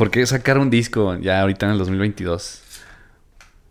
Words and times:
¿Por 0.00 0.10
qué 0.10 0.24
sacar 0.24 0.56
un 0.56 0.70
disco 0.70 1.14
ya 1.18 1.42
ahorita 1.42 1.66
en 1.66 1.72
el 1.72 1.78
2022? 1.78 2.62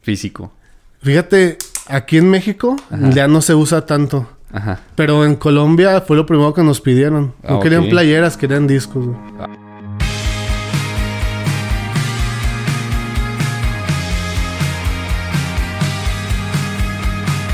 Físico. 0.03 0.53
Fíjate, 1.01 1.57
aquí 1.87 2.17
en 2.19 2.29
México 2.29 2.75
Ajá. 2.91 3.09
ya 3.09 3.27
no 3.27 3.41
se 3.41 3.55
usa 3.55 3.87
tanto. 3.87 4.29
Ajá. 4.53 4.79
Pero 4.93 5.25
en 5.25 5.35
Colombia 5.35 6.01
fue 6.01 6.15
lo 6.15 6.27
primero 6.27 6.53
que 6.53 6.61
nos 6.61 6.81
pidieron. 6.81 7.33
No 7.41 7.57
Ah, 7.57 7.59
querían 7.59 7.85
ok. 7.85 7.89
playeras, 7.89 8.37
querían 8.37 8.67
discos. 8.67 9.07
güey. 9.07 9.17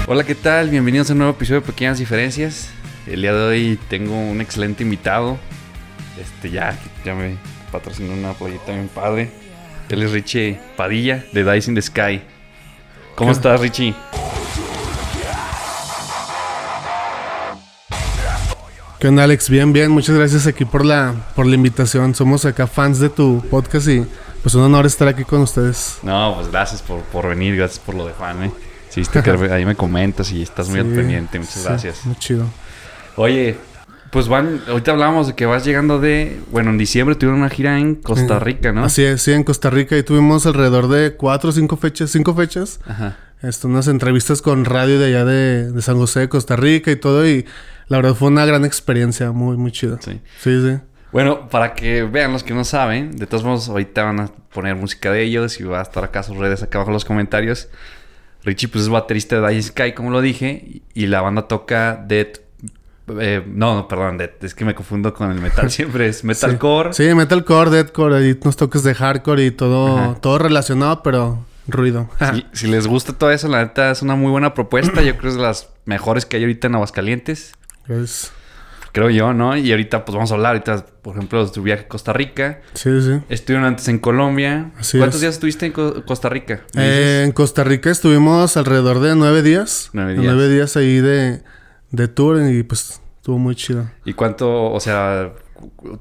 Hola, 0.07 0.23
¿qué 0.23 0.36
tal? 0.36 0.70
Bienvenidos 0.70 1.10
a 1.10 1.14
un 1.14 1.20
nuevo 1.20 1.34
episodio 1.34 1.62
de 1.62 1.68
Pequeñas 1.68 1.98
Diferencias. 1.98 2.70
El 3.07 3.21
día 3.21 3.34
de 3.34 3.42
hoy 3.44 3.80
tengo 3.89 4.20
un 4.20 4.39
excelente 4.42 4.84
invitado. 4.84 5.38
Este 6.21 6.52
ya, 6.52 6.78
ya 7.04 7.16
me 7.16 7.38
patrocinó 7.76 8.14
una 8.14 8.34
playita 8.34 8.71
bien 8.71 8.88
padre. 8.88 9.30
Él 9.89 10.02
es 10.02 10.12
Richie 10.12 10.58
Padilla 10.77 11.26
de 11.34 11.44
Dice 11.44 11.70
in 11.70 11.76
the 11.76 11.81
Sky. 11.81 12.22
¿Cómo 13.16 13.31
estás, 13.31 13.59
Richie? 13.59 13.94
¿Qué 18.98 19.09
onda, 19.09 19.26
Alex? 19.26 19.50
Bien, 19.50 19.73
bien. 19.73 19.91
Muchas 19.91 20.16
gracias 20.16 20.48
aquí 20.48 20.64
por 20.64 20.86
la, 20.86 21.14
por 21.36 21.45
la 21.45 21.55
invitación. 21.55 22.16
Somos 22.16 22.45
acá 22.45 22.66
fans 22.66 23.00
de 23.00 23.09
tu 23.09 23.44
podcast 23.52 23.89
y 23.89 24.05
pues 24.42 24.55
un 24.55 24.62
honor 24.62 24.86
estar 24.86 25.09
aquí 25.09 25.26
con 25.26 25.42
ustedes. 25.42 26.00
No, 26.02 26.34
pues 26.36 26.50
gracias 26.50 26.81
por, 26.81 27.02
por 27.02 27.28
venir, 27.28 27.58
gracias 27.58 27.80
por 27.80 27.95
lo 27.95 28.08
de 28.08 28.14
fan, 28.14 28.42
¿eh? 28.44 28.52
Sí, 28.89 29.03
que 29.05 29.30
ahí 29.52 29.66
me 29.66 29.76
comentas 29.76 30.31
y 30.31 30.42
estás 30.42 30.70
muy 30.70 30.80
Sí, 30.80 30.88
al 30.88 30.94
pendiente. 30.94 31.39
Muchas 31.39 31.55
sí, 31.55 31.64
gracias. 31.66 32.05
Muy 32.05 32.16
chido. 32.16 32.45
Oye, 33.17 33.58
pues 34.16 34.30
van, 34.30 34.62
ahorita 34.70 34.92
hablábamos 34.92 35.28
de 35.28 35.36
que 35.36 35.46
vas 35.46 35.66
llegando 35.66 36.00
de, 36.00 36.40
bueno, 36.50 36.70
en 36.70 36.78
diciembre 36.78 37.16
tuvieron 37.16 37.42
una 37.42 37.50
gira 37.50 37.78
en 37.78 37.96
Costa 37.96 38.40
Rica, 38.40 38.72
¿no? 38.72 38.86
Así 38.86 39.04
es, 39.04 39.22
sí, 39.22 39.34
en 39.34 39.44
Costa 39.44 39.70
Rica 39.70 39.98
y 39.98 40.04
tuvimos 40.04 40.46
alrededor 40.46 40.88
de 40.88 41.18
cuatro 41.18 41.50
o 41.50 41.52
cinco 41.52 41.76
fechas, 41.76 42.12
cinco 42.12 42.34
fechas. 42.34 42.80
Ajá. 42.88 43.17
Esto, 43.42 43.67
unas 43.67 43.89
entrevistas 43.89 44.42
con 44.42 44.64
radio 44.64 45.00
de 45.00 45.08
allá 45.08 45.26
de, 45.26 45.70
de 45.70 45.81
San 45.81 45.98
José, 45.98 46.22
de 46.22 46.30
Costa 46.30 46.56
Rica 46.56 46.92
y 46.92 46.95
todo. 46.95 47.28
Y 47.28 47.45
la 47.89 47.98
verdad 47.98 48.14
fue 48.14 48.30
una 48.30 48.45
gran 48.45 48.64
experiencia, 48.64 49.34
muy, 49.34 49.58
muy 49.58 49.73
chida. 49.73 49.98
Sí. 50.00 50.22
Sí, 50.39 50.61
sí. 50.61 50.80
Bueno, 51.11 51.50
para 51.50 51.73
que 51.73 52.04
vean 52.04 52.32
los 52.32 52.45
que 52.45 52.54
no 52.54 52.64
saben, 52.64 53.17
de 53.17 53.28
todos 53.28 53.44
modos 53.44 53.67
ahorita 53.67 54.02
van 54.06 54.22
a 54.22 54.28
poner 54.54 54.78
música 54.78 55.11
de 55.11 55.23
ellos 55.23 55.59
y 55.59 55.64
va 55.64 55.80
a 55.80 55.84
estar 55.84 56.06
acá 56.06 56.23
sus 56.23 56.38
redes 56.38 56.64
acá 56.64 56.78
abajo 56.78 56.92
en 56.92 56.94
los 56.94 57.04
comentarios. 57.04 57.67
Richie 58.45 58.70
pues 58.70 58.86
es 58.86 58.89
baterista 58.89 59.42
de 59.42 59.56
Dice 59.56 59.72
Sky, 59.72 59.92
como 59.92 60.09
lo 60.09 60.22
dije, 60.22 60.84
y 60.94 61.08
la 61.08 61.20
banda 61.20 61.50
toca 61.50 62.02
Dead... 62.08 62.45
eh, 63.20 63.44
no, 63.48 63.88
perdón, 63.88 64.17
Dead, 64.17 64.31
es 64.42 64.56
que 64.56 64.66
me 64.66 64.73
confundo 64.75 65.14
con 65.14 65.31
el 65.31 65.39
metal 65.42 65.70
siempre, 65.72 66.08
es 66.08 66.23
metalcore. 66.23 66.94
Sí, 66.94 67.03
metalcore, 67.14 67.70
deathcore, 67.70 68.16
ahí 68.17 68.38
unos 68.42 68.56
toques 68.56 68.84
de 68.84 68.94
hardcore 68.95 69.45
y 69.45 69.52
todo, 69.52 69.98
Ajá. 69.98 70.16
todo 70.22 70.38
relacionado, 70.39 71.03
pero 71.03 71.45
ruido. 71.67 72.09
Si, 72.33 72.45
si 72.53 72.67
les 72.67 72.88
gusta 72.88 73.14
todo 73.14 73.31
eso, 73.31 73.48
la 73.48 73.64
neta 73.64 73.92
es 73.92 74.02
una 74.02 74.16
muy 74.16 74.31
buena 74.31 74.53
propuesta. 74.53 75.02
Yo 75.02 75.11
creo 75.14 75.22
que 75.22 75.28
es 75.30 75.36
de 75.36 75.42
las 75.42 75.70
mejores 75.86 76.26
que 76.26 76.38
hay 76.38 76.44
ahorita 76.44 76.67
en 76.67 76.76
Aguascalientes. 76.76 77.53
Es- 77.88 78.31
Creo 78.92 79.09
yo, 79.09 79.33
¿no? 79.33 79.58
Y 79.58 79.72
ahorita 79.72 80.06
pues 80.06 80.16
vamos 80.16 80.31
a 80.31 80.36
hablar 80.36 80.53
ahorita, 80.53 80.86
por 81.02 81.17
ejemplo, 81.17 81.44
de 81.45 81.52
tu 81.52 81.61
viaje 81.61 81.83
a 81.83 81.88
Costa 81.89 82.14
Rica. 82.14 82.61
sí, 82.76 83.02
sí. 83.02 83.20
Estuvieron 83.28 83.66
antes 83.67 83.89
en 83.89 84.00
Colombia. 84.00 84.72
Así 84.80 84.98
¿Cuántos 84.98 85.16
es. 85.17 85.22
días 85.22 85.33
estuviste 85.33 85.66
en 85.66 85.73
Co- 85.73 86.06
Costa 86.06 86.30
Rica? 86.30 86.61
¿Me 86.76 86.81
Eh, 86.88 87.23
en 87.26 87.33
Costa 87.33 87.66
Rica 87.66 87.89
estuvimos 87.92 88.56
alrededor 88.56 89.02
de 89.02 89.14
nueve 89.17 89.42
días. 89.42 89.89
Nueve 89.92 90.14
días. 90.14 90.23
Nueve 90.23 90.48
días 90.48 90.78
ahí 90.78 91.02
de, 91.02 91.42
de 91.91 92.08
tour 92.08 92.41
y 92.50 92.64
pues 92.64 93.02
estuvo 93.17 93.38
muy 93.38 93.55
chido. 93.55 93.89
¿Y 94.05 94.14
cuánto, 94.14 94.72
o 94.72 94.80
sea, 94.80 95.33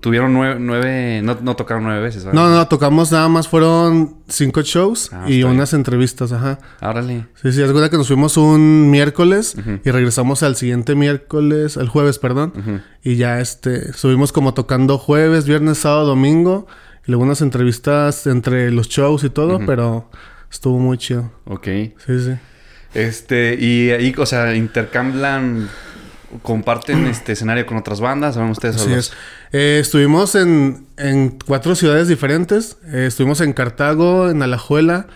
tuvieron 0.01 0.33
nueve, 0.35 0.57
nueve 0.61 1.21
no, 1.23 1.39
no 1.41 1.57
tocaron 1.57 1.85
nueve 1.85 2.01
veces, 2.01 2.25
¿verdad? 2.25 2.41
No, 2.43 2.51
no, 2.55 2.69
tocamos 2.69 3.13
nada 3.13 3.29
más, 3.29 3.49
fueron 3.49 4.17
cinco 4.29 4.63
shows 4.63 5.11
Ah, 5.13 5.25
y 5.29 5.37
bien. 5.39 5.47
unas 5.49 5.73
entrevistas, 5.73 6.33
ajá. 6.33 6.59
Árale. 6.81 7.27
Sí, 7.41 7.53
sí, 7.53 7.63
es 7.63 7.73
verdad 7.73 7.91
que 7.91 7.97
nos 7.97 8.09
fuimos 8.09 8.37
un 8.37 8.91
miércoles 8.91 9.57
y 9.85 9.91
regresamos 9.91 10.43
al 10.43 10.57
siguiente 10.57 10.95
miércoles, 10.95 11.77
el 11.77 11.89
jueves, 11.89 12.19
perdón. 12.19 12.83
Y 13.03 13.17
ya 13.17 13.41
este, 13.41 13.91
estuvimos 13.91 14.33
como 14.33 14.53
tocando 14.55 14.99
jueves, 14.99 15.47
viernes, 15.47 15.79
sábado, 15.79 16.07
domingo. 16.07 16.67
Y 17.07 17.11
luego 17.11 17.25
unas 17.25 17.43
entrevistas 17.43 18.27
entre 18.27 18.71
los 18.71 18.89
shows 18.89 19.25
y 19.25 19.31
todo, 19.31 19.61
pero 19.67 20.09
estuvo 20.51 20.79
muy 20.79 20.97
chido. 20.99 21.31
Ok. 21.45 21.65
Sí, 21.67 22.19
sí. 22.19 22.33
Este, 22.95 23.57
y 23.59 23.91
ahí, 23.91 24.15
o 24.17 24.27
sea, 24.27 24.55
intercambian, 24.55 25.69
comparten 26.43 27.07
este 27.07 27.33
escenario 27.33 27.67
con 27.67 27.77
otras 27.77 28.01
bandas, 28.01 28.35
¿saben 28.35 28.51
ustedes 28.51 28.77
Así 28.77 28.93
es. 28.93 29.13
Eh, 29.53 29.79
estuvimos 29.81 30.35
en, 30.35 30.87
en 30.97 31.39
cuatro 31.45 31.75
ciudades 31.75 32.09
diferentes. 32.09 32.77
Eh, 32.93 33.07
estuvimos 33.07 33.41
en 33.41 33.53
Cartago, 33.53 34.31
en 34.31 34.43
Alajuela, 34.43 35.07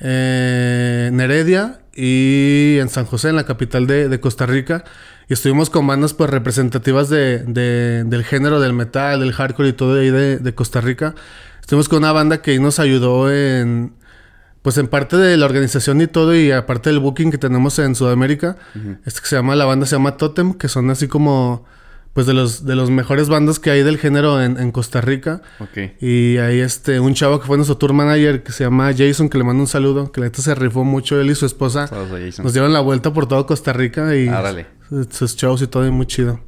eh, 0.00 1.06
en 1.08 1.20
Heredia 1.20 1.80
y 1.94 2.78
en 2.80 2.88
San 2.88 3.04
José, 3.04 3.28
en 3.30 3.36
la 3.36 3.44
capital 3.44 3.86
de, 3.86 4.08
de 4.08 4.20
Costa 4.20 4.46
Rica. 4.46 4.84
Y 5.28 5.32
estuvimos 5.32 5.70
con 5.70 5.86
bandas 5.86 6.12
pues 6.12 6.28
representativas 6.28 7.08
de, 7.08 7.38
de- 7.44 8.04
del 8.04 8.24
género 8.24 8.60
del 8.60 8.74
metal, 8.74 9.20
del 9.20 9.32
hardcore 9.32 9.70
y 9.70 9.72
todo 9.72 9.94
de 9.94 10.02
ahí 10.02 10.10
de, 10.10 10.36
de 10.38 10.54
Costa 10.54 10.80
Rica. 10.82 11.14
Estuvimos 11.60 11.88
con 11.88 11.98
una 12.00 12.12
banda 12.12 12.42
que 12.42 12.58
nos 12.58 12.78
ayudó 12.78 13.32
en... 13.32 13.94
Pues 14.64 14.78
en 14.78 14.88
parte 14.88 15.18
de 15.18 15.36
la 15.36 15.44
organización 15.44 16.00
y 16.00 16.06
todo, 16.06 16.34
y 16.34 16.50
aparte 16.50 16.88
del 16.88 16.98
booking 16.98 17.30
que 17.30 17.36
tenemos 17.36 17.78
en 17.78 17.94
Sudamérica, 17.94 18.56
este 19.04 19.20
que 19.20 19.26
se 19.26 19.36
llama, 19.36 19.54
la 19.56 19.66
banda 19.66 19.84
se 19.84 19.94
llama 19.94 20.16
Totem, 20.16 20.54
que 20.54 20.68
son 20.68 20.88
así 20.88 21.06
como, 21.06 21.66
pues 22.14 22.26
de 22.26 22.32
los, 22.32 22.64
de 22.64 22.74
los 22.74 22.90
mejores 22.90 23.28
bandas 23.28 23.58
que 23.58 23.70
hay 23.70 23.82
del 23.82 23.98
género 23.98 24.40
en, 24.40 24.58
en 24.58 24.72
Costa 24.72 25.02
Rica. 25.02 25.42
Y 26.00 26.38
ahí 26.38 26.60
este, 26.60 26.98
un 26.98 27.12
chavo 27.12 27.40
que 27.40 27.46
fue 27.46 27.58
nuestro 27.58 27.76
tour 27.76 27.92
manager, 27.92 28.42
que 28.42 28.52
se 28.52 28.64
llama 28.64 28.90
Jason, 28.96 29.28
que 29.28 29.36
le 29.36 29.44
mando 29.44 29.60
un 29.60 29.66
saludo, 29.66 30.10
que 30.10 30.20
la 30.20 30.28
neta 30.28 30.40
se 30.40 30.54
rifó 30.54 30.82
mucho, 30.82 31.20
él 31.20 31.30
y 31.30 31.34
su 31.34 31.44
esposa. 31.44 31.86
Saludos 31.86 32.12
a 32.12 32.24
Jason. 32.24 32.44
Nos 32.46 32.54
dieron 32.54 32.72
la 32.72 32.80
vuelta 32.80 33.12
por 33.12 33.28
todo 33.28 33.44
Costa 33.44 33.74
Rica 33.74 34.16
y 34.16 34.28
Árale. 34.28 34.66
sus 35.10 35.36
shows 35.36 35.60
y 35.60 35.66
todo, 35.66 35.86
y 35.86 35.90
muy 35.90 36.06
chido. 36.06 36.40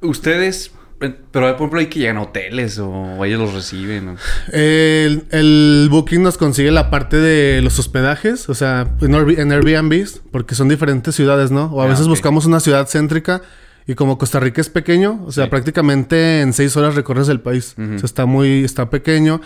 Ustedes, 0.00 0.70
pero 0.98 1.16
por 1.30 1.44
ejemplo, 1.44 1.78
hay 1.80 1.86
que 1.86 2.00
llegan 2.00 2.16
a 2.16 2.22
hoteles 2.22 2.78
o 2.78 3.24
ellos 3.24 3.40
los 3.40 3.54
reciben. 3.54 4.08
¿o? 4.10 4.16
El, 4.52 5.24
el 5.30 5.88
booking 5.90 6.22
nos 6.22 6.36
consigue 6.38 6.70
la 6.70 6.90
parte 6.90 7.16
de 7.18 7.62
los 7.62 7.78
hospedajes, 7.78 8.48
o 8.48 8.54
sea, 8.54 8.94
en, 9.00 9.12
Airbnb- 9.12 9.38
en 9.38 9.52
Airbnbs, 9.52 10.22
porque 10.32 10.54
son 10.54 10.68
diferentes 10.68 11.14
ciudades, 11.14 11.50
¿no? 11.50 11.66
O 11.66 11.82
a 11.82 11.84
Ah, 11.84 11.88
veces 11.88 12.08
buscamos 12.08 12.46
una 12.46 12.60
ciudad 12.60 12.86
céntrica 12.88 13.42
y 13.86 13.94
como 13.94 14.18
Costa 14.18 14.40
Rica 14.40 14.60
es 14.60 14.68
pequeño, 14.70 15.22
o 15.24 15.32
sea, 15.32 15.44
Sí. 15.44 15.50
prácticamente 15.50 16.40
en 16.40 16.52
seis 16.52 16.76
horas 16.76 16.94
recorres 16.94 17.28
el 17.28 17.40
país. 17.40 17.74
Ujú. 17.78 17.94
O 17.94 17.98
sea, 17.98 18.04
está 18.06 18.26
muy, 18.26 18.64
está 18.64 18.90
pequeño. 18.90 19.40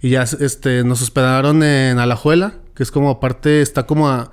Y 0.00 0.10
ya 0.10 0.22
este, 0.24 0.84
nos 0.84 1.00
hospedaron 1.00 1.62
en 1.62 1.98
Alajuela, 1.98 2.54
que 2.74 2.82
es 2.82 2.90
como 2.90 3.20
parte, 3.20 3.62
está 3.62 3.84
como 3.86 4.08
a 4.10 4.32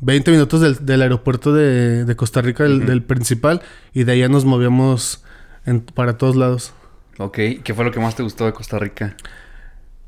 20 0.00 0.30
minutos 0.30 0.60
del, 0.60 0.84
del 0.84 1.02
aeropuerto 1.02 1.52
de, 1.54 2.04
de 2.04 2.16
Costa 2.16 2.42
Rica, 2.42 2.64
del 2.64 3.02
principal, 3.02 3.62
y 3.94 4.04
de 4.04 4.12
allá 4.12 4.28
nos 4.28 4.44
movíamos 4.44 5.22
en- 5.66 5.80
para 5.80 6.16
todos 6.16 6.36
lados. 6.36 6.72
Ok. 7.18 7.38
¿Qué 7.64 7.74
fue 7.74 7.84
lo 7.84 7.90
que 7.92 8.00
más 8.00 8.14
te 8.16 8.22
gustó 8.22 8.46
de 8.46 8.52
Costa 8.52 8.78
Rica? 8.78 9.16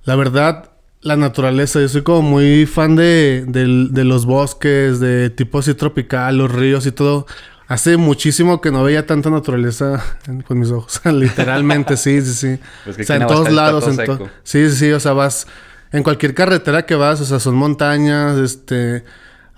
La 0.04 0.16
verdad, 0.16 0.70
la 1.00 1.16
naturaleza. 1.16 1.80
Yo 1.80 1.88
soy 1.88 2.02
como 2.02 2.22
muy 2.22 2.66
fan 2.66 2.96
de, 2.96 3.44
del- 3.46 3.90
de 3.92 4.04
los 4.04 4.24
bosques, 4.26 5.00
de 5.00 5.30
tipo 5.30 5.58
así 5.58 5.74
tropical, 5.74 6.38
los 6.38 6.50
ríos 6.50 6.86
y 6.86 6.92
todo. 6.92 7.26
Hace 7.66 7.98
muchísimo 7.98 8.62
que 8.62 8.70
no 8.70 8.82
veía 8.82 9.04
tanta 9.06 9.28
naturaleza 9.30 10.02
en- 10.26 10.40
con 10.42 10.58
mis 10.58 10.70
ojos. 10.70 11.00
Literalmente, 11.04 11.96
sí, 11.96 12.22
sí, 12.22 12.32
sí. 12.32 12.58
Pues 12.84 12.96
que 12.96 13.02
o 13.02 13.06
sea, 13.06 13.16
en 13.16 13.26
todos 13.26 13.50
lados. 13.52 13.86
En 13.88 13.96
to- 14.06 14.28
sí, 14.42 14.70
sí, 14.70 14.76
sí. 14.76 14.92
O 14.92 15.00
sea, 15.00 15.12
vas 15.12 15.46
en 15.92 16.02
cualquier 16.02 16.34
carretera 16.34 16.84
que 16.86 16.94
vas, 16.94 17.20
o 17.20 17.24
sea, 17.24 17.38
son 17.40 17.54
montañas, 17.56 18.36
este... 18.38 19.04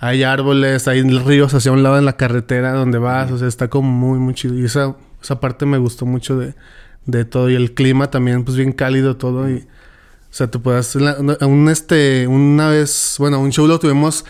Hay 0.02 0.22
árboles, 0.22 0.88
hay 0.88 1.02
ríos 1.02 1.52
hacia 1.52 1.72
un 1.72 1.82
lado 1.82 1.98
en 1.98 2.06
la 2.06 2.16
carretera 2.16 2.72
donde 2.72 2.96
vas. 2.96 3.30
O 3.32 3.36
sea, 3.36 3.46
está 3.46 3.68
como 3.68 3.90
muy, 3.90 4.18
muy 4.18 4.32
chido. 4.32 4.54
Y 4.58 4.64
esa, 4.64 4.96
esa 5.22 5.40
parte 5.40 5.66
me 5.66 5.78
gustó 5.78 6.06
mucho 6.06 6.38
de, 6.38 6.54
de 7.06 7.24
todo. 7.24 7.50
Y 7.50 7.54
el 7.54 7.72
clima 7.74 8.10
también, 8.10 8.44
pues 8.44 8.56
bien 8.56 8.72
cálido 8.72 9.16
todo. 9.16 9.48
Y, 9.50 9.56
o 9.58 10.32
sea, 10.32 10.50
tú 10.50 10.62
puedes... 10.62 10.94
la- 10.96 11.16
Un, 11.46 11.68
este, 11.68 12.26
una 12.26 12.68
vez... 12.68 13.16
Bueno, 13.18 13.40
un 13.40 13.50
show 13.52 13.66
lo 13.66 13.78
tuvimos 13.78 14.24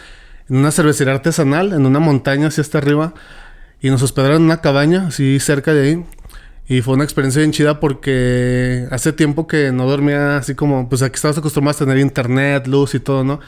en 0.49 0.57
una 0.57 0.71
cervecería 0.71 1.15
artesanal, 1.15 1.73
en 1.73 1.87
una 1.87 1.99
montaña 2.01 2.49
así 2.49 2.61
hasta 2.61 2.79
arriba. 2.79 3.15
Y 3.81 3.91
nos 3.91 4.03
hospedaron 4.03 4.39
en 4.39 4.43
una 4.45 4.61
cabaña, 4.61 5.07
así 5.09 5.39
cerca 5.41 5.73
de 5.75 5.83
ahí. 5.89 6.05
Y 6.69 6.83
fue 6.83 6.95
una 6.95 7.03
experiencia 7.05 7.41
bien 7.41 7.51
chida 7.53 7.81
porque 7.81 8.87
hace 8.91 9.13
tiempo 9.13 9.47
que 9.47 9.73
no 9.73 9.87
dormía 9.89 10.37
así 10.37 10.55
como... 10.55 10.89
Pues 10.89 11.03
aquí 11.03 11.17
estabas 11.17 11.39
acostumbrado 11.39 11.77
a 11.77 11.79
tener 11.79 11.99
internet, 11.99 12.67
luz 12.67 12.95
y 12.95 13.01
todo, 13.01 13.25
¿no? 13.25 13.41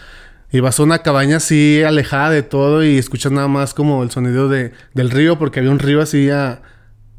Y 0.50 0.60
vas 0.60 0.78
a 0.78 0.82
una 0.82 0.98
cabaña 0.98 1.36
así 1.38 1.82
alejada 1.82 2.30
de 2.30 2.42
todo 2.42 2.84
y 2.84 2.98
escuchas 2.98 3.32
nada 3.32 3.48
más 3.48 3.72
como 3.72 4.02
el 4.02 4.10
sonido 4.10 4.48
de, 4.50 4.72
del 4.92 5.10
río 5.10 5.38
porque 5.38 5.60
había 5.60 5.70
un 5.70 5.78
río 5.78 6.02
así 6.02 6.28
a 6.28 6.60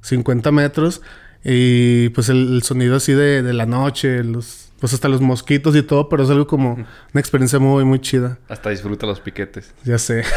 50 0.04 0.52
metros. 0.52 1.02
Y 1.44 2.08
pues 2.10 2.30
el, 2.30 2.56
el 2.56 2.64
sonido 2.64 2.96
así 2.96 3.12
de, 3.14 3.42
de 3.44 3.52
la 3.54 3.66
noche, 3.66 4.24
los, 4.24 4.72
pues 4.80 4.94
hasta 4.94 5.10
los 5.10 5.20
mosquitos 5.20 5.76
y 5.76 5.82
todo, 5.82 6.08
pero 6.08 6.24
es 6.24 6.30
algo 6.30 6.48
como 6.48 6.76
una 6.76 7.20
experiencia 7.20 7.60
muy, 7.60 7.84
muy 7.84 8.00
chida. 8.00 8.38
Hasta 8.48 8.70
disfruta 8.70 9.06
los 9.08 9.20
piquetes. 9.20 9.74
Ya 9.84 9.98
sé. 9.98 10.24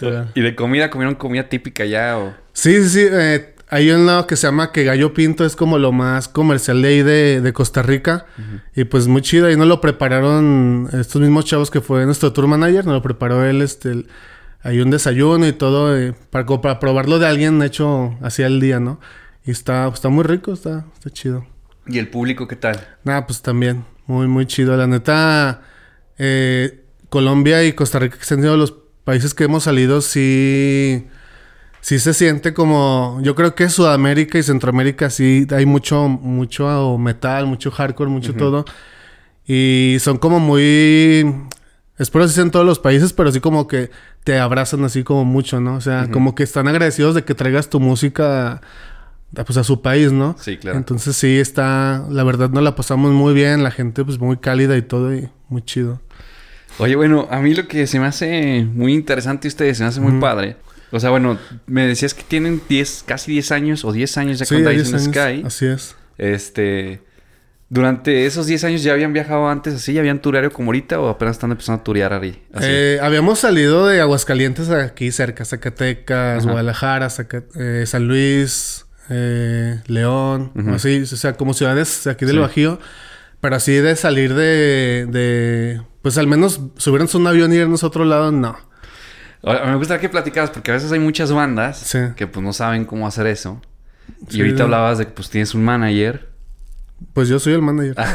¿Y 0.34 0.40
de 0.40 0.54
comida? 0.54 0.90
¿Comieron 0.90 1.14
comida 1.14 1.48
típica 1.48 1.84
ya 1.84 2.18
o...? 2.18 2.34
Sí, 2.52 2.82
sí, 2.82 2.88
sí. 2.88 3.06
eh, 3.10 3.54
hay 3.68 3.90
uno 3.90 4.26
que 4.26 4.36
se 4.36 4.46
llama 4.46 4.72
que 4.72 4.84
Gallo 4.84 5.14
Pinto 5.14 5.44
es 5.44 5.54
como 5.54 5.78
lo 5.78 5.92
más 5.92 6.26
comercial 6.28 6.82
de 6.82 6.88
ahí 6.88 7.02
de, 7.02 7.40
de 7.40 7.52
Costa 7.52 7.82
Rica. 7.82 8.26
Y 8.74 8.84
pues 8.84 9.06
muy 9.06 9.22
chido. 9.22 9.46
Ahí 9.46 9.56
no 9.56 9.64
lo 9.66 9.80
prepararon 9.80 10.88
estos 10.92 11.20
mismos 11.22 11.44
chavos 11.44 11.70
que 11.70 11.80
fue 11.80 12.04
nuestro 12.04 12.32
tour 12.32 12.46
manager. 12.48 12.84
Nos 12.84 12.94
lo 12.94 13.02
preparó 13.02 13.44
él, 13.44 13.62
este... 13.62 13.90
el- 13.92 14.08
hay 14.62 14.80
un 14.80 14.90
desayuno 14.90 15.46
y 15.46 15.52
todo 15.52 15.96
eh, 15.96 16.14
para, 16.30 16.46
para 16.46 16.78
probarlo 16.80 17.18
de 17.18 17.26
alguien 17.26 17.62
hecho 17.62 18.16
hacia 18.22 18.46
el 18.46 18.60
día, 18.60 18.80
¿no? 18.80 19.00
Y 19.44 19.50
está, 19.50 19.88
está 19.88 20.08
muy 20.08 20.24
rico, 20.24 20.52
está, 20.52 20.84
está 20.94 21.10
chido. 21.10 21.46
¿Y 21.86 21.98
el 21.98 22.08
público 22.08 22.46
qué 22.46 22.56
tal? 22.56 22.78
Nada, 23.04 23.26
pues 23.26 23.40
también, 23.42 23.84
muy, 24.06 24.28
muy 24.28 24.46
chido. 24.46 24.76
La 24.76 24.86
neta, 24.86 25.62
eh, 26.18 26.84
Colombia 27.08 27.64
y 27.64 27.72
Costa 27.72 27.98
Rica, 27.98 28.16
que 28.18 28.34
han 28.34 28.40
sido 28.40 28.56
los 28.56 28.74
países 29.04 29.32
que 29.34 29.44
hemos 29.44 29.64
salido, 29.64 30.02
sí, 30.02 31.06
sí 31.80 31.98
se 31.98 32.12
siente 32.12 32.52
como, 32.52 33.18
yo 33.22 33.34
creo 33.34 33.54
que 33.54 33.68
Sudamérica 33.70 34.38
y 34.38 34.42
Centroamérica 34.42 35.08
sí 35.08 35.46
hay 35.50 35.64
mucho, 35.64 36.06
mucho 36.06 36.98
metal, 36.98 37.46
mucho 37.46 37.70
hardcore, 37.70 38.10
mucho 38.10 38.34
todo. 38.34 38.66
Y 39.46 39.96
son 40.00 40.18
como 40.18 40.38
muy, 40.38 41.24
espero 42.00 42.26
si 42.26 42.40
en 42.40 42.50
todos 42.50 42.66
los 42.66 42.78
países, 42.78 43.12
pero 43.12 43.30
sí 43.30 43.40
como 43.40 43.68
que 43.68 43.90
te 44.24 44.38
abrazan 44.38 44.84
así 44.84 45.04
como 45.04 45.24
mucho, 45.24 45.60
¿no? 45.60 45.76
O 45.76 45.80
sea, 45.80 46.08
como 46.10 46.34
que 46.34 46.42
están 46.42 46.66
agradecidos 46.66 47.14
de 47.14 47.24
que 47.24 47.34
traigas 47.34 47.68
tu 47.68 47.78
música 47.78 48.60
a, 49.36 49.44
pues 49.44 49.58
a 49.58 49.64
su 49.64 49.82
país, 49.82 50.10
¿no? 50.10 50.34
Sí, 50.40 50.56
claro. 50.56 50.78
Entonces 50.78 51.14
sí 51.16 51.38
está, 51.38 52.04
la 52.08 52.24
verdad 52.24 52.48
nos 52.50 52.62
la 52.62 52.74
pasamos 52.74 53.12
muy 53.12 53.34
bien, 53.34 53.62
la 53.62 53.70
gente 53.70 54.04
pues 54.04 54.18
muy 54.18 54.38
cálida 54.38 54.76
y 54.76 54.82
todo 54.82 55.14
y 55.14 55.28
muy 55.48 55.62
chido. 55.62 56.00
Oye, 56.78 56.96
bueno, 56.96 57.28
a 57.30 57.40
mí 57.40 57.54
lo 57.54 57.68
que 57.68 57.86
se 57.86 58.00
me 58.00 58.06
hace 58.06 58.64
muy 58.64 58.94
interesante 58.94 59.48
ustedes, 59.48 59.76
se 59.76 59.82
me 59.82 59.90
hace 59.90 60.00
muy 60.00 60.18
padre. 60.20 60.56
O 60.92 60.98
sea, 60.98 61.10
bueno, 61.10 61.38
me 61.66 61.86
decías 61.86 62.14
que 62.14 62.22
tienen 62.22 62.62
10, 62.68 63.04
casi 63.06 63.30
10 63.32 63.52
años 63.52 63.84
o 63.84 63.92
10 63.92 64.16
años 64.16 64.38
ya 64.38 64.46
Sí, 64.46 64.54
con 64.54 64.64
Dyson 64.64 64.92
10 64.92 64.94
años, 64.94 65.14
Sky. 65.14 65.46
Así 65.46 65.66
es. 65.66 65.96
Este, 66.18 67.02
durante 67.72 68.26
esos 68.26 68.46
10 68.46 68.64
años 68.64 68.82
ya 68.82 68.92
habían 68.92 69.12
viajado 69.12 69.48
antes 69.48 69.74
así, 69.74 69.92
ya 69.94 70.00
habían 70.00 70.20
tureado 70.20 70.50
como 70.50 70.68
ahorita 70.68 71.00
o 71.00 71.08
apenas 71.08 71.36
están 71.36 71.52
empezando 71.52 71.80
a 71.80 71.84
turear 71.84 72.12
ahí. 72.12 72.42
Eh, 72.60 72.98
habíamos 73.00 73.38
salido 73.38 73.86
de 73.86 74.00
Aguascalientes 74.00 74.68
aquí 74.70 75.10
cerca, 75.12 75.44
Zacatecas, 75.44 76.40
Ajá. 76.42 76.50
Guadalajara, 76.50 77.08
Zaca- 77.10 77.44
eh, 77.54 77.84
San 77.86 78.08
Luis, 78.08 78.86
eh, 79.08 79.80
León, 79.86 80.52
así, 80.74 81.02
o 81.02 81.06
sea, 81.06 81.34
como 81.34 81.54
ciudades 81.54 82.06
aquí 82.06 82.24
del 82.26 82.36
Sí. 82.36 82.40
Bajío. 82.40 82.78
Pero 83.40 83.56
así 83.56 83.72
de 83.72 83.96
salir 83.96 84.34
de, 84.34 85.06
de, 85.08 85.80
pues 86.02 86.18
al 86.18 86.26
menos 86.26 86.60
subirnos 86.76 87.14
un 87.14 87.26
avión 87.26 87.50
y 87.52 87.56
irnos 87.56 87.82
a 87.82 87.86
otro 87.86 88.04
lado, 88.04 88.30
no. 88.32 88.54
Ahora, 89.42 89.64
me 89.64 89.76
gustaría 89.76 90.00
que 90.00 90.10
platicabas 90.10 90.50
porque 90.50 90.72
a 90.72 90.74
veces 90.74 90.92
hay 90.92 90.98
muchas 90.98 91.32
bandas 91.32 91.78
Sí. 91.78 91.98
que 92.16 92.26
pues 92.26 92.44
no 92.44 92.52
saben 92.52 92.84
cómo 92.84 93.06
hacer 93.06 93.26
eso. 93.28 93.62
Y 94.28 94.40
ahorita 94.40 94.64
hablabas 94.64 94.98
de 94.98 95.06
que 95.06 95.12
pues 95.12 95.30
tienes 95.30 95.54
un 95.54 95.64
manager. 95.64 96.29
Pues 97.12 97.28
yo 97.28 97.38
soy 97.38 97.54
el 97.54 97.62
manager. 97.62 97.96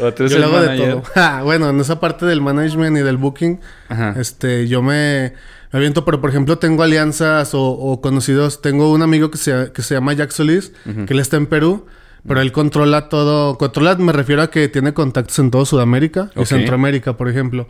O 0.00 0.12
tú 0.12 0.24
eres 0.24 0.32
yo 0.32 0.36
el 0.38 0.42
lo 0.42 0.48
hago 0.48 0.60
de 0.60 0.76
todo. 0.76 1.02
Ah, 1.14 1.42
bueno, 1.44 1.68
en 1.70 1.78
esa 1.80 2.00
parte 2.00 2.26
del 2.26 2.40
management 2.40 2.96
y 2.96 3.00
del 3.00 3.16
booking, 3.16 3.60
Ajá. 3.88 4.14
Este, 4.18 4.66
yo 4.66 4.82
me, 4.82 5.34
me 5.72 5.78
aviento, 5.78 6.04
pero 6.04 6.20
por 6.20 6.30
ejemplo 6.30 6.58
tengo 6.58 6.82
alianzas 6.82 7.54
o, 7.54 7.62
o 7.62 8.00
conocidos. 8.00 8.60
Tengo 8.60 8.92
un 8.92 9.02
amigo 9.02 9.30
que 9.30 9.38
se, 9.38 9.70
que 9.72 9.82
se 9.82 9.94
llama 9.94 10.12
Jack 10.14 10.30
Solís, 10.30 10.72
que 10.84 11.12
él 11.12 11.20
está 11.20 11.36
en 11.36 11.46
Perú, 11.46 11.86
pero 12.26 12.40
él 12.40 12.52
controla 12.52 13.08
todo. 13.08 13.56
Controla, 13.58 13.94
me 13.96 14.12
refiero 14.12 14.42
a 14.42 14.50
que 14.50 14.68
tiene 14.68 14.92
contactos 14.94 15.38
en 15.38 15.50
todo 15.50 15.64
Sudamérica 15.64 16.30
y. 16.34 16.44
Centroamérica, 16.44 17.16
por 17.16 17.28
ejemplo. 17.28 17.68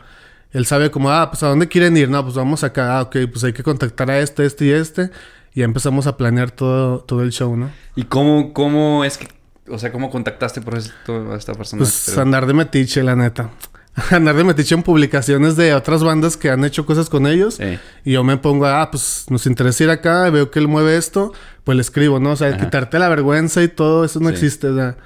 Él 0.51 0.65
sabe 0.65 0.89
como, 0.89 1.11
ah, 1.11 1.29
pues 1.29 1.43
a 1.43 1.47
dónde 1.49 1.67
quieren 1.67 1.97
ir, 1.97 2.09
no, 2.09 2.23
pues 2.23 2.35
vamos 2.35 2.63
acá, 2.63 2.97
ah, 2.97 3.01
ok, 3.01 3.17
pues 3.29 3.43
hay 3.43 3.51
que 3.51 3.61
contactar 3.61 4.09
a 4.09 4.19
este, 4.19 4.45
este 4.45 4.65
y 4.65 4.69
este. 4.71 5.11
Y 5.53 5.59
ya 5.59 5.65
empezamos 5.65 6.07
a 6.07 6.15
planear 6.15 6.51
todo, 6.51 6.99
todo 6.99 7.23
el 7.23 7.31
show, 7.31 7.57
¿no? 7.57 7.71
¿Y 7.95 8.03
cómo, 8.03 8.53
cómo 8.53 9.03
es 9.03 9.17
que, 9.17 9.27
o 9.69 9.77
sea, 9.79 9.91
cómo 9.91 10.09
contactaste 10.09 10.61
por 10.61 10.77
esto 10.77 11.31
a 11.33 11.37
esta 11.37 11.53
persona? 11.53 11.79
Pues 11.81 12.03
Pero- 12.07 12.21
andar 12.21 12.45
de 12.45 12.53
metiche, 12.53 13.03
la 13.03 13.15
neta. 13.15 13.49
andar 14.11 14.35
de 14.35 14.43
metiche 14.43 14.75
en 14.75 14.83
publicaciones 14.83 15.55
de 15.55 15.73
otras 15.73 16.03
bandas 16.03 16.35
que 16.37 16.49
han 16.49 16.65
hecho 16.65 16.85
cosas 16.85 17.09
con 17.09 17.27
ellos. 17.27 17.59
Eh, 17.59 17.79
Y 18.03 18.11
yo 18.13 18.23
me 18.23 18.37
pongo, 18.37 18.65
ah, 18.67 18.89
pues 18.91 19.25
nos 19.29 19.45
interesa 19.45 19.85
ir 19.85 19.89
acá, 19.89 20.29
veo 20.29 20.51
que 20.51 20.59
él 20.59 20.67
mueve 20.67 20.97
esto, 20.97 21.31
pues 21.63 21.75
le 21.77 21.81
escribo, 21.81 22.19
¿no? 22.19 22.31
O 22.31 22.35
sea, 22.35 22.49
Ajá. 22.49 22.57
quitarte 22.57 22.99
la 22.99 23.07
vergüenza 23.09 23.63
y 23.63 23.67
todo, 23.69 24.03
eso 24.05 24.19
no 24.19 24.27
Sí. 24.29 24.33
existe, 24.35 24.67
o 24.67 24.75
sea, 24.75 24.97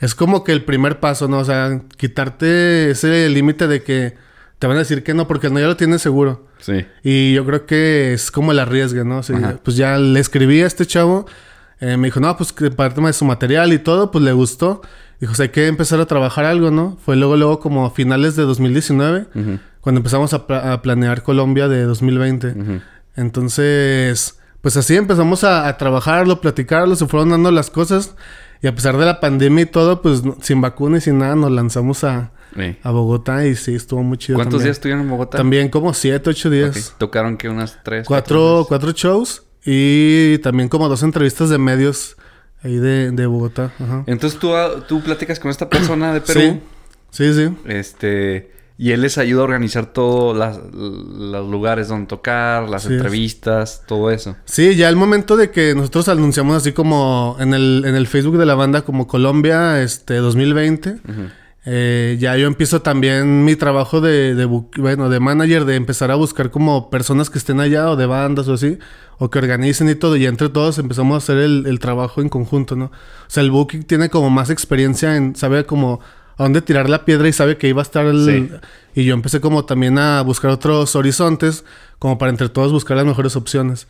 es 0.00 0.14
como 0.14 0.44
que 0.44 0.52
el 0.52 0.64
primer 0.64 1.00
paso, 1.00 1.28
¿no? 1.28 1.38
O 1.38 1.44
sea, 1.46 1.80
quitarte 1.96 2.90
ese 2.90 3.28
límite 3.30 3.66
de 3.66 3.82
que 3.82 4.14
te 4.58 4.66
van 4.66 4.76
a 4.76 4.80
decir 4.80 5.02
que 5.02 5.14
no, 5.14 5.26
porque 5.26 5.48
no 5.50 5.58
ya 5.60 5.66
lo 5.66 5.76
tienes 5.76 6.02
seguro. 6.02 6.46
sí. 6.58 6.84
Y 7.02 7.32
yo 7.34 7.44
creo 7.46 7.64
que 7.66 8.12
es 8.14 8.30
como 8.30 8.52
el 8.52 8.58
arriesgue, 8.58 9.04
¿no? 9.04 9.18
O 9.18 9.22
sea, 9.22 9.58
pues 9.62 9.76
ya 9.76 9.96
le 9.98 10.18
escribí 10.20 10.60
a 10.62 10.66
este 10.66 10.84
chavo, 10.86 11.26
eh, 11.80 11.96
me 11.96 12.08
dijo, 12.08 12.20
no, 12.20 12.36
pues 12.36 12.52
que 12.52 12.70
párteme 12.70 13.08
de 13.08 13.12
su 13.12 13.24
material 13.24 13.72
y 13.72 13.78
todo, 13.78 14.10
pues 14.10 14.24
le 14.24 14.32
gustó. 14.32 14.80
Dijo, 15.20 15.32
o 15.32 15.34
sea, 15.34 15.44
hay 15.44 15.50
que 15.50 15.66
empezar 15.66 16.00
a 16.00 16.06
trabajar 16.06 16.44
algo, 16.44 16.70
¿no? 16.70 16.98
Fue 17.04 17.16
luego, 17.16 17.36
luego 17.36 17.58
como 17.60 17.86
a 17.86 17.90
finales 17.90 18.36
de 18.36 18.42
2019, 18.44 19.26
Ujú, 19.34 19.58
cuando 19.80 19.98
empezamos 20.00 20.32
a, 20.34 20.46
pla- 20.46 20.72
a 20.72 20.82
planear 20.82 21.22
Colombia 21.22 21.68
de 21.68 21.84
2020. 21.84 22.48
ujú. 22.48 22.80
Entonces, 23.40 24.38
pues 24.60 24.76
así 24.76 24.96
empezamos 24.96 25.44
a, 25.44 25.68
a 25.68 25.76
trabajarlo, 25.78 26.40
platicarlo, 26.40 26.96
se 26.96 27.06
fueron 27.06 27.30
dando 27.30 27.50
las 27.50 27.70
cosas. 27.70 28.14
Y 28.62 28.66
a 28.66 28.74
pesar 28.74 28.96
de 28.96 29.04
la 29.04 29.20
pandemia 29.20 29.62
y 29.64 29.66
todo, 29.66 30.00
pues 30.00 30.22
sin 30.40 30.60
vacuna 30.62 30.98
y 30.98 31.00
sin 31.02 31.18
nada, 31.18 31.36
nos 31.36 31.50
lanzamos 31.50 32.02
a, 32.04 32.32
Eh. 32.56 32.78
a 32.82 32.90
Bogotá 32.90 33.46
y 33.46 33.54
sí, 33.54 33.74
estuvo 33.74 34.02
muy 34.02 34.16
chido. 34.16 34.36
¿Cuántos 34.36 34.54
también. 34.54 34.64
días 34.68 34.76
estuvieron 34.78 35.02
en 35.04 35.10
Bogotá? 35.10 35.36
También 35.38 35.68
como 35.68 35.92
siete, 35.92 36.30
ocho 36.30 36.48
días. 36.48 36.90
Ok. 36.92 36.98
Tocaron 36.98 37.36
que 37.36 37.48
unas 37.50 37.78
tres. 37.84 38.06
Cuatro, 38.06 38.54
veces? 38.56 38.68
cuatro 38.68 38.92
shows 38.92 39.42
y 39.66 40.38
también 40.38 40.68
como 40.68 40.88
dos 40.88 41.02
entrevistas 41.02 41.50
de 41.50 41.58
medios 41.58 42.16
ahí 42.62 42.76
de, 42.76 43.10
de 43.10 43.26
Bogotá. 43.26 43.72
Ajá. 43.78 44.04
Entonces 44.06 44.38
tú, 44.38 44.54
ah, 44.54 44.84
tú 44.86 45.02
platicas 45.02 45.40
con 45.40 45.50
esta 45.50 45.68
persona 45.68 46.14
de 46.14 46.20
Perú. 46.20 46.60
Sí, 47.10 47.32
sí, 47.32 47.46
sí. 47.48 47.54
Este. 47.66 48.52
Y 48.78 48.90
él 48.92 49.00
les 49.00 49.16
ayuda 49.16 49.40
a 49.40 49.44
organizar 49.44 49.86
todos 49.86 50.36
los 50.36 51.50
lugares 51.50 51.88
donde 51.88 52.06
tocar, 52.08 52.68
las 52.68 52.84
es. 52.84 52.90
entrevistas, 52.92 53.82
todo 53.86 54.10
eso. 54.10 54.36
Sí, 54.44 54.76
ya 54.76 54.90
el 54.90 54.96
momento 54.96 55.36
de 55.38 55.50
que 55.50 55.74
nosotros 55.74 56.08
anunciamos 56.08 56.56
así 56.56 56.72
como 56.72 57.36
en 57.40 57.54
el, 57.54 57.84
en 57.86 57.94
el 57.94 58.06
Facebook 58.06 58.36
de 58.36 58.44
la 58.44 58.54
banda 58.54 58.82
como 58.82 59.06
Colombia 59.06 59.80
este 59.82 60.16
2020, 60.16 60.90
Ujú. 60.90 61.12
Eh, 61.66 62.16
ya 62.20 62.36
yo 62.36 62.46
empiezo 62.46 62.80
también 62.80 63.44
mi 63.44 63.56
trabajo 63.56 64.00
de, 64.00 64.34
de 64.34 64.46
bu- 64.46 64.68
bueno, 64.78 65.08
de 65.10 65.20
manager, 65.20 65.64
de 65.64 65.74
empezar 65.74 66.10
a 66.10 66.14
buscar 66.14 66.50
como 66.50 66.88
personas 66.90 67.28
que 67.28 67.38
estén 67.38 67.60
allá 67.60 67.90
o 67.90 67.96
de 67.96 68.06
bandas 68.06 68.46
o 68.48 68.54
así, 68.54 68.78
o 69.18 69.30
que 69.30 69.38
organicen 69.40 69.88
y 69.88 69.94
todo, 69.96 70.16
y 70.16 70.26
entre 70.26 70.48
todos 70.48 70.78
empezamos 70.78 71.14
a 71.14 71.18
hacer 71.18 71.38
el, 71.38 71.66
el 71.66 71.78
trabajo 71.80 72.22
en 72.22 72.28
conjunto, 72.28 72.76
¿no? 72.76 72.86
O 72.86 72.90
sea, 73.28 73.42
el 73.42 73.50
booking 73.50 73.82
tiene 73.82 74.08
como 74.10 74.30
más 74.30 74.48
experiencia 74.50 75.16
en, 75.16 75.34
sabe 75.34 75.64
como 75.64 76.00
a 76.38 76.42
dónde 76.42 76.60
tirar 76.60 76.88
la 76.90 77.04
piedra 77.06 77.26
y 77.26 77.32
sabe 77.32 77.56
que 77.56 77.66
iba 77.68 77.80
a 77.80 77.82
estar 77.82 78.04
el... 78.06 78.24
Sí. 78.24 78.68
Y 78.94 79.04
yo 79.04 79.14
empecé 79.14 79.40
como 79.40 79.64
también 79.64 79.98
a 79.98 80.20
buscar 80.22 80.50
otros 80.50 80.94
horizontes, 80.96 81.64
como 81.98 82.16
para 82.18 82.30
entre 82.30 82.48
todos 82.48 82.72
buscar 82.72 82.96
las 82.96 83.06
mejores 83.06 83.36
opciones. 83.36 83.88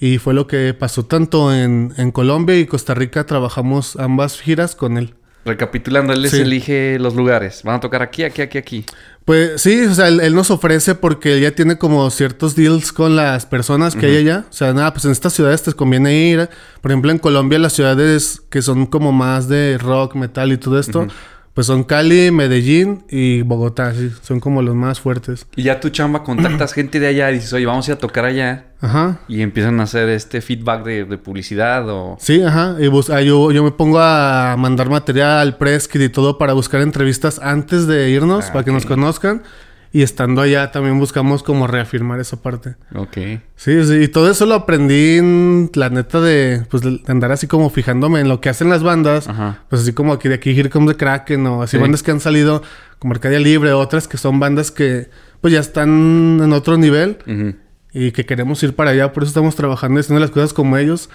Y 0.00 0.18
fue 0.18 0.32
lo 0.34 0.46
que 0.46 0.74
pasó 0.74 1.04
tanto 1.04 1.52
en, 1.54 1.92
en 1.96 2.10
Colombia 2.12 2.58
y 2.58 2.66
Costa 2.66 2.94
Rica, 2.94 3.24
trabajamos 3.26 3.96
ambas 3.96 4.40
giras 4.40 4.74
con 4.74 4.96
él. 4.96 5.14
Recapitulando, 5.44 6.12
él 6.12 6.22
les 6.22 6.32
Sí. 6.32 6.40
elige 6.40 6.98
los 6.98 7.14
lugares. 7.14 7.62
Van 7.64 7.76
a 7.76 7.80
tocar 7.80 8.02
aquí, 8.02 8.22
aquí, 8.24 8.42
aquí, 8.42 8.58
aquí. 8.58 8.84
Pues 9.24 9.60
sí, 9.60 9.82
o 9.84 9.94
sea, 9.94 10.08
él, 10.08 10.20
él 10.20 10.34
nos 10.34 10.50
ofrece 10.50 10.94
porque 10.94 11.34
él 11.34 11.42
ya 11.42 11.50
tiene 11.52 11.76
como 11.76 12.08
ciertos 12.10 12.54
deals 12.56 12.92
con 12.92 13.14
las 13.14 13.44
personas 13.46 13.94
que 13.94 14.06
hay 14.06 14.16
allá. 14.18 14.44
O 14.48 14.52
sea, 14.52 14.72
nada, 14.72 14.92
pues 14.92 15.04
en 15.04 15.10
estas 15.12 15.34
ciudades 15.34 15.62
te 15.62 15.72
conviene 15.74 16.14
ir. 16.28 16.48
Por 16.80 16.90
ejemplo, 16.90 17.10
en 17.10 17.18
Colombia 17.18 17.58
las 17.58 17.74
ciudades 17.74 18.42
que 18.50 18.62
son 18.62 18.86
como 18.86 19.12
más 19.12 19.48
de 19.48 19.76
rock, 19.78 20.14
metal 20.14 20.50
y 20.52 20.56
todo 20.56 20.78
esto, 20.78 21.06
pues 21.54 21.66
son 21.66 21.82
Cali, 21.84 22.30
Medellín 22.30 23.04
y 23.10 23.42
Bogotá, 23.42 23.92
sí, 23.94 24.10
son 24.22 24.38
como 24.40 24.62
los 24.62 24.74
más 24.76 25.00
fuertes. 25.00 25.46
Y 25.56 25.64
ya 25.64 25.80
tu 25.80 25.88
chamba 25.88 26.22
contactas 26.22 26.72
gente 26.74 27.00
de 27.00 27.08
allá 27.08 27.30
y 27.30 27.34
dices, 27.34 27.52
oye, 27.52 27.66
vamos 27.66 27.88
a 27.88 27.90
ir 27.92 27.96
a 27.96 27.98
tocar 27.98 28.24
allá. 28.24 28.66
Ajá. 28.80 29.18
Y 29.26 29.42
empiezan 29.42 29.80
a 29.80 29.82
hacer 29.82 30.08
este 30.08 30.40
feedback 30.40 30.84
de, 30.84 31.04
de 31.04 31.18
publicidad 31.18 31.88
o... 31.88 32.16
Sí, 32.20 32.40
ajá. 32.42 32.76
Y 32.78 32.86
bus- 32.86 33.10
ah, 33.10 33.20
yo, 33.22 33.50
yo 33.50 33.64
me 33.64 33.72
pongo 33.72 33.98
a 34.00 34.54
mandar 34.56 34.88
material, 34.88 35.56
press 35.56 35.88
kit 35.88 36.02
y 36.02 36.08
todo 36.08 36.38
para 36.38 36.52
buscar 36.52 36.80
entrevistas 36.80 37.40
antes 37.42 37.88
de 37.88 38.08
irnos, 38.10 38.46
Ah, 38.48 38.52
para 38.52 38.64
que 38.64 38.70
nos 38.70 38.86
conozcan. 38.86 39.42
Y 39.90 40.02
estando 40.02 40.42
allá 40.42 40.70
también 40.70 40.98
buscamos 40.98 41.42
como 41.42 41.66
reafirmar 41.66 42.20
esa 42.20 42.42
parte. 42.42 42.76
Ok. 42.94 43.16
Sí, 43.56 43.82
sí, 43.84 43.94
y 44.02 44.08
todo 44.08 44.30
eso 44.30 44.44
lo 44.44 44.54
aprendí 44.54 45.16
en 45.16 45.70
la 45.74 45.88
neta 45.88 46.20
de, 46.20 46.62
pues, 46.70 46.82
de 46.82 47.00
andar 47.06 47.32
así 47.32 47.46
como 47.46 47.70
fijándome 47.70 48.20
en 48.20 48.28
lo 48.28 48.40
que 48.42 48.50
hacen 48.50 48.68
las 48.68 48.82
bandas. 48.82 49.28
Ajá. 49.28 49.62
Pues 49.70 49.82
así 49.82 49.94
como 49.94 50.12
aquí 50.12 50.28
de 50.28 50.34
aquí 50.34 50.50
Here 50.50 50.68
Comes 50.68 50.90
the 50.90 50.96
Kraken 50.98 51.46
o 51.46 51.62
así 51.62 51.76
Sí. 51.78 51.80
bandas 51.82 52.02
que 52.02 52.10
han 52.10 52.20
salido 52.20 52.62
como 52.98 53.14
Arcadia 53.14 53.38
Libre, 53.40 53.72
otras 53.72 54.08
que 54.08 54.18
son 54.18 54.38
bandas 54.40 54.70
que 54.70 55.08
pues 55.40 55.54
ya 55.54 55.60
están 55.60 56.40
en 56.42 56.52
otro 56.52 56.76
nivel 56.76 57.56
y 57.92 58.10
que 58.12 58.26
queremos 58.26 58.62
ir 58.64 58.74
para 58.74 58.90
allá, 58.90 59.12
por 59.12 59.22
eso 59.22 59.28
estamos 59.30 59.54
trabajando 59.56 59.98
y 59.98 60.00
haciendo 60.00 60.20
las 60.20 60.30
cosas 60.30 60.52
como 60.52 60.76
ellos. 60.76 61.08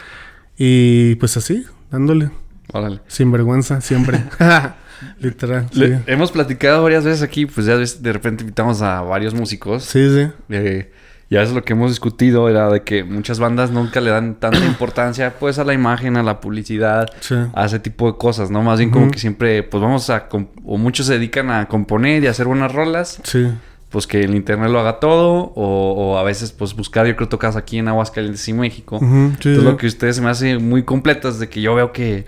Y 0.58 1.16
pues 1.16 1.36
así, 1.38 1.66
dándole, 1.92 2.32
Órale. 2.72 3.02
sin 3.08 3.32
vergüenza, 3.32 3.82
siempre. 3.82 4.24
Literal. 5.20 5.68
Sí. 5.72 5.80
Le- 5.80 6.00
hemos 6.08 6.32
platicado 6.32 6.84
varias 6.84 7.04
veces 7.04 7.22
aquí, 7.22 7.46
pues 7.46 7.66
ya 7.66 7.76
ves, 7.76 8.02
de 8.04 8.14
repente 8.14 8.44
invitamos 8.44 8.82
a 8.82 9.02
varios 9.02 9.34
músicos. 9.34 9.84
sí, 9.84 10.08
sí. 10.14 10.28
Eh, 10.50 10.92
ya 11.30 11.42
es 11.42 11.52
lo 11.52 11.64
que 11.64 11.74
hemos 11.74 11.90
discutido, 11.90 12.48
era 12.48 12.70
de 12.70 12.84
que 12.84 13.04
muchas 13.04 13.40
bandas 13.40 13.72
nunca 13.72 14.02
le 14.02 14.12
dan 14.12 14.36
tanta 14.36 14.60
importancia 14.66 15.34
pues 15.40 15.58
a 15.58 15.64
la 15.64 15.74
imagen, 15.74 16.16
a 16.18 16.22
la 16.24 16.40
publicidad, 16.40 17.08
Sí. 17.22 17.36
a 17.54 17.66
ese 17.66 17.80
tipo 17.80 18.12
de 18.12 18.18
cosas, 18.20 18.52
¿no? 18.52 18.62
Más 18.62 18.78
bien 18.78 18.92
como 18.92 19.10
que 19.10 19.18
siempre, 19.18 19.64
pues 19.64 19.82
vamos 19.82 20.10
a, 20.12 20.28
o 20.66 20.78
muchos 20.78 21.08
se 21.08 21.14
dedican 21.14 21.50
a 21.50 21.68
componer 21.68 22.24
y 22.24 22.28
a 22.28 22.32
hacer 22.32 22.46
buenas 22.46 22.72
rolas, 22.72 23.20
Sí. 23.24 23.48
pues 23.90 24.06
que 24.06 24.22
el 24.22 24.36
internet 24.36 24.70
lo 24.70 24.80
haga 24.80 25.00
todo, 25.00 25.52
o, 25.56 25.94
o 26.14 26.18
a 26.20 26.24
veces 26.24 26.52
pues 26.52 26.76
buscar, 26.76 27.08
yo 27.08 27.16
creo 27.16 27.30
tocas 27.30 27.56
aquí 27.56 27.80
en 27.80 27.88
Aguascalientes 27.88 28.48
y 28.48 28.54
México. 28.54 28.98
Ujú, 28.98 29.06
sí, 29.08 29.16
Entonces 29.50 29.58
sí. 29.60 29.64
lo 29.64 29.78
que 29.78 29.88
ustedes 29.88 30.18
se 30.18 30.22
me 30.22 30.30
hace 30.30 30.60
muy 30.60 30.84
completas 30.84 31.40
de 31.40 31.50
que 31.50 31.62
yo 31.62 31.74
veo 31.74 31.92
que 31.94 32.26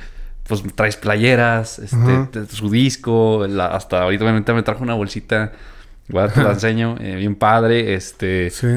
pues 0.47 0.63
traes 0.75 0.95
playeras, 0.97 1.79
este, 1.79 2.45
su 2.47 2.69
disco, 2.69 3.45
la- 3.47 3.67
hasta 3.67 4.03
ahorita 4.03 4.23
obviamente 4.23 4.53
me 4.53 4.61
trajo 4.63 4.83
una 4.83 4.93
bolsita, 4.93 5.51
igual 6.07 6.31
te 6.31 6.43
la 6.43 6.51
enseño, 6.53 6.97
eh, 6.99 7.15
bien 7.15 7.35
padre, 7.35 7.95
este, 7.95 8.49
Sí. 8.51 8.67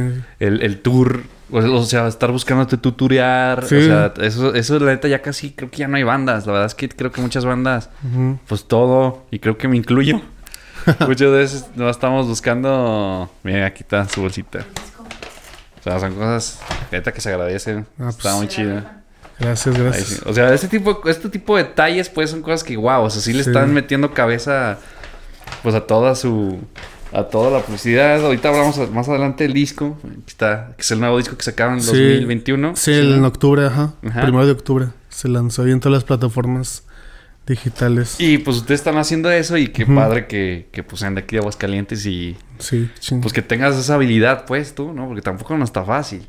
el, 0.40 0.62
el 0.62 0.80
tour, 0.80 1.22
o, 1.50 1.58
o 1.58 1.84
sea, 1.84 2.06
estar 2.08 2.32
buscándote 2.32 2.76
tutorear, 2.78 3.64
Sí. 3.66 3.76
o 3.76 3.80
sea, 3.82 4.12
eso, 4.22 4.54
eso 4.54 4.78
la 4.78 4.92
neta 4.92 5.08
ya 5.08 5.20
casi 5.20 5.50
creo 5.52 5.70
que 5.70 5.78
ya 5.78 5.88
no 5.88 5.96
hay 5.96 6.02
bandas, 6.04 6.46
la 6.46 6.52
verdad 6.52 6.66
es 6.66 6.74
que 6.74 6.88
creo 6.88 7.12
que 7.12 7.20
muchas 7.20 7.44
bandas, 7.44 7.90
pues 8.46 8.64
todo, 8.66 9.26
y 9.30 9.38
creo 9.38 9.58
que 9.58 9.68
me 9.68 9.76
incluyo. 9.76 10.20
Muchas 11.06 11.30
veces 11.30 11.66
no 11.74 11.90
estamos 11.90 12.26
buscando, 12.28 13.30
mira, 13.42 13.66
aquí 13.66 13.82
está 13.82 14.08
su 14.08 14.22
bolsita. 14.22 14.60
O 15.80 15.82
sea, 15.82 16.00
son 16.00 16.14
cosas, 16.14 16.60
neta, 16.90 17.12
que 17.12 17.20
se 17.20 17.28
agradecen. 17.28 17.86
Ah, 17.98 18.08
Está 18.08 18.22
pues. 18.30 18.34
muy 18.36 18.48
chido. 18.48 18.82
Gracias, 19.40 19.78
gracias. 19.78 20.06
sí. 20.08 20.16
O 20.26 20.32
sea, 20.34 20.52
este 20.52 20.68
tipo, 20.68 21.00
este 21.08 21.28
tipo 21.28 21.56
de 21.56 21.64
detalles, 21.64 22.08
pues, 22.08 22.30
son 22.30 22.42
cosas 22.42 22.64
que, 22.64 22.76
wow, 22.76 23.02
o 23.02 23.10
sea, 23.10 23.22
sí 23.22 23.32
le 23.32 23.44
Sí. 23.44 23.50
están 23.50 23.72
metiendo 23.72 24.12
cabeza, 24.12 24.78
pues, 25.62 25.74
a 25.74 25.86
toda 25.86 26.14
su, 26.14 26.58
a 27.12 27.24
toda 27.24 27.50
la 27.50 27.64
publicidad. 27.64 28.24
Ahorita 28.24 28.48
hablamos 28.48 28.90
más 28.90 29.08
adelante 29.08 29.44
del 29.44 29.52
disco, 29.52 29.96
aquí 30.04 30.22
está, 30.26 30.72
que 30.76 30.82
es 30.82 30.90
el 30.90 31.00
nuevo 31.00 31.18
disco 31.18 31.36
que 31.36 31.44
sacaron 31.44 31.74
en 31.74 31.82
Sí. 31.82 31.88
2021. 31.90 32.74
Sí, 32.76 32.92
el 32.92 33.14
en 33.14 33.24
octubre, 33.24 33.64
ajá. 33.66 33.94
Ajá. 34.06 34.22
Primero 34.22 34.44
de 34.44 34.52
octubre. 34.52 34.86
Se 35.08 35.28
lanzó 35.28 35.62
ahí 35.62 35.70
en 35.70 35.80
todas 35.80 35.94
las 35.94 36.04
plataformas 36.04 36.84
digitales. 37.46 38.16
Y, 38.18 38.38
pues, 38.38 38.58
ustedes 38.58 38.80
están 38.80 38.98
haciendo 38.98 39.30
eso 39.30 39.56
y 39.56 39.68
qué 39.68 39.86
padre 39.86 40.26
que, 40.26 40.68
que, 40.70 40.82
pues, 40.82 41.00
sean 41.00 41.14
de 41.14 41.22
aquí 41.22 41.36
de 41.36 41.40
Aguascalientes 41.40 42.04
y, 42.04 42.36
Sí, 42.58 42.90
ching. 43.00 43.20
pues, 43.22 43.32
que 43.32 43.40
tengas 43.40 43.76
esa 43.76 43.94
habilidad, 43.94 44.44
pues, 44.46 44.74
tú, 44.74 44.92
¿no? 44.92 45.06
Porque 45.06 45.22
tampoco 45.22 45.56
no 45.56 45.64
está 45.64 45.82
fácil. 45.84 46.26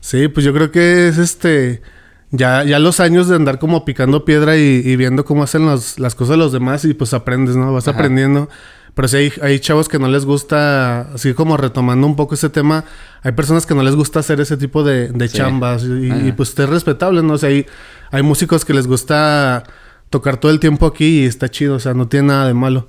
Sí, 0.00 0.28
pues 0.28 0.46
yo 0.46 0.52
creo 0.54 0.70
que 0.70 1.08
es 1.08 1.18
este. 1.18 1.82
Ya, 2.30 2.62
ya 2.64 2.78
los 2.78 3.00
años 3.00 3.26
de 3.28 3.36
andar 3.36 3.58
como 3.58 3.84
picando 3.86 4.24
piedra 4.26 4.56
y, 4.58 4.82
y 4.84 4.96
viendo 4.96 5.24
cómo 5.24 5.42
hacen 5.42 5.64
los- 5.64 5.98
las 5.98 6.14
cosas 6.14 6.36
los 6.36 6.52
demás 6.52 6.84
y 6.84 6.92
pues 6.92 7.14
aprendes, 7.14 7.56
¿no? 7.56 7.72
Vas 7.72 7.88
Ajá. 7.88 7.96
aprendiendo. 7.98 8.48
Pero 8.94 9.08
sí 9.08 9.16
hay, 9.16 9.32
hay 9.42 9.58
chavos 9.60 9.88
que 9.88 9.98
no 9.98 10.08
les 10.08 10.24
gusta, 10.24 11.02
así 11.14 11.32
como 11.32 11.56
retomando 11.56 12.06
un 12.06 12.16
poco 12.16 12.34
ese 12.34 12.50
tema, 12.50 12.84
hay 13.22 13.32
personas 13.32 13.64
que 13.64 13.74
no 13.74 13.82
les 13.84 13.94
gusta 13.94 14.18
hacer 14.20 14.40
ese 14.40 14.56
tipo 14.56 14.82
de, 14.82 15.08
de 15.08 15.28
Sí. 15.28 15.38
chambas 15.38 15.84
y, 15.84 16.28
y, 16.28 16.32
pues 16.32 16.58
es 16.58 16.68
respetable, 16.68 17.22
¿no? 17.22 17.34
O 17.34 17.38
sea, 17.38 17.48
hay, 17.48 17.64
hay 18.10 18.22
músicos 18.22 18.64
que 18.64 18.74
les 18.74 18.86
gusta 18.88 19.62
tocar 20.10 20.36
todo 20.38 20.50
el 20.50 20.58
tiempo 20.58 20.84
aquí 20.86 21.20
y 21.20 21.24
está 21.26 21.48
chido, 21.48 21.76
o 21.76 21.80
sea, 21.80 21.94
no 21.94 22.08
tiene 22.08 22.28
nada 22.28 22.46
de 22.48 22.54
malo. 22.54 22.88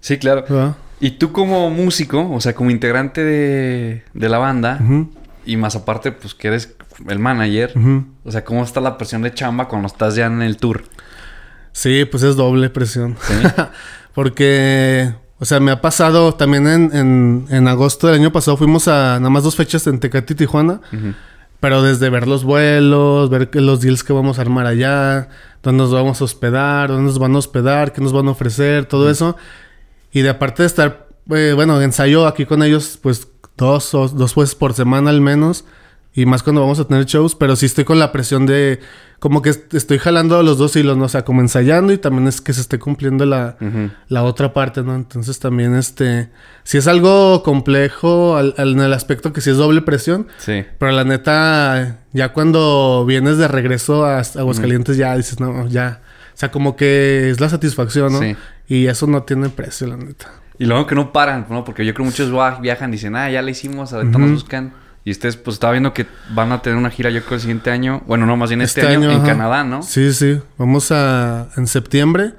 Sí, 0.00 0.18
claro. 0.18 0.42
¿verdad? 0.48 0.76
Y 1.00 1.12
tú 1.12 1.32
como 1.32 1.70
músico, 1.70 2.30
o 2.30 2.40
sea, 2.42 2.54
como 2.54 2.70
integrante 2.70 3.24
de, 3.24 4.02
de 4.12 4.28
la 4.28 4.36
banda, 4.38 4.78
y 5.44 5.56
más 5.56 5.76
aparte, 5.76 6.12
pues, 6.12 6.34
que 6.34 6.48
eres 6.48 6.74
el 7.08 7.18
manager, 7.18 7.72
o 8.24 8.30
sea, 8.30 8.44
¿cómo 8.44 8.62
está 8.62 8.80
la 8.80 8.98
presión 8.98 9.22
de 9.22 9.32
chamba 9.32 9.68
cuando 9.68 9.86
estás 9.86 10.14
ya 10.14 10.26
en 10.26 10.42
el 10.42 10.56
tour? 10.56 10.84
Sí, 11.72 12.04
pues 12.04 12.22
es 12.22 12.36
doble 12.36 12.70
presión. 12.70 13.16
¿Sí? 13.22 13.34
Porque, 14.14 15.14
o 15.38 15.44
sea, 15.44 15.60
me 15.60 15.70
ha 15.70 15.80
pasado 15.80 16.34
también 16.34 16.66
en, 16.66 16.96
en, 16.96 17.46
en 17.48 17.68
agosto 17.68 18.08
del 18.08 18.16
año 18.16 18.32
pasado 18.32 18.56
fuimos 18.56 18.88
a 18.88 19.18
nada 19.18 19.30
más 19.30 19.44
dos 19.44 19.54
fechas 19.54 19.86
en 19.86 20.00
Tecate 20.00 20.32
y 20.32 20.36
Tijuana. 20.36 20.80
Pero 21.60 21.82
desde 21.82 22.08
ver 22.08 22.26
los 22.26 22.42
vuelos, 22.42 23.28
ver 23.28 23.54
los 23.54 23.82
deals 23.82 24.02
que 24.02 24.14
vamos 24.14 24.38
a 24.38 24.42
armar 24.42 24.66
allá, 24.66 25.28
dónde 25.62 25.82
nos 25.82 25.92
vamos 25.92 26.20
a 26.20 26.24
hospedar, 26.24 26.88
dónde 26.88 27.04
nos 27.04 27.18
van 27.18 27.34
a 27.34 27.38
hospedar, 27.38 27.92
qué 27.92 28.00
nos 28.00 28.14
van 28.14 28.28
a 28.28 28.30
ofrecer, 28.30 28.86
todo 28.86 29.10
eso. 29.10 29.36
Y 30.10 30.22
de 30.22 30.30
aparte 30.30 30.62
de 30.62 30.66
estar, 30.66 31.08
eh, 31.30 31.52
bueno, 31.54 31.80
ensayo 31.82 32.26
aquí 32.26 32.46
con 32.46 32.62
ellos, 32.62 32.98
pues 33.00 33.28
dos 33.60 33.94
o 33.94 34.08
dos 34.08 34.34
veces 34.34 34.54
por 34.54 34.72
semana 34.72 35.10
al 35.10 35.20
menos. 35.20 35.64
Y 36.12 36.26
más 36.26 36.42
cuando 36.42 36.60
vamos 36.60 36.80
a 36.80 36.86
tener 36.88 37.04
shows, 37.06 37.36
pero 37.36 37.54
sí 37.54 37.66
estoy 37.66 37.84
con 37.84 37.98
la 38.00 38.10
presión 38.10 38.44
de 38.44 38.80
como 39.20 39.42
que 39.42 39.50
est- 39.50 39.72
estoy 39.74 39.98
jalando 39.98 40.42
los 40.42 40.58
dos 40.58 40.74
hilos, 40.74 40.96
¿no? 40.96 41.04
O 41.04 41.08
sea, 41.08 41.24
como 41.24 41.40
ensayando 41.40 41.92
y 41.92 41.98
también 41.98 42.26
es 42.26 42.40
que 42.40 42.52
se 42.52 42.60
esté 42.62 42.78
cumpliendo 42.80 43.26
la, 43.26 43.56
la 44.08 44.24
otra 44.24 44.52
parte, 44.52 44.82
¿no? 44.82 44.96
Entonces 44.96 45.38
también 45.38 45.76
este, 45.76 46.30
si 46.64 46.78
es 46.78 46.88
algo 46.88 47.42
complejo 47.44 48.36
al- 48.36 48.54
al- 48.58 48.72
en 48.72 48.80
el 48.80 48.92
aspecto 48.92 49.32
que 49.32 49.40
sí 49.40 49.50
es 49.50 49.56
doble 49.56 49.82
presión, 49.82 50.26
Sí. 50.38 50.64
pero 50.78 50.90
la 50.90 51.04
neta, 51.04 51.98
ya 52.12 52.32
cuando 52.32 53.04
vienes 53.06 53.38
de 53.38 53.46
regreso 53.46 54.04
a 54.04 54.18
Aguascalientes, 54.20 54.96
ya 54.96 55.16
dices, 55.16 55.38
no, 55.38 55.68
ya. 55.68 56.00
O 56.34 56.36
sea, 56.40 56.50
como 56.50 56.74
que 56.74 57.30
es 57.30 57.38
la 57.40 57.48
satisfacción, 57.50 58.12
¿no? 58.14 58.18
Sí. 58.20 58.34
Y 58.66 58.86
eso 58.86 59.06
no 59.06 59.22
tiene 59.22 59.48
precio, 59.50 59.86
la 59.86 59.96
neta. 59.96 60.26
Y 60.58 60.64
luego 60.64 60.86
que 60.86 60.94
no 60.94 61.12
paran, 61.12 61.46
¿no? 61.50 61.64
Porque 61.64 61.84
yo 61.86 61.94
creo 61.94 62.04
que 62.04 62.10
muchos 62.24 62.60
viajan 62.62 62.90
y 62.90 62.92
dicen, 62.92 63.14
ah, 63.14 63.30
ya 63.30 63.42
la 63.42 63.50
hicimos, 63.50 63.92
ahorita 63.92 64.18
nos 64.18 64.30
buscan. 64.32 64.72
Y 65.04 65.12
ustedes, 65.12 65.36
pues, 65.36 65.54
estaba 65.54 65.72
viendo 65.72 65.94
que 65.94 66.06
van 66.34 66.52
a 66.52 66.60
tener 66.60 66.78
una 66.78 66.90
gira, 66.90 67.10
yo 67.10 67.22
creo, 67.22 67.36
el 67.36 67.40
siguiente 67.40 67.70
año. 67.70 68.02
Bueno, 68.06 68.26
no, 68.26 68.36
más 68.36 68.50
bien 68.50 68.60
este, 68.60 68.86
año, 68.86 69.10
en 69.10 69.18
ajá. 69.18 69.26
Canadá, 69.26 69.64
¿no? 69.64 69.82
Sí, 69.82 70.12
sí. 70.12 70.40
Vamos 70.58 70.92
a... 70.92 71.48
En 71.56 71.66
septiembre. 71.66 72.34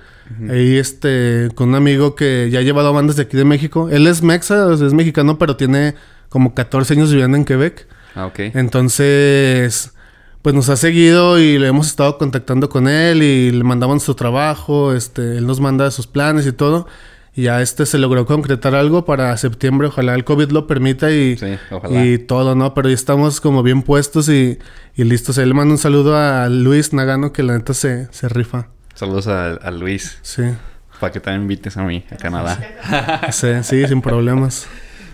Ahí, 0.50 0.78
este... 0.78 1.50
Con 1.56 1.70
un 1.70 1.76
amigo 1.76 2.16
que 2.16 2.50
ya 2.52 2.60
ha 2.60 2.62
llevado 2.62 2.94
bandas 2.94 3.16
de 3.16 3.24
aquí 3.24 3.36
de 3.36 3.46
México. 3.46 3.90
Él 3.90 4.06
es 4.06 4.22
mexa, 4.22 4.72
es 4.74 4.94
mexicano, 4.94 5.40
pero 5.40 5.58
tiene 5.58 5.96
como 6.30 6.54
14 6.54 6.94
años 6.94 7.12
viviendo 7.12 7.36
en 7.36 7.46
Quebec. 7.46 7.88
Ah, 8.16 8.28
ok. 8.28 8.40
Entonces, 8.54 9.94
pues 10.42 10.56
nos 10.56 10.70
ha 10.70 10.76
seguido 10.76 11.40
y 11.40 11.60
le 11.60 11.68
hemos 11.68 11.88
estado 11.88 12.18
contactando 12.18 12.70
con 12.70 12.88
él 12.88 13.22
y 13.22 13.52
le 13.52 13.64
mandamos 13.64 14.04
su 14.04 14.16
trabajo, 14.16 14.94
este, 14.94 15.38
él 15.38 15.46
nos 15.46 15.60
manda 15.60 15.92
sus 15.92 16.08
planes 16.08 16.48
y 16.48 16.52
todo. 16.52 16.88
Y 17.34 17.44
ya 17.44 17.62
este 17.62 17.86
se 17.86 17.98
logró 17.98 18.26
concretar 18.26 18.76
algo 18.76 19.06
para 19.06 19.36
septiembre, 19.38 19.88
ojalá 19.88 20.16
el 20.16 20.26
COVID 20.26 20.50
lo 20.52 20.68
permita 20.68 21.12
y, 21.12 21.38
Sí, 21.38 21.58
y 21.90 22.18
todo, 22.18 22.56
¿no? 22.56 22.74
Pero 22.74 22.90
ya 22.90 22.96
estamos 22.96 23.40
como 23.40 23.64
bien 23.64 23.84
puestos 23.84 24.28
y, 24.28 24.60
y 24.96 25.04
listos. 25.06 25.38
Ahí 25.38 25.46
le 25.46 25.54
mando 25.54 25.74
un 25.74 25.78
saludo 25.78 26.18
a 26.18 26.50
Luis 26.50 26.92
Nagano 26.92 27.32
que 27.32 27.44
la 27.44 27.58
neta 27.58 27.74
se, 27.74 28.12
se 28.12 28.28
rifa. 28.28 28.68
Saludos 28.96 29.28
a, 29.28 29.54
a 29.54 29.72
Luis, 29.72 30.18
Sí, 30.22 30.44
para 31.00 31.14
que 31.14 31.20
también 31.22 31.44
invites 31.44 31.78
a 31.78 31.84
mí, 31.84 32.04
a 32.12 32.18
Canadá. 32.18 32.60
sí, 33.32 33.48
sí, 33.64 33.88
sin 33.88 34.02
problemas. 34.02 34.68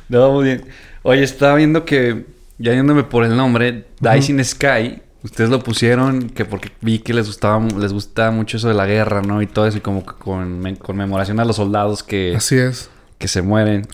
No, 0.10 0.32
muy 0.32 0.46
bien. 0.46 0.66
Oye, 1.04 1.24
estaba 1.24 1.56
viendo 1.56 1.86
que, 1.86 2.26
ya 2.58 2.74
yéndome 2.74 3.04
por 3.04 3.24
el 3.24 3.38
nombre, 3.38 3.86
Dice 4.02 4.32
in 4.32 4.44
Sky, 4.44 5.02
ustedes 5.24 5.50
lo 5.50 5.60
pusieron 5.64 6.30
que 6.30 6.46
porque 6.46 6.72
vi 6.82 7.00
que 7.00 7.14
les 7.14 7.28
gustaba, 7.28 7.60
les 7.80 7.94
gusta 7.94 8.32
mucho 8.32 8.58
eso 8.58 8.68
de 8.68 8.74
la 8.74 8.86
guerra, 8.86 9.22
¿no? 9.22 9.42
Y 9.42 9.48
todo 9.48 9.66
eso, 9.68 9.78
y 9.78 9.82
como 9.82 10.06
que 10.06 10.14
con 10.14 10.76
conmemoración 10.78 11.40
a 11.40 11.46
los 11.46 11.56
soldados 11.58 12.04
que, 12.04 12.36
Así 12.36 12.58
es. 12.58 12.90
que 13.18 13.28
se 13.28 13.42
mueren. 13.42 13.88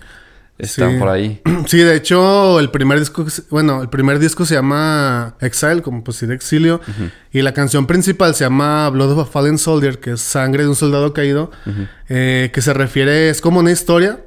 Están 0.59 0.91
Sí. 0.93 0.97
por 0.99 1.09
ahí. 1.09 1.41
Sí, 1.65 1.77
de 1.79 1.95
hecho, 1.95 2.59
el 2.59 2.69
primer 2.69 2.99
disco, 2.99 3.25
bueno, 3.49 3.81
el 3.81 3.89
primer 3.89 4.19
disco 4.19 4.45
se 4.45 4.53
llama 4.53 5.35
Exile, 5.41 5.81
como 5.81 6.03
pues 6.03 6.17
sí, 6.17 6.25
de 6.27 6.35
exilio, 6.35 6.79
y 7.31 7.41
la 7.41 7.53
canción 7.53 7.87
principal 7.87 8.35
se 8.35 8.43
llama 8.43 8.87
Blood 8.89 9.13
of 9.17 9.27
a 9.27 9.31
Fallen 9.31 9.57
Soldier, 9.57 9.99
que 9.99 10.11
es 10.11 10.21
sangre 10.21 10.63
de 10.63 10.69
un 10.69 10.75
soldado 10.75 11.11
caído, 11.13 11.49
eh, 12.09 12.51
que 12.53 12.61
se 12.61 12.73
refiere, 12.73 13.29
es 13.29 13.41
como 13.41 13.59
una 13.61 13.71
historia 13.71 14.19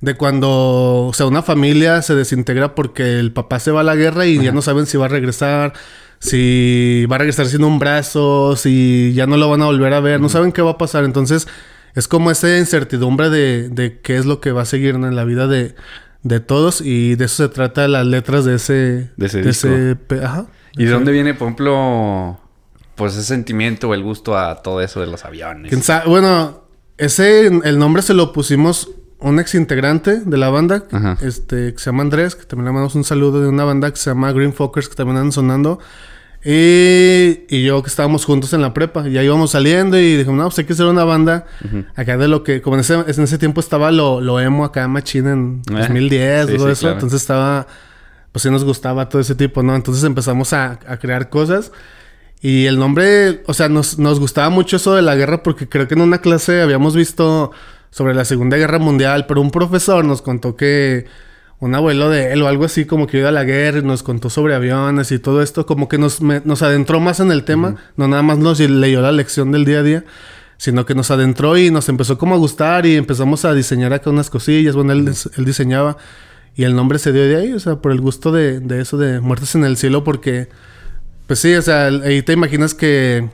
de 0.00 0.14
cuando, 0.14 1.06
o 1.06 1.12
sea, 1.12 1.26
una 1.26 1.42
familia 1.42 2.00
se 2.02 2.14
desintegra 2.14 2.74
porque 2.74 3.18
el 3.18 3.32
papá 3.32 3.58
se 3.60 3.70
va 3.70 3.80
a 3.80 3.84
la 3.84 3.96
guerra 3.96 4.26
y 4.26 4.42
ya 4.42 4.52
no 4.52 4.62
saben 4.62 4.86
si 4.86 4.96
va 4.96 5.06
a 5.06 5.08
regresar, 5.08 5.74
si 6.18 7.06
va 7.10 7.16
a 7.16 7.18
regresar 7.18 7.46
sin 7.46 7.64
un 7.64 7.78
brazo, 7.78 8.56
si 8.56 9.12
ya 9.14 9.26
no 9.26 9.36
lo 9.36 9.50
van 9.50 9.62
a 9.62 9.66
volver 9.66 9.92
a 9.92 10.00
ver, 10.00 10.20
no 10.20 10.28
saben 10.28 10.52
qué 10.52 10.62
va 10.62 10.72
a 10.72 10.78
pasar. 10.78 11.04
Entonces, 11.04 11.48
es 11.94 12.08
como 12.08 12.30
esa 12.30 12.56
incertidumbre 12.56 13.30
de, 13.30 13.68
de 13.68 14.00
qué 14.00 14.16
es 14.16 14.24
lo 14.24 14.40
que 14.40 14.52
va 14.52 14.62
a 14.62 14.66
seguir 14.66 14.94
en 14.94 15.14
la 15.14 15.24
vida 15.24 15.46
de, 15.46 15.74
de 16.22 16.40
todos 16.40 16.80
y 16.80 17.16
de 17.16 17.26
eso 17.26 17.44
se 17.44 17.48
trata 17.50 17.86
las 17.88 18.06
letras 18.06 18.44
de 18.44 18.54
ese... 18.54 19.10
De 19.16 19.26
ese 19.26 19.96
pe- 19.96 20.24
ajá. 20.24 20.46
¿Y 20.78 20.84
de 20.84 20.92
dónde 20.92 21.12
viene, 21.12 21.34
por 21.34 21.48
ejemplo, 21.48 22.40
pues 22.94 23.14
ese 23.14 23.24
sentimiento 23.24 23.88
o 23.88 23.94
el 23.94 24.02
gusto 24.02 24.38
a 24.38 24.62
todo 24.62 24.80
eso 24.80 25.00
de 25.00 25.08
los 25.08 25.24
aviones? 25.24 25.72
Bueno, 26.06 26.64
ese, 26.96 27.46
el 27.46 27.78
nombre 27.78 28.02
se 28.02 28.14
lo 28.14 28.32
pusimos 28.32 28.88
un 29.20 29.38
ex 29.38 29.54
integrante 29.54 30.20
de 30.20 30.36
la 30.38 30.48
banda, 30.50 30.84
Ajá. 30.90 31.16
este, 31.20 31.72
que 31.74 31.78
se 31.78 31.86
llama 31.86 32.02
Andrés, 32.02 32.34
que 32.36 32.44
también 32.46 32.66
le 32.66 32.72
mandamos 32.72 32.94
un 32.94 33.04
saludo 33.04 33.40
de 33.40 33.48
una 33.48 33.64
banda 33.64 33.90
que 33.90 33.96
se 33.96 34.10
llama 34.10 34.32
Green 34.32 34.52
Fuckers, 34.52 34.88
que 34.88 34.94
también 34.94 35.16
andan 35.18 35.32
sonando. 35.32 35.78
Y, 36.42 37.44
y 37.54 37.64
yo 37.64 37.82
que 37.82 37.88
estábamos 37.88 38.24
juntos 38.24 38.52
en 38.54 38.62
la 38.62 38.72
prepa, 38.72 39.06
y 39.06 39.12
ya 39.12 39.22
íbamos 39.22 39.50
saliendo 39.50 39.98
y 39.98 40.16
dijimos, 40.16 40.38
no, 40.38 40.44
pues 40.44 40.58
hay 40.58 40.64
que 40.64 40.72
hacer 40.72 40.86
una 40.86 41.04
banda 41.04 41.44
acá 41.94 42.16
de 42.16 42.28
lo 42.28 42.42
que, 42.42 42.62
como 42.62 42.76
en 42.76 42.80
ese, 42.80 42.94
en 42.94 43.22
ese 43.24 43.36
tiempo 43.36 43.60
estaba 43.60 43.90
lo, 43.90 44.22
lo 44.22 44.40
emo 44.40 44.64
acá 44.64 44.88
machín 44.88 45.26
en 45.26 45.62
Eh, 45.70 45.80
2010, 45.80 46.46
sí, 46.48 46.56
todo 46.56 46.66
sí, 46.66 46.72
eso, 46.72 46.80
claro. 46.80 46.94
entonces 46.94 47.20
estaba, 47.20 47.66
pues 48.32 48.42
sí 48.42 48.50
nos 48.50 48.64
gustaba 48.64 49.08
todo 49.10 49.20
ese 49.20 49.34
tipo, 49.34 49.62
¿no? 49.62 49.76
Entonces 49.76 50.02
empezamos 50.04 50.52
a, 50.54 50.78
a 50.88 50.96
crear 50.98 51.28
cosas. 51.28 51.72
Y 52.40 52.64
el 52.64 52.78
nombre, 52.78 53.42
o 53.46 53.52
sea, 53.52 53.68
nos, 53.68 53.98
nos 53.98 54.18
gustaba 54.18 54.48
mucho 54.48 54.76
eso 54.76 54.94
de 54.94 55.02
la 55.02 55.14
guerra 55.16 55.42
porque 55.42 55.68
creo 55.68 55.86
que 55.88 55.92
en 55.94 56.00
una 56.00 56.22
clase 56.22 56.62
habíamos 56.62 56.96
visto 56.96 57.50
sobre 57.90 58.14
la 58.14 58.24
Segunda 58.24 58.56
Guerra 58.56 58.78
Mundial, 58.78 59.26
pero 59.26 59.40
un 59.40 59.50
profesor 59.50 60.04
nos 60.04 60.22
contó 60.22 60.56
que 60.56 61.06
un 61.58 61.74
abuelo 61.74 62.08
de 62.08 62.32
él 62.32 62.40
o 62.42 62.48
algo 62.48 62.64
así, 62.64 62.86
como 62.86 63.06
que 63.06 63.18
iba 63.18 63.28
a 63.28 63.32
la 63.32 63.44
guerra 63.44 63.80
y 63.80 63.82
nos 63.82 64.02
contó 64.02 64.30
sobre 64.30 64.54
aviones 64.54 65.12
y 65.12 65.18
todo 65.18 65.42
esto, 65.42 65.66
como 65.66 65.88
que 65.88 65.98
nos, 65.98 66.22
me- 66.22 66.40
nos 66.44 66.62
adentró 66.62 67.00
más 67.00 67.20
en 67.20 67.30
el 67.30 67.44
tema, 67.44 67.76
no 67.96 68.08
nada 68.08 68.22
más 68.22 68.38
nos 68.38 68.60
leyó 68.60 69.02
la 69.02 69.12
lección 69.12 69.52
del 69.52 69.64
día 69.66 69.80
a 69.80 69.82
día, 69.82 70.04
sino 70.56 70.86
que 70.86 70.94
nos 70.94 71.10
adentró 71.10 71.58
y 71.58 71.70
nos 71.70 71.88
empezó 71.90 72.16
como 72.16 72.34
a 72.34 72.38
gustar 72.38 72.86
y 72.86 72.96
empezamos 72.96 73.44
a 73.44 73.52
diseñar 73.52 73.92
acá 73.92 74.08
unas 74.08 74.30
cosillas, 74.30 74.74
bueno, 74.74 74.92
él, 74.92 75.12
él 75.36 75.44
diseñaba 75.44 75.96
y 76.54 76.64
el 76.64 76.74
nombre 76.74 76.98
se 76.98 77.12
dio 77.12 77.22
de 77.28 77.36
ahí, 77.36 77.52
o 77.52 77.60
sea, 77.60 77.76
por 77.76 77.92
el 77.92 78.00
gusto 78.00 78.32
de, 78.32 78.60
de 78.60 78.80
eso 78.80 78.96
de 78.96 79.20
Muertes 79.20 79.54
en 79.54 79.64
el 79.64 79.76
Cielo, 79.76 80.02
porque, 80.02 80.48
pues 81.26 81.40
sí, 81.40 81.54
o 81.54 81.62
sea, 81.62 81.86
ahí 81.86 82.22
te 82.22 82.32
imaginas 82.32 82.74
que 82.74 83.28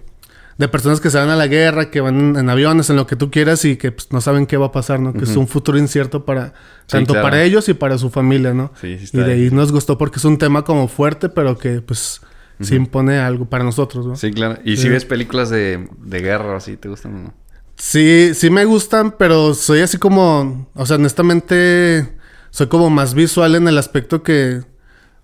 de 0.58 0.68
personas 0.68 1.00
que 1.00 1.10
se 1.10 1.18
van 1.18 1.28
a 1.28 1.36
la 1.36 1.46
guerra, 1.46 1.90
que 1.90 2.00
van 2.00 2.36
en, 2.36 2.48
aviones, 2.48 2.88
en 2.88 2.96
lo 2.96 3.06
que 3.06 3.16
tú 3.16 3.30
quieras 3.30 3.64
y 3.64 3.76
que 3.76 3.92
pues, 3.92 4.10
no 4.10 4.20
saben 4.20 4.46
qué 4.46 4.56
va 4.56 4.66
a 4.66 4.72
pasar, 4.72 5.00
¿no? 5.00 5.12
Que 5.12 5.24
es 5.24 5.36
un 5.36 5.48
futuro 5.48 5.78
incierto 5.78 6.24
para 6.24 6.54
Sí, 6.86 6.92
tanto 6.92 7.12
claro. 7.14 7.26
para 7.26 7.42
ellos 7.42 7.68
y 7.68 7.74
para 7.74 7.98
su 7.98 8.10
familia, 8.10 8.54
¿no? 8.54 8.72
Sí, 8.80 8.96
sí 8.96 9.00
y 9.00 9.04
está 9.04 9.24
de 9.24 9.32
ahí 9.34 9.44
ahí. 9.44 9.50
nos 9.50 9.72
gustó 9.72 9.98
porque 9.98 10.18
es 10.18 10.24
un 10.24 10.38
tema 10.38 10.64
como 10.64 10.88
fuerte, 10.88 11.28
pero 11.28 11.58
que 11.58 11.82
pues 11.82 12.20
sí 12.60 12.74
impone 12.74 13.18
algo 13.18 13.46
para 13.46 13.64
nosotros, 13.64 14.06
¿no? 14.06 14.16
Sí, 14.16 14.30
claro. 14.32 14.58
¿Y 14.64 14.76
si 14.78 14.88
ves 14.88 15.04
películas 15.04 15.50
de, 15.50 15.88
de 15.98 16.20
guerra 16.20 16.52
o 16.52 16.56
así, 16.56 16.76
te 16.76 16.88
gustan 16.88 17.14
o 17.14 17.18
no? 17.18 17.34
Sí, 17.76 18.30
sí 18.34 18.48
me 18.48 18.64
gustan, 18.64 19.14
pero 19.18 19.52
soy 19.52 19.80
así 19.80 19.98
como, 19.98 20.70
o 20.74 20.86
sea, 20.86 20.96
honestamente, 20.96 22.16
soy 22.50 22.68
como 22.68 22.88
más 22.88 23.12
visual 23.12 23.54
en 23.56 23.68
el 23.68 23.76
aspecto 23.76 24.22
que 24.22 24.62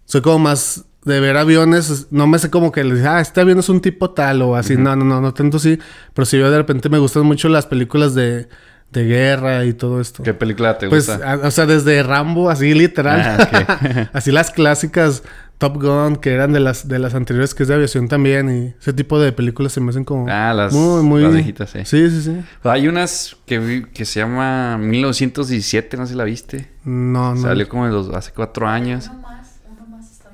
soy 0.05 0.21
como 0.21 0.41
más 0.41 0.85
de 1.05 1.21
ver 1.21 1.37
aviones, 1.37 2.07
no 2.11 2.27
me 2.27 2.39
sé 2.39 2.51
como 2.51 2.71
que 2.73 2.85
les 2.85 3.05
ah, 3.05 3.21
este 3.21 3.41
avión 3.41 3.59
es 3.59 3.69
un 3.69 3.81
tipo 3.81 4.11
tal 4.11 4.43
o 4.43 4.55
así, 4.57 4.77
no, 4.77 4.95
no, 4.97 5.05
no, 5.05 5.21
no 5.21 5.35
tanto 5.35 5.57
así, 5.57 5.79
pero 6.15 6.25
si 6.27 6.39
yo 6.39 6.51
de 6.51 6.57
repente 6.59 6.89
me 6.89 6.99
gustan 6.99 7.25
mucho 7.25 7.49
las 7.49 7.67
películas 7.67 8.15
de, 8.15 8.49
de 8.93 9.05
guerra 9.05 9.65
y 9.65 9.73
todo 9.73 10.01
esto. 10.01 10.23
¿Qué 10.23 10.33
película 10.35 10.79
te 10.79 10.89
Pues, 10.89 11.09
gusta? 11.09 11.33
a- 11.33 11.47
o 11.49 11.51
sea, 11.51 11.67
desde 11.67 12.03
Rambo, 12.03 12.51
así 12.51 12.73
literal. 12.75 13.21
Ah, 13.25 14.11
así 14.13 14.31
las 14.31 14.51
clásicas 14.51 15.23
Top 15.59 15.81
Gun, 15.83 16.17
que 16.17 16.33
eran 16.33 16.53
de 16.53 16.59
las, 16.61 16.87
de 16.89 16.99
las 16.99 17.15
anteriores, 17.15 17.55
que 17.55 17.63
es 17.63 17.69
de 17.69 17.75
aviación 17.77 18.09
también. 18.09 18.51
Y 18.51 18.75
ese 18.81 18.93
tipo 18.93 19.19
de 19.21 19.33
películas 19.33 19.73
se 19.73 19.81
me 19.81 19.91
hacen 19.91 20.05
como... 20.05 20.27
Ah, 20.29 20.53
las- 20.53 20.73
muy, 20.73 21.03
muy... 21.05 21.23
las 21.23 21.35
viejitas, 21.35 21.71
sí. 21.71 21.79
Sí, 21.85 22.11
sí, 22.11 22.23
sí. 22.23 22.41
Hay 22.65 22.87
unas 22.89 23.37
que, 23.47 23.59
vi- 23.61 23.85
que 23.85 24.05
se 24.05 24.19
llama 24.21 24.77
1917, 24.79 25.97
no 25.97 26.07
sé 26.07 26.13
si 26.13 26.19
la 26.19 26.25
viste. 26.25 26.69
No, 26.85 27.35
no. 27.35 27.41
Salió 27.43 27.69
como 27.69 27.87
de 27.87 27.93
los, 27.93 28.09
hace 28.11 28.33
cuatro 28.33 28.67
años. 28.69 29.09
Uno 29.11 29.21
más, 29.21 29.61
uno 29.71 29.87
más 29.87 30.11
está 30.11 30.31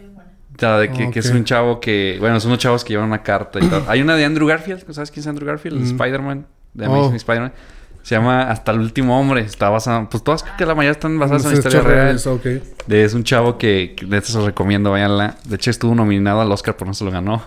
de 0.67 0.91
que, 0.91 1.11
que 1.11 1.21
es 1.21 1.31
un 1.31 1.45
chavo 1.45 1.81
que... 1.81 2.17
Bueno, 2.21 2.39
son 2.41 2.51
unos 2.51 2.61
chavos 2.61 2.85
que 2.85 2.93
llevan 2.95 3.09
una 3.09 3.23
carta 3.23 3.59
y 3.63 3.67
tal. 3.69 3.85
Hay 3.89 4.03
una 4.03 4.17
de 4.17 4.25
Andrew 4.25 4.47
Garfield. 4.49 4.85
¿Sabes 4.93 5.11
quién 5.11 5.21
es 5.23 5.27
Andrew 5.27 5.47
Garfield? 5.47 5.77
El 5.77 5.83
Mm. 5.85 5.87
Spider-Man. 6.01 6.47
De 6.75 6.87
Oh. 6.87 6.95
Amazing 6.95 7.17
Spider-Man. 7.17 7.53
Se 8.03 8.15
llama 8.15 8.51
Hasta 8.51 8.73
el 8.73 8.79
último 8.81 9.21
hombre. 9.21 9.43
Está 9.43 9.69
basado... 9.69 10.09
Pues 10.11 10.25
todas 10.25 10.43
creo 10.43 10.57
que 10.57 10.67
la 10.67 10.75
mayoría 10.75 10.93
están 10.93 11.19
basadas 11.19 11.45
en 11.45 11.51
Sí, 11.51 11.57
historia 11.59 11.81
chorro, 11.81 11.95
real. 11.95 12.17
eso, 12.17 12.35
ok. 12.35 12.45
De- 12.87 13.05
es 13.05 13.15
un 13.15 13.23
chavo 13.25 13.59
que... 13.59 13.95
que 13.97 14.07
de 14.07 14.19
hecho 14.19 14.33
se 14.33 14.39
los 14.39 14.47
recomiendo, 14.47 14.91
váyanla. 14.91 15.37
De 15.45 15.57
hecho 15.57 15.71
estuvo 15.71 15.95
nominado 15.95 16.41
al 16.41 16.51
Oscar, 16.51 16.77
pero 16.77 16.87
no 16.89 16.95
se 16.95 17.05
lo 17.05 17.11
ganó. 17.11 17.43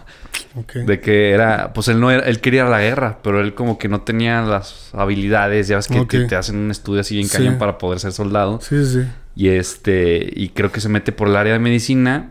De 0.86 1.00
que 1.00 1.32
era... 1.32 1.74
Pues 1.74 1.88
él 1.88 2.00
no 2.00 2.12
era... 2.12 2.26
Él 2.26 2.40
quería 2.42 2.66
la 2.66 2.80
guerra. 2.80 3.18
Pero 3.24 3.42
él 3.42 3.54
como 3.56 3.78
que 3.78 3.88
no 3.90 4.02
tenía 4.02 4.42
las 4.42 4.90
habilidades. 4.94 5.68
Ya 5.68 5.78
ves 5.78 5.88
que 5.88 6.06
te, 6.28 6.36
hacen 6.36 6.58
un 6.58 6.72
estudio 6.72 7.02
así 7.02 7.24
Sí. 7.24 7.38
cañón 7.38 7.58
para 7.58 7.78
poder 7.78 8.00
ser 8.00 8.12
soldado. 8.12 8.60
Sí, 8.62 8.86
sí, 8.86 9.02
sí. 9.02 9.08
Y 9.36 9.48
este... 9.50 10.30
Y 10.36 10.50
creo 10.50 10.72
que 10.72 10.80
se 10.82 10.90
mete 10.90 11.12
por 11.12 11.28
el 11.28 11.36
área 11.38 11.54
de 11.54 11.60
medicina. 11.60 12.30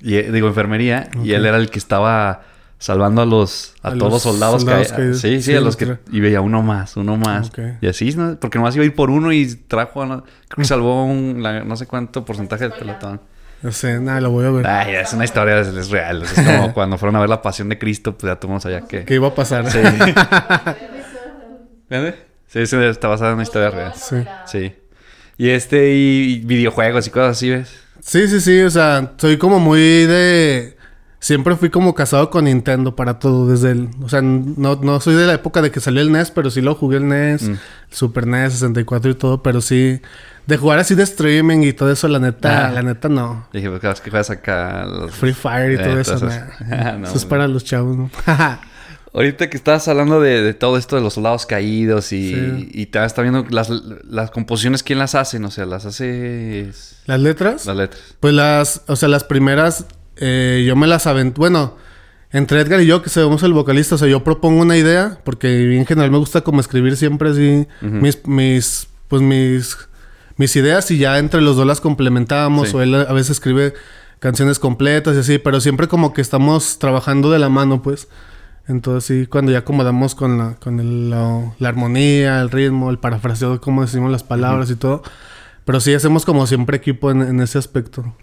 Y, 0.00 0.16
eh, 0.16 0.30
digo, 0.32 0.48
enfermería. 0.48 1.08
Y 1.24 1.32
él 1.32 1.44
era 1.46 1.56
el 1.56 1.70
que 1.70 1.78
estaba 1.78 2.42
salvando 2.78 3.22
a 3.22 3.26
los... 3.26 3.74
A, 3.82 3.88
A 3.88 3.94
todos 3.94 4.12
los 4.12 4.22
soldados, 4.22 4.62
soldados 4.62 4.88
que... 4.88 4.94
caídos. 4.96 5.20
Sí, 5.20 5.36
sí, 5.36 5.42
Sí, 5.42 5.54
a 5.54 5.60
los 5.60 5.76
que... 5.76 5.98
Y 6.12 6.20
veía 6.20 6.40
uno 6.40 6.62
más, 6.62 6.96
uno 6.96 7.16
más. 7.16 7.50
Y 7.80 7.86
así, 7.88 8.14
¿no? 8.14 8.36
Porque 8.38 8.58
nomás 8.58 8.74
iba 8.76 8.84
a 8.84 8.86
ir 8.86 8.94
por 8.94 9.10
uno 9.10 9.32
y 9.32 9.46
trajo... 9.54 10.02
a 10.02 10.06
Creo 10.06 10.24
que 10.56 10.64
salvó 10.64 11.04
un... 11.04 11.42
la- 11.42 11.64
no 11.64 11.76
sé 11.76 11.86
cuánto 11.86 12.24
porcentaje 12.24 12.64
del 12.68 12.72
pelotón. 12.78 13.20
No 13.60 13.72
sé, 13.72 13.98
nada, 13.98 14.20
lo 14.20 14.30
voy 14.30 14.46
a 14.46 14.50
ver. 14.50 14.66
Ay, 14.68 14.94
es 14.94 15.12
una 15.12 15.24
historia, 15.24 15.58
es, 15.58 15.66
es 15.66 15.90
real. 15.90 16.22
Es 16.22 16.32
como 16.32 16.72
cuando 16.74 16.96
fueron 16.96 17.16
a 17.16 17.20
ver 17.20 17.28
la 17.28 17.42
pasión 17.42 17.68
de 17.68 17.76
Cristo, 17.78 18.16
pues 18.16 18.30
ya 18.32 18.38
tomamos 18.38 18.64
allá 18.66 18.82
que... 18.82 19.04
¿Qué 19.04 19.14
iba 19.14 19.26
a 19.28 19.34
pasar? 19.34 19.68
Sí. 19.70 19.80
Sí, 22.46 22.66
sí, 22.66 22.76
está 22.76 23.08
basada 23.08 23.30
en 23.30 23.34
una 23.34 23.42
historia 23.42 23.70
real. 23.70 23.92
Sí. 23.94 24.16
Sí. 24.46 24.72
Y 25.36 25.50
este, 25.50 25.94
y, 25.94 26.34
y 26.34 26.38
videojuegos 26.40 27.06
y 27.06 27.10
cosas 27.10 27.36
así, 27.36 27.50
¿ves? 27.50 27.82
Sí, 28.08 28.26
sí, 28.26 28.40
sí. 28.40 28.60
O 28.62 28.70
sea, 28.70 29.12
soy 29.18 29.36
como 29.36 29.60
muy 29.60 29.80
de... 29.80 30.76
Siempre 31.20 31.56
fui 31.56 31.68
como 31.68 31.94
casado 31.94 32.30
con 32.30 32.44
Nintendo 32.44 32.94
para 32.96 33.18
todo. 33.18 33.46
Desde 33.48 33.72
el... 33.72 33.88
O 34.02 34.08
sea, 34.08 34.22
no, 34.22 34.76
no 34.76 35.00
soy 35.00 35.14
de 35.14 35.26
la 35.26 35.34
época 35.34 35.60
de 35.60 35.70
que 35.70 35.80
salió 35.80 36.00
el 36.00 36.10
NES, 36.12 36.30
pero 36.30 36.48
sí 36.50 36.60
lo 36.62 36.74
jugué 36.74 36.96
el 36.98 37.08
NES, 37.08 37.42
Mm. 37.42 37.50
el 37.52 37.58
Super 37.90 38.26
NES, 38.26 38.52
64 38.54 39.10
y 39.10 39.14
todo. 39.14 39.42
Pero 39.42 39.60
sí... 39.60 40.00
De 40.46 40.56
jugar 40.56 40.78
así 40.78 40.94
de 40.94 41.02
streaming 41.02 41.58
y 41.64 41.74
todo 41.74 41.92
eso, 41.92 42.08
la 42.08 42.18
neta... 42.18 42.68
Ah. 42.68 42.72
La 42.72 42.82
neta, 42.82 43.10
no. 43.10 43.46
Dije, 43.52 43.68
pues 43.68 44.00
que 44.00 44.08
juegas 44.10 44.30
acá... 44.30 44.86
los- 44.86 45.14
Free 45.14 45.34
Fire 45.34 45.72
y 45.72 45.74
Eh, 45.74 45.78
todo 45.78 46.00
eso, 46.00 46.16
nah. 46.24 46.92
No, 46.98 47.06
Eso 47.08 47.16
es 47.18 47.24
para 47.26 47.46
los 47.46 47.64
chavos, 47.64 47.94
¿no? 47.96 48.10
Ahorita 49.18 49.50
que 49.50 49.56
estabas 49.56 49.88
hablando 49.88 50.20
de, 50.20 50.42
de 50.42 50.54
todo 50.54 50.78
esto 50.78 50.94
de 50.94 51.02
los 51.02 51.14
soldados 51.14 51.44
caídos 51.44 52.12
y, 52.12 52.34
Sí. 52.34 52.68
y 52.72 52.86
te 52.86 53.04
estás 53.04 53.22
viendo 53.22 53.44
las, 53.50 53.68
las 53.68 54.30
composiciones, 54.30 54.84
¿quién 54.84 55.00
las 55.00 55.16
hacen? 55.16 55.44
O 55.44 55.50
sea, 55.50 55.66
las 55.66 55.84
hace 55.86 56.70
¿Las 57.06 57.18
letras? 57.20 57.66
las 57.66 57.76
letras. 57.76 58.00
Pues 58.20 58.32
las, 58.32 58.82
o 58.86 58.94
sea, 58.94 59.08
las 59.08 59.24
primeras, 59.24 59.86
eh, 60.18 60.62
yo 60.66 60.76
me 60.76 60.86
las 60.86 61.08
aventé. 61.08 61.36
Bueno, 61.38 61.76
entre 62.30 62.60
Edgar 62.60 62.80
y 62.80 62.86
yo, 62.86 63.02
que 63.02 63.08
sabemos 63.10 63.42
el 63.42 63.52
vocalista, 63.54 63.96
o 63.96 63.98
sea, 63.98 64.06
yo 64.06 64.22
propongo 64.22 64.62
una 64.62 64.76
idea, 64.76 65.18
porque 65.24 65.76
en 65.76 65.84
general 65.84 66.10
me 66.12 66.18
gusta 66.18 66.42
como 66.42 66.60
escribir 66.60 66.96
siempre 66.96 67.30
así 67.30 67.66
mis, 67.80 68.24
mis, 68.26 68.86
pues 69.08 69.20
mis, 69.20 69.76
mis 70.36 70.54
ideas 70.54 70.90
y 70.92 70.98
ya 70.98 71.18
entre 71.18 71.40
los 71.40 71.56
dos 71.56 71.66
las 71.66 71.80
complementábamos, 71.80 72.68
Sí. 72.68 72.76
o 72.76 72.82
él 72.82 72.94
a 72.94 73.12
veces 73.12 73.30
escribe 73.30 73.74
canciones 74.20 74.58
completas 74.60 75.16
y 75.16 75.18
así, 75.18 75.38
pero 75.38 75.60
siempre 75.60 75.88
como 75.88 76.12
que 76.12 76.20
estamos 76.20 76.78
trabajando 76.78 77.30
de 77.32 77.40
la 77.40 77.48
mano, 77.48 77.82
pues. 77.82 78.06
Entonces 78.68 79.04
sí, 79.04 79.26
cuando 79.26 79.50
ya 79.50 79.58
acomodamos 79.58 80.14
con 80.14 80.38
la, 80.38 80.54
con 80.56 80.78
el- 80.78 81.10
la, 81.10 81.52
la 81.58 81.68
armonía, 81.68 82.40
el 82.40 82.50
ritmo, 82.50 82.90
el 82.90 82.98
parafraseo, 82.98 83.60
cómo 83.60 83.82
decimos 83.82 84.10
las 84.12 84.22
palabras 84.22 84.70
y 84.70 84.76
todo. 84.76 85.02
Pero 85.64 85.80
sí 85.80 85.94
hacemos 85.94 86.24
como 86.24 86.46
siempre 86.46 86.76
equipo 86.76 87.10
en, 87.10 87.22
en 87.22 87.40
ese 87.40 87.58
aspecto. 87.58 88.14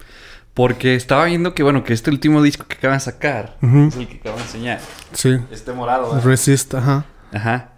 Porque 0.54 0.94
estaba 0.94 1.24
viendo 1.26 1.54
que, 1.54 1.62
bueno, 1.62 1.84
que 1.84 1.92
este 1.92 2.10
último 2.10 2.42
disco 2.42 2.64
que 2.66 2.76
acaban 2.76 2.96
de 2.98 3.04
sacar 3.04 3.58
Ujú. 3.62 3.88
es 3.88 3.96
el 3.96 4.08
que 4.08 4.16
acaban 4.18 4.38
de 4.38 4.44
enseñar. 4.44 4.80
Sí. 5.12 5.36
Este 5.50 5.72
morado, 5.72 6.08
¿verdad? 6.14 6.24
Resist, 6.24 6.74
ajá. 6.74 7.04
Ajá. 7.32 7.72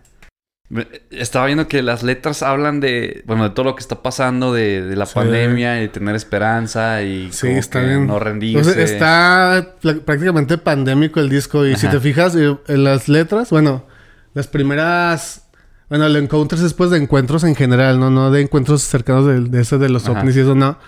Estaba 1.10 1.46
viendo 1.46 1.66
que 1.66 1.82
las 1.82 2.02
letras 2.02 2.42
hablan 2.42 2.78
de, 2.80 3.22
bueno, 3.26 3.44
de 3.44 3.50
todo 3.50 3.64
lo 3.64 3.74
que 3.74 3.80
está 3.80 4.02
pasando, 4.02 4.52
de, 4.52 4.82
de 4.82 4.96
la 4.96 5.06
Sí. 5.06 5.14
pandemia 5.14 5.82
y 5.82 5.88
tener 5.88 6.14
esperanza 6.14 7.02
y 7.02 7.32
Sí, 7.32 7.46
como 7.46 7.58
está 7.58 7.80
que 7.80 7.86
bien. 7.86 8.06
no 8.06 8.18
rendirse. 8.18 8.58
Entonces, 8.58 8.90
está 8.90 9.76
prácticamente 10.04 10.58
pandémico 10.58 11.20
el 11.20 11.30
disco. 11.30 11.64
Y 11.66 11.76
si 11.76 11.88
te 11.88 11.98
fijas 12.00 12.36
eh, 12.36 12.54
en 12.66 12.84
las 12.84 13.08
letras, 13.08 13.48
bueno, 13.50 13.86
las 14.34 14.46
primeras. 14.46 15.44
Bueno, 15.88 16.04
el 16.04 16.16
Encounters 16.16 16.60
es 16.60 16.74
pues 16.74 16.90
de 16.90 16.98
encuentros 16.98 17.44
en 17.44 17.54
general, 17.54 17.98
¿no? 17.98 18.10
No 18.10 18.30
de 18.30 18.42
encuentros 18.42 18.82
cercanos 18.82 19.24
de, 19.26 19.40
de 19.40 19.62
ese 19.62 19.78
de 19.78 19.88
los 19.88 20.06
ovnis 20.06 20.36
y 20.36 20.40
eso, 20.40 20.54
no. 20.54 20.78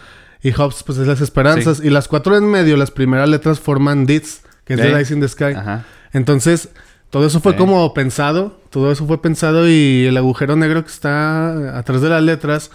Y 0.42 0.52
Hobbs, 0.52 0.82
pues 0.82 0.98
es 0.98 1.06
las 1.06 1.22
esperanzas. 1.22 1.80
Y 1.82 1.88
las 1.88 2.06
cuatro 2.06 2.36
en 2.36 2.44
medio, 2.50 2.76
las 2.76 2.90
primeras 2.90 3.30
letras 3.30 3.60
forman 3.60 4.04
Deeds, 4.04 4.42
que 4.66 4.74
es 4.74 4.80
de 4.80 4.94
Dice 4.98 5.14
in 5.14 5.20
the 5.20 5.28
Sky. 5.28 5.54
Ajá. 5.56 5.84
Entonces, 6.12 6.68
todo 7.10 7.26
eso 7.26 7.40
fue 7.40 7.52
Sí. 7.52 7.58
como 7.58 7.92
pensado, 7.94 8.58
todo 8.70 8.90
eso 8.92 9.06
fue 9.06 9.20
pensado 9.20 9.68
y 9.68 10.06
el 10.06 10.16
agujero 10.16 10.56
negro 10.56 10.84
que 10.84 10.90
está 10.90 11.76
atrás 11.78 12.00
de 12.02 12.08
las 12.08 12.22
letras 12.22 12.70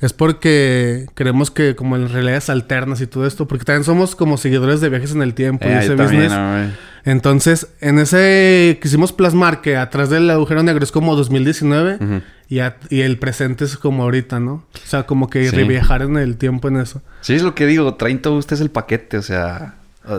es 0.00 0.12
porque 0.12 1.06
creemos 1.14 1.50
que 1.52 1.76
como 1.76 1.94
en 1.96 2.08
realidades 2.08 2.50
alternas 2.50 3.00
y 3.00 3.06
todo 3.06 3.24
esto, 3.26 3.46
porque 3.46 3.64
también 3.64 3.84
somos 3.84 4.16
como 4.16 4.36
seguidores 4.36 4.80
de 4.80 4.88
viajes 4.88 5.12
en 5.12 5.22
el 5.22 5.34
tiempo 5.34 5.66
y 5.68 5.72
Eh, 5.72 5.78
ese 5.78 5.88
yo 5.90 5.96
también, 5.96 6.22
business. 6.22 6.38
hombre. 6.38 6.70
Entonces, 7.04 7.68
en 7.80 7.98
ese 7.98 8.78
quisimos 8.82 9.12
plasmar 9.12 9.60
que 9.60 9.76
atrás 9.76 10.10
del 10.10 10.28
agujero 10.30 10.62
negro 10.62 10.82
es 10.84 10.92
como 10.92 11.14
2019 11.16 11.96
Ujú. 12.00 12.22
y, 12.48 12.60
a- 12.60 12.76
y 12.90 13.00
el 13.02 13.18
presente 13.18 13.64
es 13.64 13.76
como 13.76 14.02
ahorita, 14.04 14.38
¿no? 14.40 14.52
O 14.74 14.86
sea, 14.86 15.04
como 15.04 15.28
que 15.30 15.48
Sí. 15.50 15.54
reviajar 15.56 16.02
en 16.02 16.16
el 16.16 16.36
tiempo 16.36 16.68
en 16.68 16.76
eso. 16.78 17.00
Sí, 17.20 17.34
es 17.34 17.42
lo 17.42 17.54
que 17.54 17.66
digo, 17.66 17.94
traen 17.94 18.22
todo 18.22 18.34
ustedes 18.36 18.60
el 18.60 18.70
paquete, 18.70 19.18
o 19.18 19.22
sea, 19.22 19.74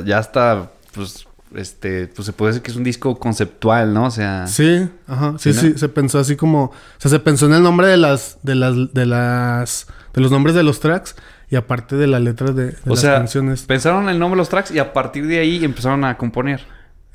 ya 0.06 0.20
está, 0.20 0.72
pues, 0.94 1.26
este, 1.56 2.08
pues 2.08 2.26
se 2.26 2.34
puede 2.34 2.52
decir 2.52 2.64
que 2.64 2.72
es 2.72 2.78
un 2.78 2.84
disco 2.84 3.18
conceptual, 3.20 3.94
¿no? 3.94 4.06
O 4.06 4.12
sea, 4.12 4.48
Sí, 4.48 4.88
ajá, 5.08 5.36
sí, 5.38 5.54
¿Sí, 5.54 5.74
se 5.78 5.90
pensó 5.90 6.20
así 6.20 6.36
como, 6.36 6.64
o 6.66 6.72
sea, 6.98 7.10
se 7.12 7.20
pensó 7.20 7.46
en 7.46 7.54
el 7.54 7.64
nombre 7.64 7.88
de 7.88 7.98
las, 7.98 8.38
de 8.44 8.56
las, 8.56 8.76
de 8.94 9.06
las, 9.06 9.88
de 10.14 10.22
los 10.22 10.32
nombres 10.32 10.56
de 10.56 10.64
los 10.64 10.80
tracks 10.80 11.16
y 11.50 11.56
aparte 11.56 11.96
de 11.96 12.08
la 12.08 12.20
letra 12.20 12.52
de, 12.52 12.68
de 12.72 12.76
o 12.86 12.92
las 12.92 13.00
sea, 13.02 13.16
canciones. 13.16 13.64
pensaron 13.64 14.10
el 14.10 14.18
nombre 14.20 14.36
de 14.38 14.42
los 14.42 14.50
tracks 14.50 14.72
y 14.72 14.80
a 14.80 14.94
partir 14.94 15.28
de 15.28 15.40
ahí 15.40 15.64
empezaron 15.64 16.04
a 16.06 16.18
componer. 16.18 16.62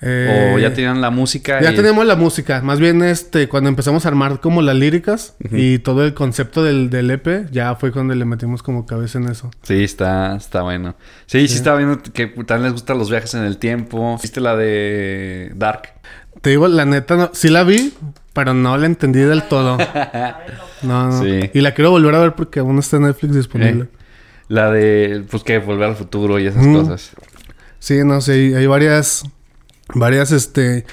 Eh, 0.00 0.52
o 0.54 0.58
ya 0.61 0.72
tenían 0.72 1.00
la 1.00 1.11
música. 1.11 1.61
ya 1.61 1.72
y- 1.72 1.74
teníamos 1.74 2.06
la 2.06 2.14
música, 2.14 2.62
más 2.62 2.78
bien 2.78 3.02
este, 3.02 3.48
cuando 3.48 3.68
empezamos 3.68 4.04
a 4.04 4.08
armar 4.08 4.40
como 4.40 4.62
las 4.62 4.76
líricas 4.76 5.34
y 5.50 5.80
todo 5.80 6.04
el 6.04 6.14
concepto 6.14 6.62
del, 6.62 6.88
del 6.88 7.11
EP, 7.11 7.48
ya 7.50 7.74
fue 7.74 7.90
cuando 7.90 8.14
le 8.14 8.24
metimos 8.24 8.62
como 8.62 8.87
cabeza 8.87 9.18
en 9.18 9.28
eso. 9.28 9.50
Sí, 9.62 9.82
está, 9.82 10.37
está 10.37 10.62
bueno. 10.62 10.94
Sí, 11.26 11.40
sí, 11.42 11.48
Sí. 11.48 11.54
estaba 11.56 11.78
viendo 11.78 12.00
que 12.00 12.26
también 12.28 12.62
les 12.64 12.72
gustan 12.74 12.96
los 12.98 13.11
viajes 13.11 13.34
en 13.34 13.42
el 13.42 13.58
tiempo. 13.58 14.16
¿Viste 14.22 14.40
la 14.40 14.54
de 14.56 15.50
Dark? 15.56 15.94
Te 16.42 16.50
digo, 16.50 16.68
la 16.68 16.84
neta, 16.84 17.16
no, 17.16 17.30
sí 17.34 17.48
la 17.48 17.64
vi, 17.64 17.92
pero 18.32 18.54
no 18.54 18.76
la 18.76 18.87
entendí 18.87 19.20
del 19.20 19.42
todo. 19.44 19.78
No, 20.82 21.08
no. 21.08 21.22
Sí. 21.24 21.50
Y 21.54 21.61
la 21.61 21.74
quiero 21.74 21.90
volver 21.90 22.14
a 22.14 22.20
ver 22.20 22.34
porque 22.37 22.61
aún 22.61 22.78
está 22.78 22.98
en 22.98 23.02
Netflix 23.02 23.34
disponible. 23.34 23.88
La 24.46 24.70
de, 24.70 25.24
pues 25.28 25.42
que 25.42 25.58
volver 25.58 25.88
al 25.88 25.96
futuro 25.96 26.38
y 26.38 26.46
esas 26.46 26.64
Mm. 26.64 26.74
cosas. 26.76 27.11
Sí, 27.80 28.04
no 28.04 28.20
sé, 28.20 28.32
hay- 28.34 28.54
hay 28.54 28.66
varias, 28.68 29.24
varias, 29.94 30.33
este... 30.33 30.85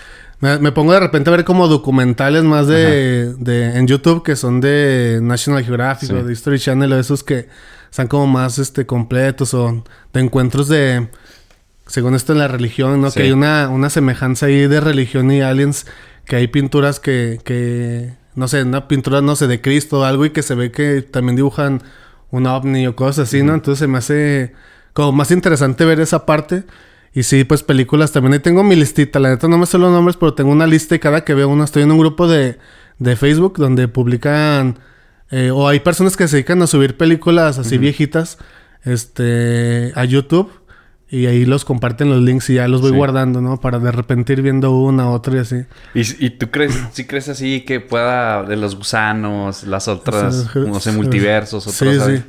Me, 0.41 0.59
me 0.59 0.73
pongo 0.73 0.91
de 0.91 0.99
repente 0.99 1.29
a 1.29 1.35
ver 1.35 1.45
como 1.45 1.69
documentales 1.69 2.43
más 2.43 2.67
de, 2.67 3.33
de 3.35 3.77
en 3.77 3.87
YouTube 3.87 4.21
que 4.21 4.35
son 4.35 4.59
de 4.59 5.19
National 5.21 5.63
Geographic 5.63 6.09
Sí. 6.09 6.13
o 6.15 6.23
de 6.23 6.33
History 6.33 6.59
Channel 6.59 6.91
o 6.91 6.99
esos 6.99 7.23
que 7.23 7.47
están 7.89 8.07
como 8.09 8.27
más 8.27 8.59
este 8.59 8.85
completos 8.85 9.53
o 9.53 9.85
de 10.13 10.19
encuentros 10.19 10.67
de 10.67 11.07
según 11.87 12.15
esto 12.15 12.33
en 12.33 12.39
la 12.39 12.49
religión, 12.49 12.99
¿no? 12.99 13.11
Sí. 13.11 13.19
Que 13.19 13.23
hay 13.27 13.31
una, 13.31 13.69
una 13.69 13.89
semejanza 13.89 14.47
ahí 14.47 14.67
de 14.67 14.81
religión 14.81 15.31
y 15.31 15.41
aliens, 15.41 15.85
que 16.25 16.35
hay 16.35 16.47
pinturas 16.47 16.99
que, 16.99 17.39
que 17.45 18.13
no 18.35 18.49
sé, 18.49 18.63
una 18.63 18.89
pintura, 18.89 19.21
no 19.21 19.37
sé, 19.37 19.47
de 19.47 19.61
Cristo 19.61 20.01
o 20.01 20.03
algo 20.03 20.25
y 20.25 20.31
que 20.31 20.43
se 20.43 20.53
ve 20.55 20.69
que 20.69 21.01
también 21.01 21.37
dibujan 21.37 21.81
un 22.29 22.45
ovni 22.45 22.87
o 22.87 22.95
cosas 22.97 23.29
así, 23.29 23.41
¿no? 23.41 23.53
Entonces 23.53 23.79
se 23.79 23.87
me 23.87 23.99
hace 23.99 24.51
como 24.91 25.13
más 25.13 25.31
interesante 25.31 25.85
ver 25.85 26.01
esa 26.01 26.25
parte. 26.25 26.65
Y 27.15 27.23
sí, 27.23 27.45
pues 27.45 27.63
películas 27.63 28.11
también. 28.11 28.33
Ahí 28.33 28.39
tengo 28.39 28.61
mi 28.63 28.75
listita. 28.75 29.19
La 29.19 29.29
neta 29.29 29.47
no 29.47 29.57
me 29.57 29.65
sé 29.65 29.77
los 29.79 29.91
nombres, 29.91 30.17
pero 30.17 30.33
tengo 30.35 30.51
una 30.51 30.67
lista 30.67 30.93
y 30.95 30.99
cada 30.99 31.23
que 31.23 31.33
veo 31.33 31.47
una 31.49 31.63
estoy 31.63 31.83
en 31.83 31.91
un 31.91 31.97
grupo 31.97 32.27
de, 32.27 32.57
de 32.99 33.15
Facebook 33.15 33.57
donde 33.57 33.87
publican... 33.87 34.77
eh, 35.31 35.49
o 35.51 35.67
hay 35.69 35.79
personas 35.79 36.17
que 36.17 36.27
se 36.27 36.35
dedican 36.35 36.61
a 36.61 36.67
subir 36.67 36.97
películas 36.97 37.57
así 37.57 37.77
viejitas 37.77 38.37
este, 38.83 39.91
a 39.95 40.03
YouTube. 40.05 40.51
Y 41.07 41.27
ahí 41.27 41.45
los 41.45 41.63
comparten 41.65 42.09
los 42.09 42.21
links 42.21 42.49
y 42.49 42.55
ya 42.55 42.67
los 42.67 42.81
voy 42.81 42.89
Sí. 42.91 42.97
guardando, 42.97 43.39
¿no? 43.39 43.61
Para 43.61 43.77
de 43.79 43.91
repente 43.91 44.33
ir 44.33 44.41
viendo 44.41 44.71
una, 44.71 45.09
otra 45.11 45.35
y 45.35 45.37
así. 45.39 45.55
¿Y, 45.93 46.25
y 46.25 46.29
tú 46.31 46.49
crees, 46.49 46.77
sí 46.93 47.05
crees 47.05 47.29
así 47.29 47.61
que 47.61 47.79
pueda 47.79 48.43
de 48.43 48.55
los 48.57 48.75
gusanos, 48.75 49.63
las 49.65 49.87
otras, 49.87 50.47
Sí, 50.51 50.59
no 50.59 50.79
sé, 50.79 50.91
multiversos, 50.91 51.67
otros, 51.67 52.03
Sí, 52.07 52.17
sí. 52.17 52.23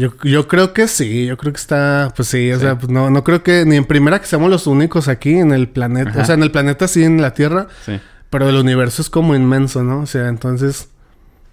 Yo, 0.00 0.12
yo 0.24 0.48
creo 0.48 0.72
que 0.72 0.88
sí, 0.88 1.26
yo 1.26 1.36
creo 1.36 1.52
que 1.52 1.58
está, 1.60 2.12
pues 2.16 2.28
sí, 2.28 2.50
o 2.52 2.56
Sí. 2.56 2.62
sea, 2.62 2.78
pues 2.78 2.90
no, 2.90 3.10
no 3.10 3.22
creo 3.22 3.42
que 3.42 3.64
ni 3.66 3.76
en 3.76 3.84
primera 3.84 4.18
que 4.20 4.26
seamos 4.26 4.48
los 4.50 4.66
únicos 4.66 5.08
aquí 5.08 5.34
en 5.34 5.52
el 5.52 5.68
planeta, 5.68 6.10
Ajá. 6.10 6.22
o 6.22 6.24
sea, 6.24 6.34
en 6.36 6.42
el 6.42 6.50
planeta 6.50 6.88
sí, 6.88 7.04
en 7.04 7.20
la 7.20 7.34
Tierra, 7.34 7.66
Sí. 7.84 8.00
pero 8.30 8.48
el 8.48 8.56
universo 8.56 9.02
es 9.02 9.10
como 9.10 9.34
inmenso, 9.34 9.82
¿no? 9.82 10.00
O 10.00 10.06
sea, 10.06 10.28
entonces... 10.28 10.88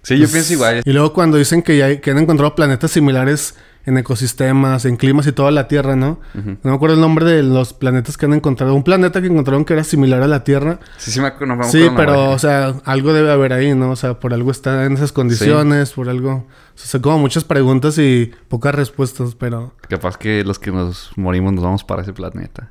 Sí, 0.02 0.14
yo 0.14 0.20
pues, 0.22 0.32
pienso 0.32 0.52
igual. 0.54 0.82
Y 0.84 0.92
luego 0.92 1.12
cuando 1.12 1.36
dicen 1.36 1.60
que 1.62 1.76
ya 1.76 1.86
hay- 1.86 1.98
que 2.00 2.10
han 2.12 2.18
encontrado 2.18 2.54
planetas 2.54 2.90
similares 2.92 3.54
en 3.88 3.96
ecosistemas, 3.96 4.84
en 4.84 4.96
climas 4.96 5.26
y 5.26 5.32
toda 5.32 5.50
la 5.50 5.66
Tierra, 5.66 5.96
¿no? 5.96 6.20
No 6.34 6.58
me 6.62 6.74
acuerdo 6.74 6.94
el 6.94 7.00
nombre 7.00 7.24
de 7.24 7.42
los 7.42 7.72
planetas 7.72 8.18
que 8.18 8.26
han 8.26 8.34
encontrado. 8.34 8.74
Un 8.74 8.82
planeta 8.82 9.22
que 9.22 9.28
encontraron 9.28 9.64
que 9.64 9.72
era 9.72 9.82
similar 9.82 10.22
a 10.22 10.28
la 10.28 10.44
Tierra. 10.44 10.78
Sí, 10.98 11.10
sí 11.10 11.20
me 11.20 11.28
acuerdo. 11.28 11.64
Sí, 11.64 11.88
pero, 11.96 12.30
o 12.30 12.38
sea, 12.38 12.74
algo 12.84 13.14
debe 13.14 13.32
haber 13.32 13.54
ahí, 13.54 13.74
¿no? 13.74 13.90
O 13.90 13.96
sea, 13.96 14.20
por 14.20 14.34
algo 14.34 14.50
está 14.50 14.84
en 14.84 14.92
esas 14.92 15.12
condiciones, 15.12 15.92
por 15.92 16.10
algo. 16.10 16.30
O 16.30 16.46
sea, 16.74 17.00
como 17.00 17.18
muchas 17.18 17.44
preguntas 17.44 17.96
y 17.96 18.30
pocas 18.48 18.74
respuestas, 18.74 19.34
pero 19.34 19.72
Capaz 19.88 20.18
que 20.18 20.44
los 20.44 20.58
que 20.58 20.70
nos 20.70 21.10
morimos 21.16 21.54
nos 21.54 21.64
vamos 21.64 21.84
para 21.84 22.02
ese 22.02 22.12
planeta. 22.12 22.70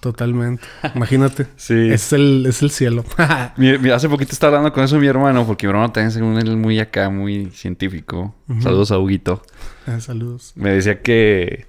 Totalmente. 0.00 0.62
Imagínate. 0.94 1.46
Sí. 1.56 1.90
Es 1.90 2.12
el, 2.12 2.46
es 2.46 2.62
el 2.62 2.70
cielo. 2.70 3.04
Mi- 3.56 3.78
mi- 3.78 3.90
hace 3.90 4.08
poquito 4.08 4.32
estaba 4.32 4.56
hablando 4.56 4.72
con 4.74 4.84
eso 4.84 4.98
mi 4.98 5.06
hermano, 5.06 5.46
porque 5.46 5.66
mi 5.66 5.70
hermano 5.72 5.92
también 5.92 6.10
según 6.12 6.38
él 6.38 6.56
muy 6.56 6.78
acá, 6.80 7.08
muy 7.10 7.50
científico. 7.50 8.34
Saludos 8.60 8.90
a 8.92 8.98
Huguito. 8.98 9.42
Ah, 9.86 10.00
saludos. 10.00 10.52
Me 10.54 10.70
decía 10.70 11.00
que... 11.02 11.66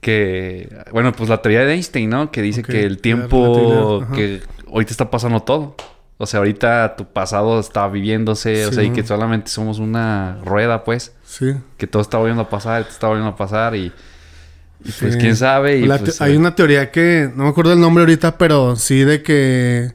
Que... 0.00 0.68
Bueno, 0.92 1.12
pues 1.12 1.28
la 1.28 1.42
teoría 1.42 1.64
de 1.64 1.72
Einstein, 1.74 2.10
¿no? 2.10 2.30
Que 2.30 2.42
dice 2.42 2.62
que 2.62 2.84
el 2.84 2.98
tiempo... 2.98 4.06
Que 4.14 4.42
hoy 4.68 4.84
te 4.84 4.92
está 4.92 5.10
pasando 5.10 5.40
todo. 5.40 5.74
O 6.18 6.26
sea, 6.26 6.38
ahorita 6.38 6.94
tu 6.96 7.06
pasado 7.06 7.58
está 7.60 7.88
viviéndose. 7.88 8.66
o 8.66 8.72
sea, 8.72 8.82
y 8.84 8.90
que 8.90 9.04
solamente 9.04 9.50
somos 9.50 9.78
una 9.78 10.38
rueda, 10.44 10.84
pues. 10.84 11.14
Sí. 11.24 11.52
Que 11.76 11.86
todo 11.86 12.02
está 12.02 12.18
volviendo 12.18 12.42
a 12.42 12.48
pasar, 12.48 12.84
te 12.84 12.90
está 12.90 13.06
volviendo 13.08 13.30
a 13.30 13.36
pasar 13.36 13.74
y... 13.76 13.92
Y 14.84 14.92
pues 14.92 15.16
quién 15.16 15.36
sabe. 15.36 15.78
Y 15.78 15.86
La 15.86 15.98
pues, 15.98 16.18
te- 16.18 16.24
hay 16.24 16.34
eh, 16.34 16.38
una 16.38 16.54
teoría 16.54 16.90
que 16.90 17.30
no 17.34 17.44
me 17.44 17.50
acuerdo 17.50 17.72
el 17.72 17.80
nombre 17.80 18.02
ahorita, 18.02 18.38
pero 18.38 18.76
sí 18.76 19.00
de 19.04 19.22
que. 19.22 19.92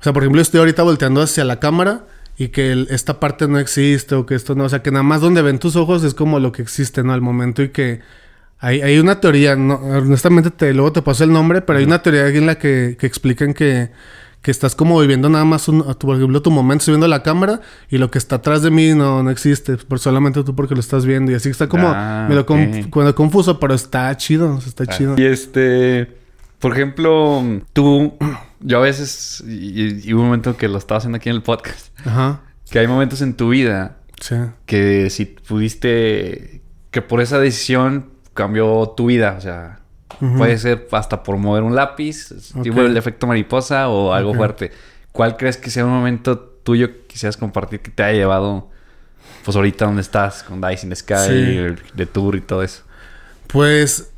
O 0.00 0.02
sea, 0.02 0.12
por 0.12 0.22
ejemplo, 0.22 0.40
estoy 0.40 0.60
ahorita 0.60 0.82
volteando 0.82 1.20
hacia 1.22 1.44
la 1.44 1.58
cámara 1.60 2.06
y 2.36 2.48
que 2.48 2.70
el- 2.72 2.86
esta 2.90 3.20
parte 3.20 3.48
no 3.48 3.58
existe 3.58 4.14
o 4.14 4.26
que 4.26 4.34
esto 4.34 4.54
no. 4.54 4.64
O 4.64 4.68
sea, 4.68 4.82
que 4.82 4.90
nada 4.92 5.02
más 5.02 5.20
donde 5.20 5.42
ven 5.42 5.58
tus 5.58 5.76
ojos 5.76 6.04
es 6.04 6.14
como 6.14 6.38
lo 6.40 6.52
que 6.52 6.62
existe, 6.62 7.02
¿no? 7.02 7.12
Al 7.12 7.20
momento 7.20 7.62
y 7.62 7.70
que. 7.70 8.00
Hay, 8.60 8.80
hay 8.82 8.98
una 8.98 9.20
teoría, 9.20 9.54
no, 9.54 9.74
honestamente 9.76 10.50
te, 10.50 10.74
luego 10.74 10.90
te 10.92 11.00
paso 11.02 11.22
el 11.22 11.30
nombre, 11.32 11.60
pero 11.62 11.78
hay 11.78 11.84
una 11.84 12.02
teoría 12.02 12.26
en 12.26 12.44
la 12.46 12.56
que, 12.58 12.96
que 12.98 13.06
explican 13.06 13.54
que, 13.54 13.90
que 14.42 14.50
estás 14.52 14.74
como 14.76 15.00
viviendo 15.00 15.28
nada 15.28 15.44
más, 15.44 15.68
un, 15.68 15.82
tu- 15.98 16.06
por 16.06 16.16
ejemplo, 16.16 16.40
tu 16.42 16.50
momento, 16.50 16.82
estoy 16.82 16.92
viendo 16.92 17.08
la 17.08 17.22
cámara 17.22 17.60
y 17.90 17.98
lo 17.98 18.10
que 18.10 18.18
está 18.18 18.36
atrás 18.36 18.62
de 18.62 18.70
mí 18.70 18.94
no, 18.94 19.22
no 19.22 19.30
existe, 19.30 19.76
por 19.76 19.98
solamente 19.98 20.42
tú 20.44 20.54
porque 20.54 20.74
lo 20.74 20.80
estás 20.80 21.04
viendo 21.04 21.32
y 21.32 21.34
así 21.34 21.48
está 21.50 21.68
como 21.68 21.88
Ah, 21.88 22.28
confuso, 23.14 23.58
pero 23.58 23.74
está 23.74 24.16
chido, 24.16 24.58
está 24.64 24.86
chido. 24.86 25.14
Y 25.18 25.24
este, 25.24 26.16
por 26.60 26.72
ejemplo, 26.72 27.42
tú, 27.72 28.14
yo 28.60 28.78
a 28.78 28.80
veces, 28.82 29.42
y, 29.46 30.08
y 30.08 30.14
hubo 30.14 30.20
un 30.22 30.26
momento 30.28 30.56
que 30.56 30.68
lo 30.68 30.78
estaba 30.78 30.98
haciendo 30.98 31.16
aquí 31.16 31.28
en 31.30 31.36
el 31.36 31.42
podcast, 31.42 31.88
Ajá. 32.06 32.40
que 32.70 32.78
hay 32.78 32.86
momentos 32.86 33.20
en 33.22 33.34
tu 33.34 33.48
vida 33.50 33.96
Sí. 34.20 34.34
que 34.66 35.10
si 35.10 35.26
pudiste, 35.26 36.62
que 36.90 37.02
por 37.02 37.20
esa 37.20 37.38
decisión 37.38 38.06
cambió 38.34 38.92
tu 38.96 39.06
vida, 39.06 39.34
o 39.38 39.40
sea, 39.40 39.77
Puede 40.36 40.58
ser 40.58 40.88
hasta 40.92 41.22
por 41.22 41.36
mover 41.36 41.62
un 41.62 41.74
lápiz, 41.76 42.28
tipo 42.62 42.80
el 42.80 42.96
efecto 42.96 43.26
mariposa 43.26 43.88
o 43.88 44.12
algo 44.12 44.34
fuerte. 44.34 44.72
¿Cuál 45.12 45.36
crees 45.36 45.56
que 45.56 45.70
sea 45.70 45.84
un 45.84 45.90
momento 45.92 46.38
tuyo 46.38 46.88
que 46.92 47.06
quisieras 47.06 47.36
compartir 47.36 47.80
que 47.80 47.90
te 47.90 48.02
haya 48.02 48.18
llevado, 48.18 48.68
pues 49.44 49.56
ahorita 49.56 49.84
donde 49.86 50.02
estás, 50.02 50.42
con 50.42 50.60
Dice 50.60 50.86
in 50.86 50.90
the 50.90 50.96
Sky, 50.96 51.14
Sí. 51.26 51.32
el- 51.58 51.78
de 51.94 52.06
tour 52.06 52.36
y 52.36 52.40
todo 52.40 52.62
eso? 52.62 52.82
Pues, 53.46 54.10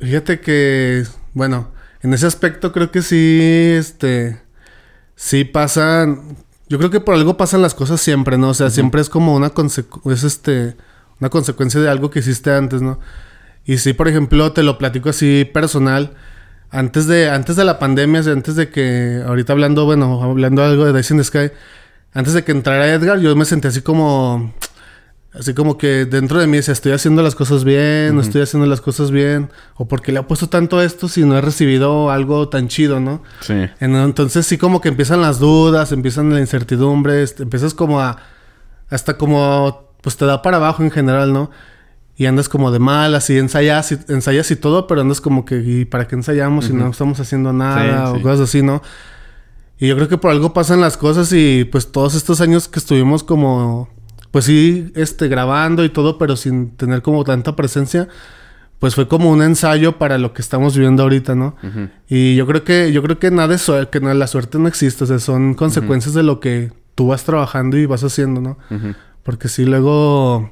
fíjate 0.00 0.40
que, 0.40 1.04
bueno, 1.34 1.68
en 2.02 2.14
ese 2.14 2.26
aspecto 2.26 2.72
creo 2.72 2.90
que 2.90 3.02
sí, 3.02 3.40
este, 3.76 4.40
sí 5.16 5.44
pasan, 5.44 6.36
yo 6.68 6.78
creo 6.78 6.90
que 6.90 7.00
por 7.00 7.14
algo 7.14 7.36
pasan 7.36 7.60
las 7.62 7.74
cosas 7.74 8.00
siempre, 8.00 8.38
¿no? 8.38 8.50
O 8.50 8.54
sea, 8.54 8.70
siempre 8.70 9.00
es 9.00 9.08
como 9.08 9.34
una 9.34 9.52
es 10.06 10.24
este, 10.24 10.76
una 11.20 11.28
consecuencia 11.30 11.80
de 11.80 11.88
algo 11.90 12.10
que 12.10 12.20
hiciste 12.20 12.52
antes, 12.52 12.80
¿no? 12.82 12.98
Y 13.68 13.76
sí, 13.78 13.92
por 13.92 14.08
ejemplo, 14.08 14.50
te 14.52 14.62
lo 14.62 14.78
platico 14.78 15.10
así 15.10 15.44
personal. 15.44 16.14
Antes 16.70 17.06
de, 17.06 17.28
antes 17.30 17.54
de 17.56 17.64
la 17.64 17.78
pandemia, 17.78 18.20
antes 18.20 18.56
de 18.56 18.70
que, 18.70 19.22
ahorita 19.26 19.52
hablando, 19.52 19.84
bueno, 19.84 20.22
hablando 20.22 20.64
algo 20.64 20.84
de 20.86 20.92
Dice 20.96 21.12
in 21.14 21.18
the 21.18 21.24
Sky, 21.24 21.50
antes 22.14 22.32
de 22.32 22.44
que 22.44 22.52
entrara 22.52 22.92
Edgar, 22.92 23.18
yo 23.20 23.36
me 23.36 23.44
sentí 23.44 23.68
así 23.68 23.80
como, 23.82 24.52
así 25.34 25.52
como 25.54 25.76
que 25.78 26.04
dentro 26.06 26.40
de 26.40 26.46
mí 26.46 26.56
decía, 26.56 26.72
estoy 26.72 26.92
haciendo 26.92 27.22
las 27.22 27.34
cosas 27.34 27.64
bien, 27.64 28.14
no 28.14 28.20
estoy 28.22 28.40
haciendo 28.42 28.66
las 28.66 28.80
cosas 28.80 29.10
bien, 29.10 29.50
o 29.76 29.86
porque 29.88 30.12
le 30.12 30.20
he 30.20 30.22
puesto 30.22 30.48
tanto 30.48 30.78
a 30.78 30.84
esto 30.84 31.08
si 31.08 31.24
no 31.24 31.36
he 31.36 31.40
recibido 31.42 32.10
algo 32.10 32.48
tan 32.48 32.68
chido, 32.68 33.00
¿no? 33.00 33.22
Sí. 33.40 33.54
En- 33.80 33.94
Entonces 33.96 34.46
sí 34.46 34.56
como 34.58 34.80
que 34.80 34.88
empiezan 34.88 35.20
las 35.22 35.38
dudas, 35.38 35.92
empiezan 35.92 36.32
la 36.32 36.40
incertidumbre, 36.40 37.24
empiezas 37.38 37.74
como 37.74 38.00
a... 38.00 38.16
Hasta 38.90 39.16
como... 39.18 39.88
Pues 40.00 40.16
te 40.16 40.24
da 40.26 40.40
para 40.42 40.56
abajo 40.58 40.82
en 40.82 40.90
general, 40.90 41.32
¿no? 41.32 41.50
Y 42.18 42.26
andas 42.26 42.48
como 42.48 42.70
de 42.70 42.80
mal, 42.80 43.14
así 43.14 43.38
ensayas 43.38 43.92
y, 43.92 43.98
ensayas 44.08 44.50
y 44.50 44.56
todo, 44.56 44.86
pero 44.86 45.00
andas 45.00 45.20
como 45.20 45.44
que... 45.44 45.62
¿Y 45.64 45.84
para 45.86 46.06
qué 46.06 46.16
ensayamos 46.16 46.66
si 46.66 46.74
no 46.74 46.90
estamos 46.90 47.20
haciendo 47.20 47.52
nada? 47.52 48.08
Sí, 48.08 48.12
o 48.12 48.16
sí. 48.16 48.22
cosas 48.22 48.40
así, 48.40 48.62
¿no? 48.62 48.82
Y 49.78 49.86
yo 49.86 49.94
creo 49.94 50.08
que 50.08 50.18
por 50.18 50.32
algo 50.32 50.52
pasan 50.52 50.80
las 50.80 50.96
cosas 50.96 51.32
y 51.32 51.64
pues 51.64 51.92
todos 51.92 52.14
estos 52.14 52.40
años 52.40 52.68
que 52.68 52.80
estuvimos 52.80 53.22
como... 53.22 53.88
Pues 54.32 54.44
sí, 54.44 54.92
este, 54.94 55.28
grabando 55.28 55.84
y 55.84 55.88
todo, 55.88 56.18
pero 56.18 56.36
sin 56.36 56.70
tener 56.76 57.00
como 57.00 57.24
tanta 57.24 57.56
presencia, 57.56 58.08
pues 58.78 58.94
fue 58.94 59.08
como 59.08 59.30
un 59.30 59.42
ensayo 59.42 59.98
para 59.98 60.18
lo 60.18 60.32
que 60.32 60.42
estamos 60.42 60.74
viviendo 60.74 61.02
ahorita, 61.02 61.34
¿no? 61.34 61.56
Ujú. 61.62 61.88
Y 62.08 62.36
yo 62.36 62.46
creo 62.46 62.62
que, 62.62 62.92
yo 62.92 63.02
creo 63.02 63.18
que 63.18 63.30
nada 63.30 63.56
suerte, 63.58 64.00
que 64.00 64.14
la 64.14 64.26
suerte 64.26 64.58
no 64.58 64.68
existe, 64.68 65.04
o 65.04 65.06
sea, 65.06 65.18
son 65.18 65.54
consecuencias 65.54 66.14
de 66.14 66.22
lo 66.22 66.40
que 66.40 66.72
tú 66.94 67.08
vas 67.08 67.24
trabajando 67.24 67.76
y 67.76 67.86
vas 67.86 68.04
haciendo, 68.04 68.40
¿no? 68.40 68.58
Porque 69.22 69.48
si 69.48 69.64
luego, 69.64 70.50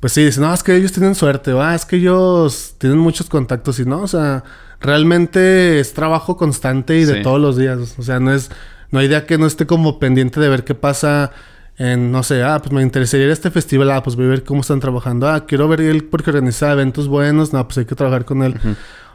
pues 0.00 0.12
sí, 0.12 0.24
dicen, 0.24 0.42
no, 0.42 0.52
es 0.52 0.62
que 0.62 0.76
ellos 0.76 0.92
tienen 0.92 1.14
suerte, 1.14 1.52
ah, 1.58 1.74
es 1.74 1.84
que 1.84 1.96
ellos 1.96 2.74
tienen 2.78 2.98
muchos 2.98 3.28
contactos 3.28 3.78
y 3.80 3.84
no, 3.84 4.02
o 4.02 4.06
sea, 4.08 4.44
realmente 4.80 5.80
es 5.80 5.94
trabajo 5.94 6.36
constante 6.36 6.98
y 6.98 7.04
de 7.04 7.14
Sí. 7.16 7.22
todos 7.22 7.40
los 7.40 7.56
días, 7.56 7.94
o 7.98 8.02
sea, 8.02 8.20
no 8.20 8.32
es, 8.32 8.50
no 8.90 8.98
hay 9.00 9.08
día 9.08 9.26
que 9.26 9.38
no 9.38 9.46
esté 9.46 9.66
como 9.66 9.98
pendiente 9.98 10.38
de 10.40 10.48
ver 10.48 10.64
qué 10.64 10.74
pasa 10.74 11.32
en, 11.78 12.10
no 12.12 12.22
sé, 12.22 12.42
ah, 12.42 12.58
pues 12.60 12.72
me 12.72 12.82
interesaría 12.82 13.32
este 13.32 13.50
festival, 13.50 13.90
ah, 13.90 14.02
pues 14.02 14.16
voy 14.16 14.26
a 14.26 14.28
ver 14.28 14.44
cómo 14.44 14.60
están 14.60 14.80
trabajando, 14.80 15.28
ah, 15.28 15.44
quiero 15.46 15.66
ver 15.68 15.80
él 15.80 16.04
porque 16.04 16.30
organiza 16.30 16.72
eventos 16.72 17.08
buenos, 17.08 17.52
no, 17.52 17.66
pues 17.66 17.78
hay 17.78 17.84
que 17.86 17.94
trabajar 17.94 18.24
con 18.24 18.42
él. 18.42 18.54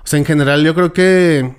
O 0.03 0.07
sea, 0.07 0.19
en 0.19 0.25
general 0.25 0.63
yo 0.63 0.73
creo 0.75 0.93
que, 0.93 1.55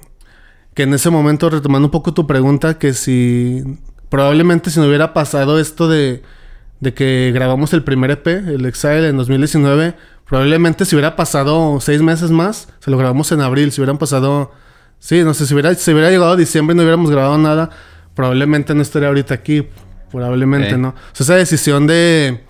que 0.75 0.83
en 0.85 0.95
ese 0.95 1.11
momento, 1.11 1.49
retomando 1.51 1.87
un 1.87 1.93
poco 1.93 2.13
tu 2.15 2.27
pregunta, 2.27 2.79
que 2.79 2.93
si 2.93 3.63
probablemente 4.09 4.71
si 4.71 4.79
no 4.79 4.87
hubiera 4.87 5.13
pasado 5.15 5.59
esto 5.59 5.89
de, 5.89 6.23
de 6.83 6.93
que 6.93 7.31
grabamos 7.33 7.73
el 7.73 7.85
primer 7.85 8.11
EP, 8.11 8.27
el 8.27 8.67
Exile, 8.67 9.09
en 9.09 9.17
2019, 9.17 9.95
probablemente 10.27 10.85
si 10.85 10.97
hubiera 10.97 11.15
pasado 11.15 11.79
seis 11.81 12.03
meses 12.03 12.33
más, 12.33 12.69
se 12.81 12.91
lo 12.91 12.99
grabamos 12.99 13.31
en 13.31 13.41
abril, 13.41 13.71
si 13.71 13.81
hubieran 13.81 13.99
pasado, 13.99 14.51
sí, 14.99 15.23
no 15.23 15.33
sé, 15.33 15.47
si 15.47 15.55
hubiera, 15.55 15.73
si 15.77 15.93
hubiera 15.93 16.11
llegado 16.11 16.37
diciembre 16.37 16.75
y 16.75 16.77
no 16.77 16.83
hubiéramos 16.83 17.09
grabado 17.11 17.39
nada, 17.39 17.71
probablemente 18.17 18.75
no 18.75 18.83
estaría 18.83 19.07
ahorita 19.09 19.33
aquí, 19.33 19.65
probablemente. 20.11 20.77
¿no? 20.77 20.89
O 20.89 20.95
sea, 21.15 21.23
esa 21.25 21.35
decisión 21.37 21.87
de 21.87 22.45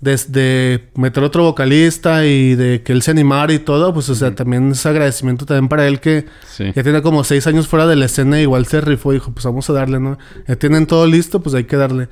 desde 0.00 0.88
meter 0.94 1.22
otro 1.24 1.42
vocalista 1.42 2.24
y 2.24 2.54
de 2.54 2.82
que 2.82 2.92
él 2.92 3.02
se 3.02 3.10
animara 3.10 3.52
y 3.52 3.58
todo, 3.58 3.92
pues, 3.92 4.08
o 4.08 4.14
sea, 4.14 4.34
también 4.34 4.70
es 4.70 4.86
agradecimiento 4.86 5.44
también 5.44 5.68
para 5.68 5.86
él 5.86 6.00
que 6.00 6.24
Sí. 6.48 6.72
ya 6.74 6.82
tiene 6.82 7.02
como 7.02 7.22
seis 7.22 7.46
años 7.46 7.68
fuera 7.68 7.86
de 7.86 7.96
la 7.96 8.06
escena, 8.06 8.40
igual 8.40 8.64
se 8.66 8.80
rifó 8.80 9.12
y 9.12 9.16
dijo, 9.16 9.32
pues 9.32 9.44
vamos 9.44 9.68
a 9.68 9.74
darle, 9.74 10.00
¿no? 10.00 10.18
Ya 10.48 10.56
tienen 10.56 10.86
todo 10.86 11.06
listo, 11.06 11.40
pues 11.42 11.54
hay 11.54 11.64
que 11.64 11.76
darle. 11.76 12.08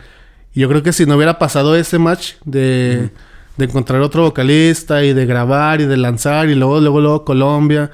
Y 0.58 0.62
yo 0.62 0.68
creo 0.68 0.82
que 0.82 0.92
si 0.92 1.06
no 1.06 1.14
hubiera 1.14 1.38
pasado 1.38 1.76
ese 1.76 2.00
match 2.00 2.32
de, 2.44 3.10
de 3.56 3.64
encontrar 3.64 4.00
otro 4.00 4.24
vocalista 4.24 5.04
y 5.04 5.12
de 5.12 5.24
grabar 5.24 5.80
y 5.80 5.84
de 5.86 5.96
lanzar 5.96 6.48
y 6.48 6.56
luego, 6.56 6.80
luego, 6.80 7.00
luego 7.00 7.24
Colombia. 7.24 7.92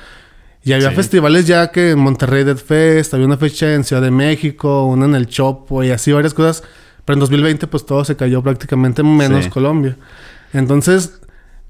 Y 0.62 0.72
había 0.72 0.88
Sí. 0.88 0.96
festivales 0.96 1.46
ya 1.46 1.70
que 1.70 1.90
en 1.90 1.98
Monterrey 1.98 2.42
Dead 2.42 2.56
Fest, 2.56 3.12
había 3.12 3.26
una 3.26 3.36
fecha 3.36 3.74
en 3.74 3.84
Ciudad 3.84 4.00
de 4.00 4.10
México, 4.10 4.86
una 4.86 5.04
en 5.04 5.14
el 5.14 5.26
Chopo 5.26 5.84
y 5.84 5.90
así 5.90 6.10
varias 6.10 6.32
cosas. 6.32 6.62
Pero 7.04 7.16
en 7.16 7.20
2020 7.20 7.66
pues 7.66 7.84
todo 7.84 8.02
se 8.02 8.16
cayó 8.16 8.42
prácticamente 8.42 9.02
menos 9.02 9.44
Sí. 9.44 9.50
Colombia. 9.50 9.98
Entonces 10.54 11.20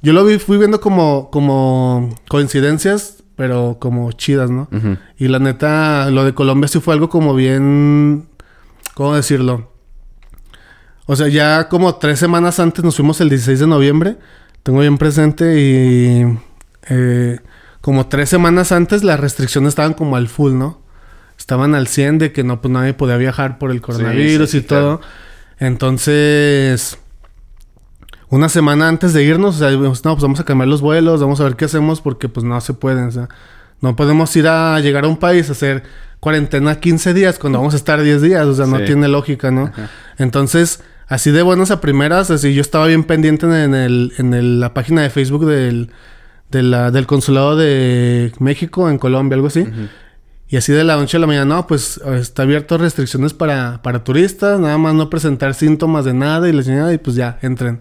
yo 0.00 0.12
lo 0.12 0.24
vi, 0.24 0.38
fui 0.38 0.58
viendo 0.58 0.80
como, 0.80 1.28
como 1.32 2.14
coincidencias, 2.28 3.24
pero 3.34 3.78
como 3.80 4.12
chidas, 4.12 4.48
¿no? 4.50 4.68
Y 5.18 5.26
la 5.26 5.40
neta, 5.40 6.08
lo 6.12 6.24
de 6.24 6.34
Colombia 6.34 6.68
sí 6.68 6.78
fue 6.78 6.94
algo 6.94 7.08
como 7.08 7.34
bien... 7.34 8.26
¿Cómo 8.94 9.16
decirlo? 9.16 9.72
O 11.06 11.16
sea, 11.16 11.28
ya 11.28 11.68
como 11.68 11.96
tres 11.96 12.18
semanas 12.18 12.58
antes 12.60 12.82
nos 12.84 12.96
fuimos 12.96 13.20
el 13.20 13.28
16 13.28 13.60
de 13.60 13.66
noviembre. 13.66 14.16
Tengo 14.62 14.80
bien 14.80 14.96
presente 14.98 15.60
y... 15.60 16.38
eh, 16.88 17.38
como 17.80 18.06
tres 18.06 18.30
semanas 18.30 18.72
antes 18.72 19.04
las 19.04 19.20
restricciones 19.20 19.68
estaban 19.70 19.92
como 19.92 20.16
al 20.16 20.28
full, 20.28 20.54
¿no? 20.54 20.80
Estaban 21.38 21.74
al 21.74 21.86
100 21.86 22.18
de 22.18 22.32
que 22.32 22.42
no, 22.42 22.62
pues 22.62 22.72
nadie 22.72 22.94
podía 22.94 23.18
viajar 23.18 23.58
por 23.58 23.70
el 23.70 23.82
coronavirus 23.82 24.50
sí, 24.50 24.58
y 24.58 24.60
todo. 24.62 25.00
Entonces... 25.58 26.98
Una 28.30 28.48
semana 28.48 28.88
antes 28.88 29.12
de 29.12 29.22
irnos, 29.22 29.56
o 29.56 29.58
sea, 29.58 29.68
dijimos, 29.68 30.04
no, 30.04 30.12
pues 30.14 30.22
vamos 30.22 30.40
a 30.40 30.44
cambiar 30.44 30.66
los 30.66 30.80
vuelos, 30.80 31.20
vamos 31.20 31.40
a 31.40 31.44
ver 31.44 31.54
qué 31.56 31.66
hacemos 31.66 32.00
porque 32.00 32.28
pues 32.28 32.42
no 32.42 32.60
se 32.60 32.72
pueden, 32.74 33.04
o 33.06 33.10
sea, 33.12 33.28
no 33.80 33.94
podemos 33.94 34.34
ir 34.34 34.48
a 34.48 34.80
llegar 34.80 35.04
a 35.04 35.08
un 35.08 35.18
país 35.18 35.48
a 35.50 35.52
hacer 35.52 35.84
cuarentena 36.18 36.80
15 36.80 37.14
días 37.14 37.38
cuando 37.38 37.58
vamos 37.60 37.74
a 37.74 37.76
estar 37.76 38.02
10 38.02 38.22
días, 38.22 38.44
o 38.46 38.54
sea, 38.54 38.66
no 38.66 38.78
Sí. 38.78 38.86
tiene 38.86 39.06
lógica, 39.06 39.52
¿no? 39.52 39.70
Entonces, 40.18 40.80
así 41.06 41.30
de 41.30 41.42
buenas 41.42 41.70
a 41.70 41.80
primeras, 41.80 42.30
así 42.30 42.54
yo 42.54 42.60
estaba 42.60 42.86
bien 42.86 43.04
pendiente 43.04 43.46
en, 43.46 43.74
el, 43.74 44.12
en 44.18 44.34
el- 44.34 44.60
la 44.60 44.74
página 44.74 45.02
de 45.02 45.10
Facebook 45.10 45.46
del, 45.46 45.90
de 46.50 46.62
la- 46.62 46.90
del 46.90 47.06
consulado 47.06 47.56
de 47.56 48.32
México 48.38 48.88
en 48.90 48.98
Colombia, 48.98 49.34
algo 49.36 49.48
así. 49.48 49.66
Y 50.48 50.56
así 50.56 50.72
de 50.72 50.84
la 50.84 50.96
noche 50.96 51.16
a 51.16 51.20
la 51.20 51.26
mañana, 51.26 51.46
no, 51.56 51.66
pues 51.66 51.98
está 51.98 52.42
abierto 52.42 52.78
restricciones 52.78 53.32
para, 53.32 53.82
para 53.82 54.04
turistas, 54.04 54.60
nada 54.60 54.78
más 54.78 54.94
no 54.94 55.10
presentar 55.10 55.54
síntomas 55.54 56.04
de 56.04 56.14
nada 56.14 56.48
y 56.48 56.52
la 56.52 56.62
señora, 56.62 56.92
y 56.92 56.98
pues 56.98 57.16
ya, 57.16 57.38
entren. 57.42 57.80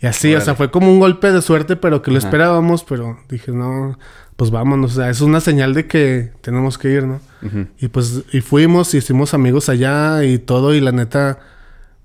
Y 0.00 0.06
así, 0.06 0.34
o 0.34 0.40
sea, 0.40 0.56
fue 0.56 0.70
como 0.72 0.90
un 0.92 0.98
golpe 0.98 1.30
de 1.30 1.40
suerte, 1.40 1.76
pero 1.76 2.02
que 2.02 2.10
lo 2.10 2.18
Ajá. 2.18 2.26
esperábamos, 2.26 2.82
pero 2.84 3.18
dije, 3.28 3.52
no, 3.52 3.96
pues 4.36 4.50
vámonos, 4.50 4.92
o 4.92 4.94
sea, 4.96 5.10
es 5.10 5.20
una 5.20 5.40
señal 5.40 5.74
de 5.74 5.86
que 5.86 6.32
tenemos 6.40 6.76
que 6.76 6.88
ir, 6.92 7.04
¿no? 7.04 7.20
Y 7.78 7.86
pues, 7.88 8.22
y 8.32 8.40
fuimos, 8.40 8.92
y 8.94 8.98
hicimos 8.98 9.32
amigos 9.32 9.68
allá 9.68 10.24
y 10.24 10.38
todo, 10.38 10.74
y 10.74 10.80
la 10.80 10.90
neta, 10.90 11.38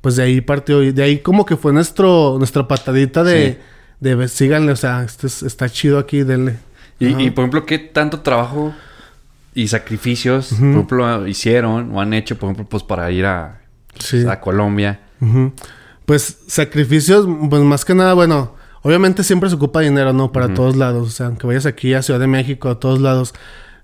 pues 0.01 0.15
de 0.15 0.23
ahí 0.23 0.41
partió, 0.41 0.83
y 0.83 0.91
de 0.91 1.03
ahí 1.03 1.19
como 1.19 1.45
que 1.45 1.57
fue 1.57 1.73
nuestro, 1.73 2.35
nuestra 2.37 2.67
patadita 2.67 3.23
de, 3.23 3.59
de 3.99 4.27
síganle, 4.27 4.71
o 4.71 4.75
sea, 4.75 5.03
este 5.03 5.27
es- 5.27 5.43
está 5.43 5.69
chido 5.69 5.97
aquí, 5.99 6.23
denle. 6.23 6.57
Y, 6.99 7.07
y, 7.07 7.29
por 7.31 7.43
ejemplo, 7.43 7.65
¿qué 7.65 7.77
tanto 7.79 8.21
trabajo 8.21 8.73
y 9.53 9.67
sacrificios, 9.67 10.49
por 10.57 10.67
ejemplo, 10.69 11.27
hicieron 11.27 11.91
o 11.95 12.01
han 12.01 12.13
hecho, 12.13 12.37
por 12.37 12.47
ejemplo, 12.47 12.65
pues 12.69 12.83
para 12.83 13.11
ir 13.11 13.25
a, 13.25 13.61
Sí. 13.99 14.25
a 14.27 14.39
Colombia? 14.39 14.99
Pues 16.05 16.39
sacrificios, 16.47 17.27
pues 17.49 17.61
más 17.63 17.83
que 17.83 17.93
nada, 17.93 18.13
bueno, 18.13 18.53
obviamente 18.81 19.23
siempre 19.23 19.49
se 19.49 19.55
ocupa 19.55 19.81
dinero, 19.81 20.13
¿no? 20.13 20.31
Para 20.31 20.53
todos 20.53 20.75
lados, 20.77 21.07
o 21.07 21.11
sea, 21.11 21.25
aunque 21.25 21.45
vayas 21.47 21.65
aquí 21.65 21.93
a 21.93 22.01
Ciudad 22.01 22.19
de 22.19 22.27
México, 22.27 22.69
a 22.69 22.79
todos 22.79 23.01
lados. 23.01 23.33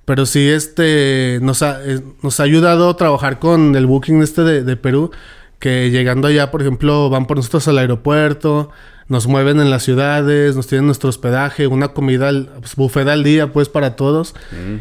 Pero 0.05 0.25
sí, 0.25 0.47
este, 0.49 1.39
nos 1.41 1.61
ha, 1.63 1.79
eh, 1.83 2.01
nos 2.21 2.39
ha 2.39 2.43
ayudado 2.43 2.89
a 2.89 2.97
trabajar 2.97 3.39
con 3.39 3.75
el 3.75 3.85
booking 3.85 4.21
este 4.21 4.43
de, 4.43 4.63
de 4.63 4.75
Perú, 4.77 5.11
que 5.63 5.89
llegando 5.91 6.27
allá, 6.27 6.51
por 6.51 6.59
ejemplo, 6.61 7.09
van 7.09 7.25
por 7.25 7.37
nosotros 7.37 7.65
al 7.69 7.77
aeropuerto, 7.77 8.69
nos 9.07 9.27
mueven 9.27 9.61
en 9.61 9.69
las 9.69 9.83
ciudades, 9.83 10.57
nos 10.57 10.67
tienen 10.67 10.87
nuestro 10.87 11.07
hospedaje, 11.07 11.67
una 11.67 11.87
comida, 11.89 12.29
pues, 12.59 12.75
buffet 12.75 13.07
al 13.07 13.23
día, 13.23 13.53
pues, 13.53 13.69
para 13.69 13.95
todos. 13.95 14.35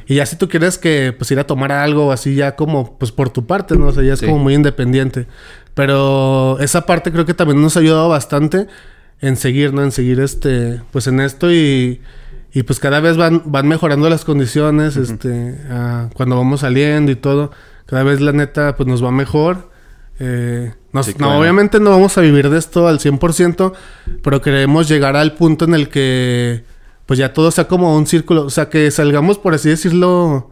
Y 0.08 0.16
ya 0.16 0.26
si 0.26 0.34
tú 0.34 0.48
quieres 0.48 0.78
que, 0.78 1.14
pues, 1.16 1.30
ir 1.30 1.38
a 1.38 1.44
tomar 1.46 1.70
algo 1.70 2.10
así 2.10 2.34
ya 2.34 2.56
como, 2.56 2.98
pues, 2.98 3.12
por 3.12 3.30
tu 3.30 3.46
parte, 3.46 3.76
¿no? 3.76 3.86
O 3.86 3.92
sea, 3.92 4.02
ya 4.02 4.14
es 4.14 4.18
Sí. 4.18 4.26
como 4.26 4.38
muy 4.38 4.54
independiente. 4.54 5.28
Pero 5.74 6.58
esa 6.58 6.84
parte 6.84 7.12
creo 7.12 7.26
que 7.26 7.34
también 7.34 7.62
nos 7.62 7.76
ha 7.76 7.80
ayudado 7.80 8.08
bastante 8.08 8.66
en 9.20 9.36
seguir, 9.36 9.72
¿no? 9.72 9.84
En 9.84 9.92
seguir 9.92 10.18
este, 10.18 10.80
pues 10.90 11.06
en 11.06 11.20
esto 11.20 11.52
y, 11.52 12.00
y 12.52 12.64
pues 12.64 12.80
cada 12.80 12.98
vez 12.98 13.16
van, 13.16 13.42
van 13.46 13.68
mejorando 13.68 14.10
las 14.10 14.24
condiciones, 14.24 14.96
este, 14.96 15.56
ah, 15.70 16.08
cuando 16.14 16.36
vamos 16.36 16.60
saliendo 16.60 17.12
y 17.12 17.16
todo. 17.16 17.52
Cada 17.86 18.02
vez 18.02 18.20
la 18.20 18.32
neta, 18.32 18.74
pues 18.76 18.88
nos 18.88 19.02
va 19.04 19.12
mejor. 19.12 19.70
Eh, 20.24 20.72
nos- 20.92 21.06
Sí, 21.06 21.14
no, 21.18 21.36
obviamente 21.38 21.80
no 21.80 21.90
vamos 21.90 22.16
a 22.16 22.20
vivir 22.20 22.48
de 22.48 22.58
esto 22.58 22.86
al 22.86 23.00
100%, 23.00 23.72
pero 24.22 24.40
queremos 24.40 24.86
llegar 24.88 25.16
al 25.16 25.34
punto 25.34 25.64
en 25.64 25.74
el 25.74 25.88
que 25.88 26.64
pues 27.06 27.18
ya 27.18 27.32
todo 27.32 27.50
sea 27.50 27.66
como 27.66 27.96
un 27.96 28.06
círculo, 28.06 28.44
o 28.44 28.50
sea, 28.50 28.68
que 28.70 28.88
salgamos, 28.90 29.36
por 29.38 29.52
así 29.54 29.68
decirlo, 29.68 30.50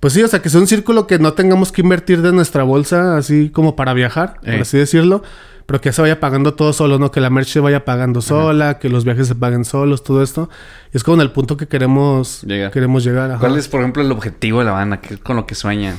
pues 0.00 0.14
sí, 0.14 0.22
o 0.22 0.28
sea, 0.28 0.40
que 0.40 0.48
sea 0.48 0.60
un 0.60 0.66
círculo 0.66 1.06
que 1.06 1.18
no 1.18 1.34
tengamos 1.34 1.70
que 1.70 1.82
invertir 1.82 2.22
de 2.22 2.32
nuestra 2.32 2.62
bolsa, 2.62 3.16
así 3.18 3.50
como 3.50 3.76
para 3.76 3.92
viajar, 3.92 4.40
Eh. 4.42 4.52
por 4.52 4.62
así 4.62 4.78
decirlo, 4.78 5.22
pero 5.66 5.80
que 5.80 5.92
se 5.92 6.00
vaya 6.02 6.18
pagando 6.18 6.54
todo 6.54 6.72
solo, 6.72 6.98
¿no? 6.98 7.10
Que 7.12 7.20
la 7.20 7.30
merch 7.30 7.48
se 7.48 7.60
vaya 7.60 7.84
pagando 7.84 8.20
sola, 8.22 8.78
que 8.78 8.88
los 8.88 9.04
viajes 9.04 9.28
se 9.28 9.34
paguen 9.34 9.64
solos, 9.64 10.02
todo 10.02 10.22
esto. 10.22 10.48
Y 10.92 10.96
es 10.96 11.04
como 11.04 11.16
en 11.16 11.20
el 11.20 11.30
punto 11.30 11.56
que 11.56 11.68
queremos, 11.68 12.42
Llegar. 12.42 12.72
queremos 12.72 13.04
llegar. 13.04 13.30
ajá. 13.30 13.40
¿Cuál 13.40 13.56
es, 13.58 13.68
por 13.68 13.80
ejemplo, 13.80 14.02
el 14.02 14.10
objetivo 14.10 14.60
de 14.60 14.64
la 14.64 14.72
banda? 14.72 15.00
¿Qué 15.00 15.14
es 15.14 15.20
con 15.20 15.36
lo 15.36 15.46
que 15.46 15.54
sueñan? 15.54 15.96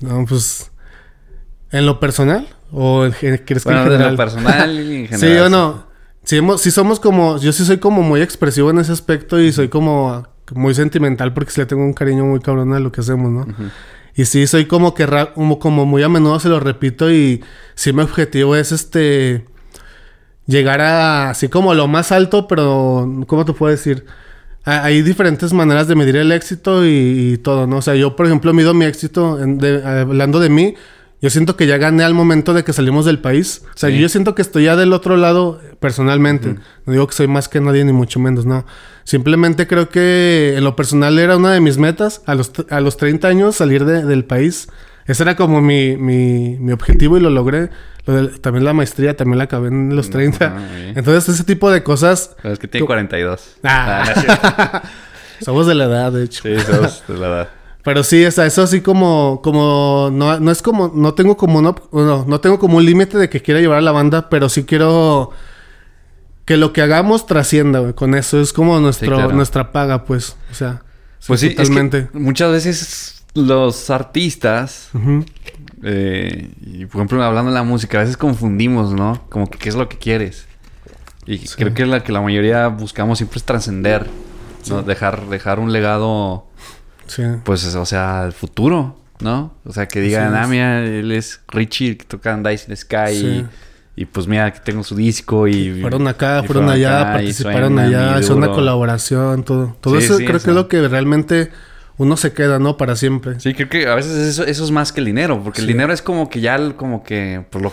No, 0.00 0.24
pues... 0.26 0.67
¿En 1.70 1.86
lo 1.86 2.00
personal? 2.00 2.48
¿O 2.72 3.04
en 3.04 3.12
quieres 3.12 3.40
que 3.44 3.54
en 3.54 3.60
Bueno, 3.64 3.82
general? 3.84 4.10
lo 4.12 4.16
personal 4.16 4.70
y 4.74 4.96
en 4.96 5.06
general. 5.08 5.18
Sí 5.18 5.38
o 5.38 5.48
no. 5.48 5.86
Sí, 6.24 6.36
hemos- 6.36 6.60
sí 6.60 6.70
somos 6.70 7.00
como... 7.00 7.38
Yo 7.38 7.52
sí 7.52 7.64
soy 7.64 7.78
como 7.78 8.02
muy 8.02 8.20
expresivo 8.20 8.70
en 8.70 8.78
ese 8.78 8.92
aspecto 8.92 9.40
y 9.40 9.52
soy 9.52 9.68
como 9.68 10.26
muy 10.54 10.74
sentimental 10.74 11.32
porque 11.34 11.50
sí 11.50 11.60
le 11.60 11.66
tengo 11.66 11.82
un 11.84 11.92
cariño 11.94 12.24
muy 12.24 12.40
cabrón 12.40 12.72
a 12.74 12.80
lo 12.80 12.90
que 12.92 13.00
hacemos, 13.00 13.30
¿no? 13.30 13.46
Y 14.14 14.24
sí 14.24 14.46
soy 14.46 14.66
como 14.66 14.94
que... 14.94 15.06
Como, 15.34 15.58
como 15.58 15.86
muy 15.86 16.02
a 16.02 16.08
menudo 16.08 16.38
se 16.40 16.48
lo 16.48 16.60
repito 16.60 17.10
y 17.10 17.42
sí 17.74 17.92
mi 17.92 18.02
objetivo 18.02 18.56
es 18.56 18.72
este... 18.72 19.44
Llegar 20.46 20.80
a... 20.80 21.30
Así 21.30 21.48
como 21.48 21.74
lo 21.74 21.86
más 21.88 22.12
alto, 22.12 22.46
pero... 22.48 23.06
¿Cómo 23.26 23.44
te 23.44 23.52
puedo 23.52 23.70
decir? 23.70 24.06
Ha- 24.64 24.84
Hay 24.84 25.02
diferentes 25.02 25.52
maneras 25.52 25.88
de 25.88 25.94
medir 25.94 26.16
el 26.16 26.32
éxito 26.32 26.84
y, 26.86 27.32
y 27.34 27.38
todo, 27.38 27.66
¿no? 27.66 27.76
O 27.78 27.82
sea, 27.82 27.94
yo, 27.94 28.16
por 28.16 28.26
ejemplo, 28.26 28.52
mido 28.54 28.72
mi 28.74 28.84
éxito 28.86 29.42
en- 29.42 29.58
de- 29.58 29.82
hablando 29.84 30.40
de 30.40 30.48
mí. 30.48 30.74
Yo 31.20 31.30
siento 31.30 31.56
que 31.56 31.66
ya 31.66 31.78
gané 31.78 32.04
al 32.04 32.14
momento 32.14 32.54
de 32.54 32.62
que 32.62 32.72
salimos 32.72 33.04
del 33.04 33.18
país. 33.18 33.62
O 33.74 33.76
sea, 33.78 33.88
Sí. 33.90 33.98
yo 33.98 34.08
siento 34.08 34.34
que 34.36 34.42
estoy 34.42 34.64
ya 34.64 34.76
del 34.76 34.92
otro 34.92 35.16
lado 35.16 35.60
personalmente. 35.80 36.56
No 36.86 36.92
digo 36.92 37.06
que 37.08 37.14
soy 37.14 37.26
más 37.26 37.48
que 37.48 37.60
nadie, 37.60 37.84
ni 37.84 37.92
mucho 37.92 38.20
menos, 38.20 38.46
no. 38.46 38.64
Simplemente 39.02 39.66
creo 39.66 39.88
que 39.88 40.54
en 40.56 40.62
lo 40.64 40.76
personal 40.76 41.18
era 41.18 41.36
una 41.36 41.52
de 41.52 41.60
mis 41.60 41.76
metas 41.78 42.22
a 42.26 42.34
los, 42.36 42.52
a 42.70 42.80
los 42.80 42.96
30 42.96 43.26
años 43.26 43.56
salir 43.56 43.84
de- 43.84 44.04
del 44.04 44.24
país. 44.24 44.68
Ese 45.06 45.22
era 45.24 45.34
como 45.34 45.60
mi, 45.60 45.96
mi, 45.96 46.56
mi 46.60 46.70
objetivo 46.72 47.16
y 47.16 47.20
lo 47.20 47.30
logré. 47.30 47.70
Lo 48.06 48.14
del- 48.14 48.40
también 48.40 48.64
la 48.64 48.72
maestría, 48.74 49.16
también 49.16 49.38
la 49.38 49.44
acabé 49.44 49.68
en 49.68 49.96
los 49.96 50.10
30. 50.10 50.46
Ah, 50.46 50.50
muy 50.60 50.82
bien. 50.82 50.98
Entonces, 50.98 51.34
ese 51.34 51.44
tipo 51.44 51.70
de 51.70 51.82
cosas 51.82 52.36
Pero 52.42 52.54
es 52.54 52.60
que 52.60 52.68
tiene 52.68 52.86
42. 52.86 53.56
Ah. 53.64 54.04
cierto. 54.14 54.88
somos 55.44 55.66
de 55.66 55.74
la 55.74 55.84
edad, 55.86 56.12
de 56.12 56.24
hecho. 56.24 56.42
sí, 56.44 56.54
sos 56.60 57.02
de 57.08 57.16
la 57.16 57.26
edad. 57.26 57.48
Pero 57.88 58.04
sí, 58.04 58.22
o 58.26 58.30
sea, 58.30 58.44
eso 58.44 58.62
así 58.62 58.82
como, 58.82 59.40
como, 59.42 60.10
no, 60.12 60.38
no 60.38 60.50
es 60.50 60.60
como, 60.60 60.92
no 60.94 61.14
tengo 61.14 61.38
como, 61.38 61.62
no, 61.62 61.74
no, 61.90 62.26
no 62.26 62.38
tengo 62.38 62.58
como 62.58 62.76
un 62.76 62.84
límite 62.84 63.16
de 63.16 63.30
que 63.30 63.40
quiera 63.40 63.60
llevar 63.60 63.78
a 63.78 63.80
la 63.80 63.92
banda, 63.92 64.28
pero 64.28 64.50
sí 64.50 64.64
quiero 64.64 65.30
que 66.44 66.58
lo 66.58 66.74
que 66.74 66.82
hagamos 66.82 67.24
trascienda, 67.24 67.78
güey. 67.78 67.94
Con 67.94 68.14
eso 68.14 68.42
es 68.42 68.52
como 68.52 68.78
nuestro, 68.78 69.16
claro. 69.16 69.32
nuestra 69.32 69.72
paga, 69.72 70.04
pues. 70.04 70.36
O 70.50 70.54
sea, 70.54 70.82
Pues 71.26 71.40
sí, 71.40 71.54
totalmente. 71.54 71.98
es 71.98 72.10
que 72.10 72.18
muchas 72.18 72.52
veces 72.52 73.24
los 73.32 73.88
artistas, 73.88 74.90
eh, 75.82 76.50
y 76.60 76.84
por 76.84 76.96
ejemplo, 76.96 77.24
hablando 77.24 77.50
de 77.52 77.54
la 77.54 77.62
música, 77.62 77.96
a 77.96 78.00
veces 78.02 78.18
confundimos, 78.18 78.92
¿no? 78.92 79.24
Como 79.30 79.48
que 79.48 79.56
qué 79.56 79.70
es 79.70 79.76
lo 79.76 79.88
que 79.88 79.96
quieres. 79.96 80.46
Y 81.24 81.38
creo 81.38 81.72
que 81.72 81.86
la 81.86 82.04
que 82.04 82.12
la 82.12 82.20
mayoría 82.20 82.68
buscamos 82.68 83.16
siempre 83.16 83.38
es 83.38 83.44
trascender, 83.44 84.06
¿no? 84.68 84.82
Dejar, 84.82 85.26
dejar 85.28 85.58
un 85.58 85.72
legado, 85.72 86.47
Sí. 87.08 87.22
pues, 87.44 87.64
o 87.74 87.84
sea, 87.86 88.22
al 88.22 88.32
futuro, 88.32 88.96
¿no? 89.20 89.54
O 89.64 89.72
sea, 89.72 89.86
que 89.88 90.00
digan, 90.00 90.34
ah, 90.34 90.42
es. 90.44 90.48
mira, 90.48 90.84
él 90.84 91.10
es 91.12 91.40
Richie, 91.48 91.96
que 91.96 92.04
toca 92.04 92.36
Dice 92.36 92.64
in 92.64 92.68
the 92.68 92.76
Sky, 92.76 93.14
Sí. 93.14 93.46
y, 93.96 94.02
y, 94.02 94.04
pues 94.04 94.26
mira, 94.28 94.44
aquí 94.46 94.60
tengo 94.64 94.84
su 94.84 94.94
disco 94.94 95.48
y... 95.48 95.80
Fueron 95.80 96.06
acá, 96.06 96.42
y 96.44 96.46
fueron 96.46 96.68
allá, 96.70 97.00
acá, 97.00 97.12
participaron 97.14 97.78
allá, 97.78 98.18
hicieron 98.20 98.38
una 98.38 98.52
colaboración, 98.52 99.42
todo. 99.42 99.76
Todo 99.80 99.98
eso 99.98 100.16
creo 100.18 100.30
que 100.40 100.50
es 100.50 100.54
lo 100.56 100.68
que 100.68 100.86
realmente 100.86 101.50
uno 101.96 102.16
se 102.16 102.32
queda, 102.32 102.60
¿no? 102.60 102.76
Para 102.76 102.94
siempre. 102.94 103.40
Sí, 103.40 103.54
creo 103.54 103.68
que 103.68 103.88
a 103.88 103.96
veces 103.96 104.14
eso, 104.14 104.44
eso 104.44 104.64
es 104.64 104.70
más 104.70 104.92
que 104.92 105.00
el 105.00 105.06
dinero, 105.06 105.42
porque 105.42 105.62
el 105.62 105.66
dinero 105.66 105.92
es 105.92 106.00
como 106.00 106.30
que 106.30 106.40
ya, 106.40 106.54
el- 106.54 106.76
como 106.76 107.02
que, 107.02 107.44
pues 107.50 107.60
lo, 107.64 107.72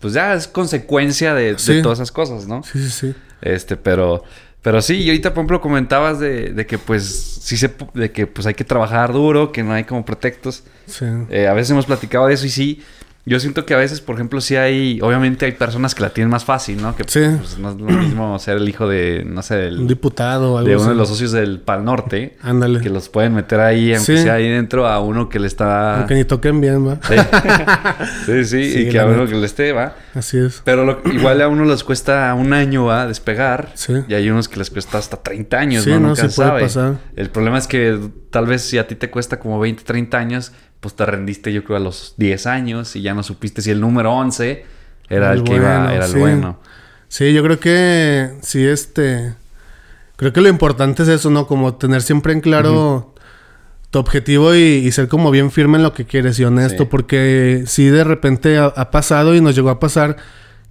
pues 0.00 0.12
ya 0.14 0.34
es 0.34 0.48
consecuencia 0.48 1.34
de, 1.34 1.54
todas 1.82 1.98
esas 1.98 2.10
cosas, 2.10 2.48
¿no? 2.48 2.64
Sí, 2.64 2.82
sí, 2.82 2.90
sí. 2.90 3.14
Este, 3.42 3.76
pero, 3.76 4.24
pero 4.62 4.82
sí, 4.82 4.96
y 4.96 5.08
ahorita, 5.08 5.30
por 5.30 5.40
ejemplo, 5.40 5.60
comentabas 5.60 6.18
de, 6.18 6.50
de 6.52 6.66
que 6.66 6.78
pues 6.78 7.40
sí 7.42 7.56
se, 7.56 7.70
de 7.94 8.12
que 8.12 8.26
pues 8.26 8.46
hay 8.46 8.54
que 8.54 8.64
trabajar 8.64 9.12
duro, 9.12 9.52
que 9.52 9.62
no 9.62 9.72
hay 9.72 9.84
como 9.84 10.04
pretextos. 10.04 10.64
Sí. 10.86 11.06
Eh, 11.30 11.48
a 11.48 11.54
veces 11.54 11.70
hemos 11.70 11.86
platicado 11.86 12.26
de 12.26 12.34
eso 12.34 12.46
y 12.46 12.50
sí, 12.50 12.82
yo 13.26 13.38
siento 13.38 13.66
que 13.66 13.74
a 13.74 13.76
veces, 13.76 14.00
por 14.00 14.14
ejemplo, 14.16 14.40
sí 14.40 14.56
hay, 14.56 14.98
obviamente 15.02 15.44
hay 15.46 15.52
personas 15.52 15.94
que 15.94 16.02
la 16.02 16.10
tienen 16.10 16.30
más 16.30 16.44
fácil, 16.44 16.80
¿no? 16.82 16.96
Que 16.96 17.04
Sí. 17.06 17.20
pues, 17.38 17.58
no 17.58 17.70
es 17.70 17.76
lo 17.76 17.86
mismo 17.86 18.38
ser 18.40 18.56
el 18.56 18.68
hijo 18.68 18.88
de, 18.88 19.24
no 19.26 19.42
sé, 19.42 19.56
del- 19.56 19.78
Un 19.80 19.86
diputado 19.86 20.54
o 20.54 20.58
algo 20.58 20.68
de 20.68 20.74
uno 20.76 20.84
así. 20.84 20.90
de 20.92 20.96
los 20.96 21.08
socios 21.08 21.32
del 21.32 21.60
Pal 21.60 21.84
Norte, 21.84 22.36
Ándale. 22.42 22.80
que 22.80 22.88
los 22.90 23.08
pueden 23.08 23.34
meter 23.34 23.60
ahí, 23.60 23.92
aunque 23.94 24.16
Sí. 24.16 24.22
sea 24.22 24.34
ahí 24.34 24.48
dentro, 24.48 24.86
a 24.88 25.00
uno 25.00 25.28
que 25.28 25.38
le 25.38 25.46
está... 25.46 25.98
Aunque 25.98 26.14
ni 26.14 26.24
toquen 26.24 26.60
bien, 26.60 26.86
va. 26.88 26.98
Sí, 27.06 27.14
sí, 28.26 28.44
sí, 28.44 28.72
Sí, 28.72 28.78
y 28.80 28.88
que 28.90 28.98
a 29.00 29.06
uno 29.06 29.26
que 29.26 29.34
le 29.34 29.46
esté, 29.46 29.72
va. 29.72 29.94
Así 30.14 30.38
es. 30.38 30.62
Pero 30.64 30.84
lo- 30.84 31.00
igual 31.12 31.40
a 31.42 31.48
uno 31.48 31.64
les 31.64 31.84
cuesta 31.84 32.34
un 32.34 32.52
año, 32.52 32.86
va, 32.86 33.06
despegar. 33.06 33.70
Sí. 33.74 33.94
Y 34.08 34.14
hay 34.14 34.30
unos 34.30 34.48
que 34.48 34.58
les 34.58 34.70
cuesta 34.70 34.98
hasta 34.98 35.16
30 35.22 35.58
años, 35.58 35.84
Sí, 35.84 35.90
¿no? 35.90 36.00
no, 36.00 36.08
Nunca 36.08 36.28
se 36.28 36.34
puede 36.34 36.48
sabe. 36.48 36.60
pasar. 36.62 36.94
El 37.16 37.30
problema 37.30 37.58
es 37.58 37.66
que 37.66 37.98
tal 38.30 38.46
vez 38.46 38.62
si 38.62 38.78
a 38.78 38.86
ti 38.86 38.94
te 38.94 39.10
cuesta 39.10 39.38
como 39.38 39.58
20, 39.60 39.82
30 39.84 40.18
años, 40.18 40.52
pues 40.80 40.94
te 40.94 41.04
rendiste 41.06 41.52
yo 41.52 41.62
creo 41.64 41.76
a 41.76 41.80
los 41.80 42.14
10 42.16 42.46
años 42.46 42.96
y 42.96 43.02
ya 43.02 43.14
no 43.14 43.22
supiste 43.22 43.60
si 43.62 43.70
el 43.70 43.80
número 43.80 44.12
11 44.12 44.64
era 45.08 45.32
el, 45.32 45.38
El 45.40 45.44
que 45.44 45.54
iba, 45.56 45.94
era 45.94 46.06
el 46.06 46.12
sí. 46.12 46.18
bueno. 46.18 46.58
Sí, 47.08 47.32
yo 47.32 47.42
creo 47.42 47.58
que 47.60 48.30
sí, 48.42 48.64
este. 48.66 49.34
Creo 50.16 50.32
que 50.32 50.40
lo 50.40 50.48
importante 50.48 51.02
es 51.02 51.08
eso, 51.08 51.30
¿no? 51.30 51.46
Como 51.46 51.74
tener 51.74 52.02
siempre 52.02 52.32
en 52.32 52.40
claro 52.40 53.14
tu 53.90 53.98
objetivo 53.98 54.54
y, 54.54 54.58
y 54.58 54.92
ser 54.92 55.08
como 55.08 55.30
bien 55.32 55.50
firme 55.50 55.76
en 55.78 55.82
lo 55.82 55.92
que 55.92 56.04
quieres 56.04 56.38
y 56.38 56.44
honesto, 56.44 56.84
Sí. 56.84 56.88
porque 56.90 57.64
sí 57.66 57.86
de 57.86 58.04
repente 58.04 58.56
ha, 58.58 58.66
ha 58.66 58.90
pasado 58.92 59.34
y 59.34 59.40
nos 59.40 59.56
llegó 59.56 59.70
a 59.70 59.80
pasar 59.80 60.16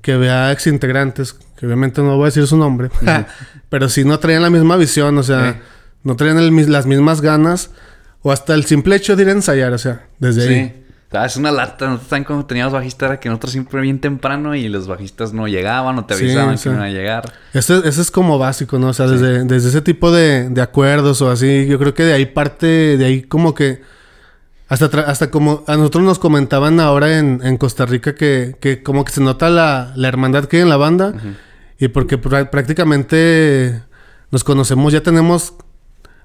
que 0.02 0.16
vea 0.16 0.52
ex 0.54 0.68
integrantes, 0.68 1.34
que 1.58 1.66
obviamente 1.66 2.02
no 2.02 2.16
voy 2.16 2.24
a 2.24 2.26
decir 2.28 2.48
su 2.48 2.56
nombre, 2.56 2.90
pero 3.70 3.90
sí 3.90 4.06
no 4.06 4.18
traían 4.20 4.44
la 4.44 4.50
misma 4.50 4.78
visión, 4.78 5.18
o 5.18 5.24
sea, 5.24 5.60
no 6.04 6.16
traían 6.16 6.38
el 6.38 6.72
las 6.72 6.86
mismas 6.86 7.20
ganas 7.20 7.72
o 8.22 8.32
hasta 8.32 8.54
el 8.54 8.66
simple 8.66 8.96
hecho 8.96 9.16
de 9.16 9.24
ir 9.24 9.30
a 9.30 9.32
ensayar, 9.34 9.74
o 9.74 9.78
sea, 9.78 10.08
desde 10.20 10.42
Sí. 10.48 10.54
ahí. 10.54 10.76
Ah, 11.12 11.26
es 11.26 11.38
una 11.38 11.52
lata. 11.52 11.86
Nosotros 11.88 12.08
también 12.10 12.26
cuando 12.26 12.46
teníamos 12.46 12.72
bajista 12.74 13.08
era 13.08 13.20
que 13.20 13.30
nosotros 13.30 13.52
siempre 13.52 13.82
bien 13.82 14.00
temprano 14.00 14.54
y 14.54 14.70
los 14.70 14.86
bajistas 14.88 15.34
no 15.34 15.48
llegaban 15.48 15.98
o 15.98 16.06
te 16.06 16.14
Sí, 16.14 16.26
avisaban 16.26 16.56
que 16.56 16.70
iban 16.70 16.82
a 16.82 16.90
llegar. 16.90 17.34
Eso, 17.52 17.84
eso 17.84 18.00
es 18.02 18.12
como 18.12 18.38
básico, 18.38 18.78
¿no? 18.78 18.90
O 18.90 18.94
sea, 18.94 19.08
desde, 19.08 19.44
desde 19.46 19.70
ese 19.70 19.82
tipo 19.82 20.12
de, 20.12 20.50
de 20.50 20.62
acuerdos 20.62 21.20
o 21.24 21.32
así, 21.32 21.66
yo 21.66 21.80
creo 21.80 21.96
que 21.96 22.04
de 22.04 22.14
ahí 22.14 22.28
parte, 22.28 22.68
de 22.98 23.06
ahí 23.06 23.22
como 23.24 23.56
que... 23.56 23.82
Hasta, 24.68 24.86
hasta 25.02 25.32
como 25.32 25.64
a 25.66 25.78
nosotros 25.78 26.04
nos 26.04 26.20
comentaban 26.20 26.80
ahora 26.80 27.18
en, 27.18 27.42
en 27.44 27.58
Costa 27.58 27.88
Rica 27.88 28.14
que, 28.14 28.56
que 28.62 28.84
como 28.84 29.04
que 29.04 29.12
se 29.12 29.20
nota 29.22 29.50
la, 29.50 29.94
la 29.96 30.08
hermandad 30.10 30.46
que 30.46 30.58
hay 30.58 30.62
en 30.62 30.70
la 30.70 30.78
banda 30.78 31.16
y 31.80 31.88
porque 31.88 32.22
prá- 32.22 32.52
prácticamente 32.52 33.82
nos 34.30 34.44
conocemos, 34.44 34.94
ya 34.94 35.02
tenemos 35.02 35.56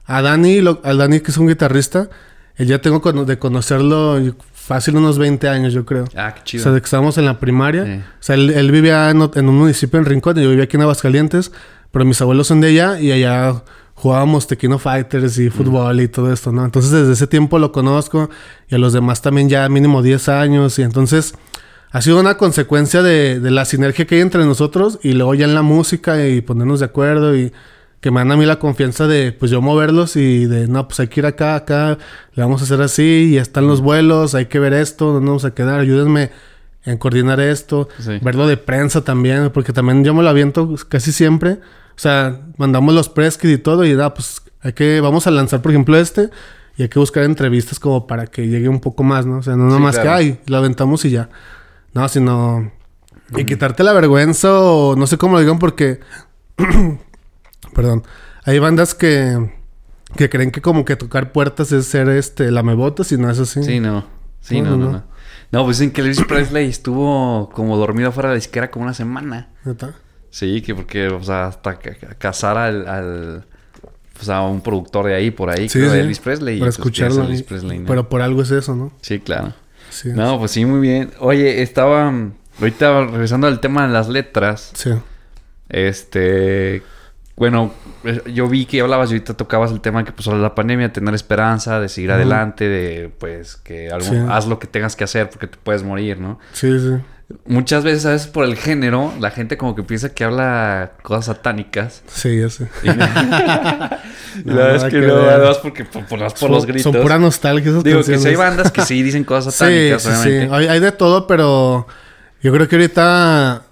a 0.06 0.22
Dani, 0.22 0.60
lo- 0.60 0.80
al 0.84 0.98
Dani 0.98 1.20
que 1.20 1.30
es 1.30 1.38
un 1.38 1.48
guitarrista, 1.48 2.08
él 2.56 2.66
ya 2.68 2.80
tengo 2.80 3.00
de 3.24 3.38
conocerlo 3.38 4.20
fácil 4.52 4.96
unos 4.96 5.18
20 5.18 5.48
años 5.48 5.72
yo 5.72 5.84
creo. 5.84 6.04
Ah, 6.16 6.32
qué 6.34 6.40
O 6.40 6.44
chido. 6.44 6.62
sea, 6.62 6.72
de 6.72 6.80
que 6.80 6.84
estábamos 6.84 7.18
en 7.18 7.24
la 7.26 7.38
primaria. 7.40 8.04
O 8.18 8.22
sea, 8.22 8.34
él, 8.36 8.50
él 8.50 8.70
vivía 8.70 9.10
en, 9.10 9.28
en 9.34 9.48
un 9.48 9.58
municipio 9.58 9.98
en 9.98 10.04
Rincón, 10.06 10.38
y 10.38 10.42
yo 10.42 10.48
vivía 10.50 10.64
aquí 10.64 10.76
en 10.76 10.82
Aguascalientes, 10.82 11.52
pero 11.90 12.04
mis 12.04 12.20
abuelos 12.22 12.46
son 12.46 12.60
de 12.60 12.68
allá 12.68 12.98
y 13.00 13.12
allá 13.12 13.62
jugábamos 13.94 14.46
Tequino 14.46 14.78
Fighters 14.78 15.38
y 15.38 15.50
fútbol 15.50 16.00
y 16.00 16.08
todo 16.08 16.32
esto, 16.32 16.50
¿no? 16.50 16.64
Entonces 16.64 16.90
desde 16.90 17.12
ese 17.12 17.26
tiempo 17.28 17.58
lo 17.60 17.70
conozco 17.72 18.28
y 18.68 18.74
a 18.74 18.78
los 18.78 18.92
demás 18.92 19.22
también 19.22 19.48
ya 19.48 19.68
mínimo 19.68 20.02
10 20.02 20.28
años 20.28 20.78
y 20.80 20.82
entonces 20.82 21.34
ha 21.92 22.02
sido 22.02 22.18
una 22.18 22.36
consecuencia 22.36 23.02
de, 23.02 23.38
de 23.38 23.50
la 23.52 23.64
sinergia 23.64 24.04
que 24.04 24.16
hay 24.16 24.20
entre 24.20 24.44
nosotros 24.44 24.98
y 25.04 25.12
luego 25.12 25.34
ya 25.36 25.44
en 25.44 25.54
la 25.54 25.62
música 25.62 26.26
y 26.26 26.40
ponernos 26.40 26.80
de 26.80 26.86
acuerdo 26.86 27.36
y 27.36 27.52
que 28.04 28.10
me 28.10 28.20
dan 28.20 28.32
a 28.32 28.36
mí 28.36 28.44
la 28.44 28.58
confianza 28.58 29.06
de 29.06 29.32
pues 29.32 29.50
yo 29.50 29.62
moverlos 29.62 30.16
y 30.16 30.44
de 30.44 30.68
no, 30.68 30.86
pues 30.86 31.00
hay 31.00 31.08
que 31.08 31.20
ir 31.20 31.26
acá, 31.26 31.54
acá, 31.54 31.96
le 32.34 32.42
vamos 32.42 32.60
a 32.60 32.64
hacer 32.64 32.82
así, 32.82 33.30
y 33.32 33.38
están 33.38 33.66
los 33.66 33.80
vuelos, 33.80 34.34
hay 34.34 34.44
que 34.44 34.58
ver 34.58 34.74
esto, 34.74 35.10
¿dónde 35.14 35.28
vamos 35.28 35.46
a 35.46 35.54
quedar? 35.54 35.80
Ayúdenme 35.80 36.30
en 36.84 36.98
coordinar 36.98 37.40
esto, 37.40 37.88
Sí. 38.00 38.18
verlo 38.20 38.46
de 38.46 38.58
prensa 38.58 39.02
también, 39.04 39.48
porque 39.54 39.72
también 39.72 40.04
yo 40.04 40.12
me 40.12 40.22
lo 40.22 40.28
aviento 40.28 40.74
casi 40.86 41.12
siempre. 41.12 41.52
O 41.52 41.98
sea, 41.98 42.42
mandamos 42.58 42.92
los 42.94 43.08
press 43.08 43.38
kits 43.38 43.54
y 43.54 43.56
todo, 43.56 43.86
y 43.86 43.94
nada, 43.94 44.12
pues 44.12 44.42
hay 44.60 44.74
que, 44.74 45.00
vamos 45.00 45.26
a 45.26 45.30
lanzar, 45.30 45.62
por 45.62 45.72
ejemplo, 45.72 45.96
este, 45.96 46.28
y 46.76 46.82
hay 46.82 46.90
que 46.90 46.98
buscar 46.98 47.24
entrevistas 47.24 47.80
como 47.80 48.06
para 48.06 48.26
que 48.26 48.48
llegue 48.48 48.68
un 48.68 48.80
poco 48.80 49.02
más, 49.02 49.24
¿no? 49.24 49.38
O 49.38 49.42
sea, 49.42 49.56
no 49.56 49.66
Sí, 49.70 49.74
nomás 49.76 49.94
claro. 49.98 50.10
que, 50.10 50.14
ay, 50.14 50.40
lo 50.44 50.58
aventamos 50.58 51.02
y 51.06 51.10
ya. 51.10 51.30
No, 51.94 52.06
sino. 52.10 52.70
Y 53.34 53.46
quitarte 53.46 53.82
la 53.82 53.94
vergüenza 53.94 54.52
o 54.60 54.94
no 54.94 55.06
sé 55.06 55.16
cómo 55.16 55.36
lo 55.36 55.40
digan 55.40 55.58
porque. 55.58 56.00
Perdón. 57.74 58.02
Hay 58.44 58.58
bandas 58.58 58.94
que. 58.94 59.50
Que 60.16 60.30
creen 60.30 60.50
que 60.52 60.60
como 60.62 60.84
que 60.84 60.94
tocar 60.96 61.32
puertas 61.32 61.72
es 61.72 61.86
ser 61.86 62.08
este 62.08 62.50
lamebotas 62.52 63.10
y 63.12 63.18
no 63.18 63.28
es 63.30 63.38
así. 63.40 63.62
Sí, 63.64 63.80
no. 63.80 64.04
Sí, 64.40 64.60
No, 64.60 64.76
no, 64.76 64.90
no, 64.92 65.04
no, 65.50 65.64
pues 65.64 65.78
dicen 65.78 65.92
que 65.92 66.02
Elvis 66.02 66.22
Presley 66.28 66.68
estuvo 66.68 67.48
como 67.50 67.76
dormido 67.76 68.12
fuera 68.12 68.28
de 68.28 68.34
la 68.34 68.36
disquera 68.36 68.70
como 68.70 68.84
una 68.84 68.94
semana. 68.94 69.48
¿Neta? 69.64 69.94
Sí, 70.30 70.60
que 70.62 70.74
porque, 70.74 71.08
o 71.08 71.22
sea, 71.22 71.46
hasta 71.46 71.78
ca- 71.78 71.94
ca- 71.94 72.14
cazar 72.16 72.58
al, 72.58 72.86
al 72.86 73.44
pues 74.12 74.28
a 74.28 74.42
un 74.42 74.60
productor 74.60 75.06
de 75.06 75.14
ahí, 75.14 75.30
por 75.30 75.48
ahí, 75.50 75.68
Sí, 75.68 75.78
creo, 75.78 75.90
de 75.90 75.96
sí. 75.98 76.02
Elvis 76.02 76.18
Presley. 76.20 76.56
y, 76.56 76.60
Para 76.60 76.66
pues, 76.70 76.76
que 76.76 76.82
es 76.82 76.86
escucharlo. 76.86 77.22
Elvis 77.24 77.40
y- 77.40 77.42
Presley, 77.44 77.78
¿no? 77.80 77.86
Pero 77.86 78.08
por 78.08 78.20
algo 78.22 78.42
es 78.42 78.50
eso, 78.50 78.76
¿no? 78.76 78.92
Sí, 79.00 79.18
claro. 79.20 79.52
Sí. 79.90 80.10
No, 80.14 80.38
pues 80.38 80.50
sí, 80.52 80.64
muy 80.66 80.80
bien. 80.80 81.10
Oye, 81.20 81.62
estaba... 81.62 82.12
Ahorita 82.60 83.06
regresando 83.06 83.46
al 83.46 83.58
tema 83.60 83.86
de 83.86 83.92
las 83.92 84.08
letras. 84.08 84.70
Sí. 84.74 84.90
Este... 85.68 86.82
Bueno, 87.36 87.72
yo 88.32 88.48
vi 88.48 88.64
que 88.64 88.80
hablabas 88.80 89.10
y 89.10 89.14
ahorita 89.14 89.34
tocabas 89.34 89.72
el 89.72 89.80
tema 89.80 90.04
que 90.04 90.12
pues 90.12 90.26
la 90.28 90.54
pandemia, 90.54 90.92
tener 90.92 91.14
esperanza, 91.14 91.80
de 91.80 91.88
seguir 91.88 92.12
adelante, 92.12 92.68
de 92.68 93.10
pues 93.18 93.56
que 93.56 93.90
algo, 93.90 94.06
Sí. 94.06 94.16
haz 94.30 94.46
lo 94.46 94.58
que 94.60 94.68
tengas 94.68 94.94
que 94.94 95.02
hacer 95.04 95.30
porque 95.30 95.48
te 95.48 95.58
puedes 95.62 95.82
morir, 95.82 96.20
¿no? 96.20 96.38
Sí, 96.52 96.78
sí. 96.78 96.90
Muchas 97.46 97.82
veces, 97.82 98.04
a 98.06 98.10
veces 98.10 98.28
por 98.28 98.44
el 98.44 98.54
género, 98.56 99.12
la 99.18 99.30
gente 99.30 99.56
como 99.56 99.74
que 99.74 99.82
piensa 99.82 100.10
que 100.14 100.22
habla 100.24 100.92
cosas 101.02 101.24
satánicas. 101.24 102.02
Sí, 102.06 102.38
ya 102.38 102.50
sé. 102.50 102.68
Y 102.84 102.86
la 102.88 103.98
verdad 104.44 104.76
es 104.76 104.84
que 104.84 105.00
que 105.00 105.06
no, 105.06 105.14
además 105.16 105.58
porque 105.58 105.84
por, 105.84 106.04
por, 106.04 106.18
por 106.20 106.36
Son- 106.38 106.50
los 106.52 106.66
gritos. 106.66 106.92
Son 106.92 107.02
pura 107.02 107.18
nostalgia 107.18 107.70
esas 107.70 107.82
Digo 107.82 108.02
que 108.04 108.18
si 108.18 108.28
hay 108.28 108.36
bandas 108.36 108.70
que 108.70 108.82
sí 108.82 109.02
dicen 109.02 109.24
cosas 109.24 109.54
Sí, 109.54 109.58
satánicas, 109.64 110.02
sí, 110.02 110.08
sí. 110.10 110.14
obviamente. 110.28 110.54
Hay, 110.54 110.66
hay 110.68 110.80
de 110.80 110.92
todo, 110.92 111.26
pero 111.26 111.86
yo 112.42 112.52
creo 112.52 112.68
que 112.68 112.76
ahorita 112.76 113.62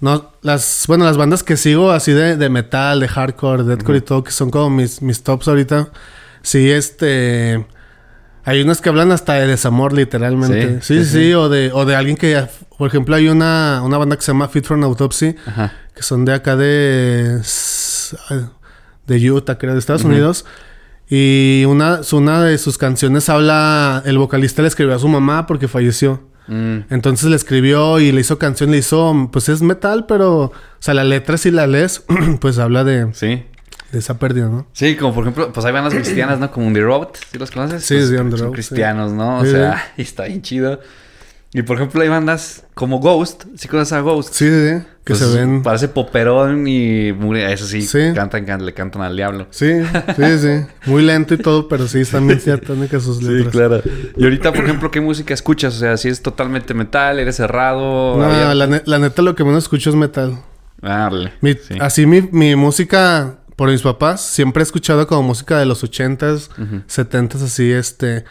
no 0.00 0.32
las 0.42 0.84
bueno, 0.86 1.04
las 1.04 1.16
bandas 1.16 1.42
que 1.42 1.56
sigo 1.56 1.90
así 1.90 2.12
de, 2.12 2.36
de 2.36 2.48
metal, 2.48 3.00
de 3.00 3.08
hardcore, 3.08 3.64
de 3.64 3.70
deathcore 3.76 3.98
y 3.98 4.00
todo 4.00 4.22
que 4.24 4.30
son 4.30 4.50
como 4.50 4.70
mis 4.70 5.02
mis 5.02 5.22
tops 5.22 5.48
ahorita. 5.48 5.88
Sí, 6.42 6.70
este 6.70 7.66
hay 8.44 8.62
unas 8.62 8.80
que 8.80 8.88
hablan 8.88 9.12
hasta 9.12 9.34
de 9.34 9.46
desamor 9.46 9.92
literalmente. 9.92 10.80
Sí, 10.82 11.04
Sí, 11.04 11.34
o 11.34 11.48
de 11.48 11.70
o 11.72 11.84
de 11.84 11.96
alguien 11.96 12.16
que 12.16 12.46
por 12.78 12.88
ejemplo 12.88 13.16
hay 13.16 13.28
una 13.28 13.82
una 13.84 13.98
banda 13.98 14.16
que 14.16 14.22
se 14.22 14.32
llama 14.32 14.48
Fit 14.48 14.64
for 14.64 14.76
an 14.76 14.84
Autopsy 14.84 15.34
Ajá. 15.46 15.72
que 15.94 16.02
son 16.02 16.24
de 16.24 16.32
acá 16.34 16.56
de 16.56 17.40
de 19.06 19.30
Utah, 19.30 19.58
creo, 19.58 19.72
de 19.72 19.78
Estados 19.80 20.04
Unidos. 20.04 20.44
Y 21.10 21.64
una, 21.66 22.00
una 22.12 22.42
de 22.44 22.58
sus 22.58 22.76
canciones 22.76 23.28
habla, 23.30 24.02
el 24.04 24.18
vocalista 24.18 24.60
le 24.60 24.68
escribió 24.68 24.94
a 24.94 24.98
su 24.98 25.08
mamá 25.08 25.46
porque 25.46 25.66
falleció. 25.66 26.27
Mm, 26.48 26.78
Entonces 26.90 27.28
le 27.30 27.36
escribió 27.36 28.00
y 28.00 28.10
le 28.12 28.20
hizo 28.22 28.38
canción, 28.38 28.70
le 28.70 28.78
hizo, 28.78 29.28
pues 29.32 29.48
es 29.48 29.62
metal, 29.62 30.06
pero, 30.06 30.36
o 30.44 30.52
sea, 30.78 30.94
la 30.94 31.04
letra 31.04 31.36
si 31.38 31.50
la 31.50 31.66
lees, 31.66 32.04
pues 32.40 32.58
habla 32.58 32.84
de, 32.84 33.08
sí. 33.12 33.44
de 33.92 33.98
esa 33.98 34.18
pérdida, 34.18 34.46
¿no? 34.46 34.66
Sí, 34.72 34.96
como 34.96 35.14
por 35.14 35.24
ejemplo, 35.24 35.52
pues 35.52 35.64
hay 35.66 35.72
bandas 35.72 35.94
cristianas, 35.94 36.38
¿no? 36.40 36.50
Como 36.50 36.72
The 36.72 36.80
Road, 36.80 37.08
¿sí 37.30 37.38
los 37.38 37.50
conoces? 37.50 37.84
Sí, 37.84 37.94
Pues, 37.96 38.08
sí, 38.08 38.36
Son 38.38 38.52
cristianos, 38.52 39.12
¿no? 39.12 39.38
O 39.38 39.44
Sí, 39.44 39.50
sea, 39.52 39.92
y 39.96 40.02
está 40.02 40.24
bien 40.24 40.42
chido. 40.42 40.80
Y 41.54 41.62
por 41.62 41.76
ejemplo, 41.76 42.02
hay 42.02 42.08
bandas 42.08 42.64
como 42.74 42.98
Ghost, 43.00 43.44
¿sí 43.56 43.68
conoces 43.68 43.94
a 43.94 44.00
Ghost? 44.00 44.34
Sí, 44.34 44.46
sí, 44.46 44.50
sí, 44.50 44.84
que 45.02 45.14
Pues, 45.14 45.18
se 45.20 45.34
ven. 45.38 45.62
Parece 45.62 45.88
poperón 45.88 46.68
y 46.68 47.10
muy- 47.14 47.40
eso 47.40 47.64
sí, 47.66 47.80
Sí. 47.80 48.12
Cantan, 48.14 48.44
can- 48.44 48.66
le 48.66 48.74
cantan 48.74 49.00
al 49.00 49.16
diablo. 49.16 49.46
Sí, 49.50 49.72
sí, 50.14 50.38
sí. 50.38 50.66
Muy 50.84 51.02
lento 51.02 51.32
y 51.32 51.38
todo, 51.38 51.66
pero 51.66 51.88
sí, 51.88 52.00
están 52.00 52.26
bien 52.26 52.38
satánicas 52.40 53.02
sus 53.02 53.22
letras. 53.22 53.50
claro. 53.52 53.82
Y 54.16 54.24
ahorita, 54.24 54.52
por 54.52 54.64
ejemplo, 54.64 54.90
¿qué 54.90 55.00
música 55.00 55.32
escuchas? 55.32 55.74
O 55.76 55.78
sea, 55.78 55.96
si 55.96 56.08
es 56.10 56.20
totalmente 56.20 56.74
metal, 56.74 57.18
eres 57.18 57.36
cerrado. 57.36 58.18
No, 58.18 58.54
la, 58.54 58.66
ne- 58.66 58.82
la 58.84 58.98
neta 58.98 59.22
lo 59.22 59.34
que 59.34 59.42
menos 59.44 59.64
escucho 59.64 59.88
es 59.88 59.96
metal. 59.96 60.38
Ah, 60.82 61.08
órale. 61.10 61.32
Mi- 61.40 61.54
Sí. 61.54 61.76
Así 61.80 62.04
mi, 62.04 62.20
mi 62.30 62.56
música, 62.56 63.38
por 63.56 63.70
mis 63.70 63.80
papás, 63.80 64.20
siempre 64.20 64.60
he 64.60 64.64
escuchado 64.64 65.06
como 65.06 65.22
música 65.22 65.58
de 65.58 65.64
los 65.64 65.82
80s, 65.82 66.50
Ujú. 66.58 66.82
70s, 66.86 67.42
así, 67.42 67.72
este, 67.72 68.24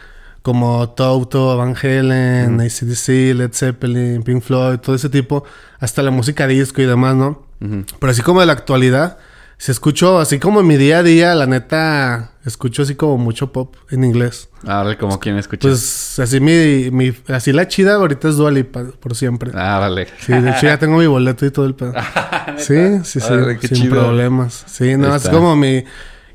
como 0.47 0.91
Toto, 0.91 1.57
Van 1.57 1.75
Halen, 1.75 2.61
ACDC, 2.61 3.35
Led 3.35 3.51
Zeppelin, 3.51 4.23
Pink 4.23 4.41
Floyd, 4.41 4.77
todo 4.79 4.95
ese 4.95 5.09
tipo, 5.09 5.43
hasta 5.77 6.01
la 6.01 6.09
música 6.09 6.47
disco 6.47 6.81
y 6.81 6.85
demás, 6.85 7.15
¿no? 7.17 7.43
Ujú. 7.59 7.83
Pero 7.99 8.11
así 8.11 8.21
como 8.21 8.39
de 8.39 8.45
la 8.45 8.53
actualidad, 8.53 9.17
Si 9.57 9.73
escucho 9.73 10.19
así 10.19 10.39
como 10.39 10.61
en 10.61 10.67
mi 10.67 10.77
día 10.77 10.99
a 10.99 11.03
día, 11.03 11.35
la 11.35 11.47
neta, 11.47 12.31
escucho 12.45 12.83
así 12.83 12.95
como 12.95 13.17
mucho 13.17 13.51
pop 13.51 13.75
en 13.89 14.05
inglés. 14.05 14.47
Ahora, 14.65 14.97
como 14.97 15.19
quien 15.19 15.35
escucha. 15.37 15.67
Pues 15.67 16.17
así 16.17 16.39
mi, 16.39 16.91
mi 16.91 17.13
así 17.27 17.51
la 17.51 17.67
chida 17.67 17.95
ahorita 17.95 18.29
es 18.29 18.37
Dua 18.37 18.49
Lipa, 18.49 18.85
por 19.01 19.15
siempre. 19.15 19.51
Ah, 19.53 19.79
vale. 19.79 20.07
Sí, 20.21 20.31
de 20.31 20.49
hecho 20.51 20.67
ya 20.67 20.77
tengo 20.79 20.97
mi 20.97 21.07
boleto 21.07 21.45
y 21.45 21.51
todo 21.51 21.65
el 21.65 21.75
pedo. 21.75 21.91
sí, 22.57 22.99
sí, 23.03 23.19
sí, 23.19 23.33
qué 23.59 23.67
sin 23.67 23.77
chido. 23.77 23.95
problemas. 23.95 24.63
Sí, 24.65 24.95
no, 24.95 25.13
es 25.13 25.27
como 25.27 25.57
mi 25.57 25.83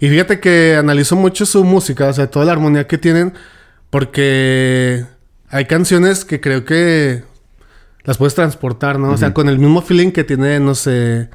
y 0.02 0.08
fíjate 0.08 0.38
que 0.40 0.74
analizo 0.76 1.14
mucho 1.14 1.46
su 1.46 1.62
música, 1.64 2.08
o 2.08 2.12
sea, 2.12 2.28
toda 2.28 2.44
la 2.44 2.52
armonía 2.52 2.88
que 2.88 2.98
tienen 2.98 3.32
porque 3.92 5.04
hay 5.50 5.66
canciones 5.66 6.24
que 6.24 6.40
creo 6.40 6.64
que 6.64 7.22
las 8.04 8.16
puedes 8.16 8.34
transportar, 8.34 8.98
¿no? 8.98 9.10
O 9.10 9.16
sea, 9.18 9.34
con 9.34 9.50
el 9.50 9.58
mismo 9.58 9.82
feeling 9.82 10.10
que 10.12 10.24
tiene, 10.24 10.58
no 10.60 10.74
sé, 10.74 11.28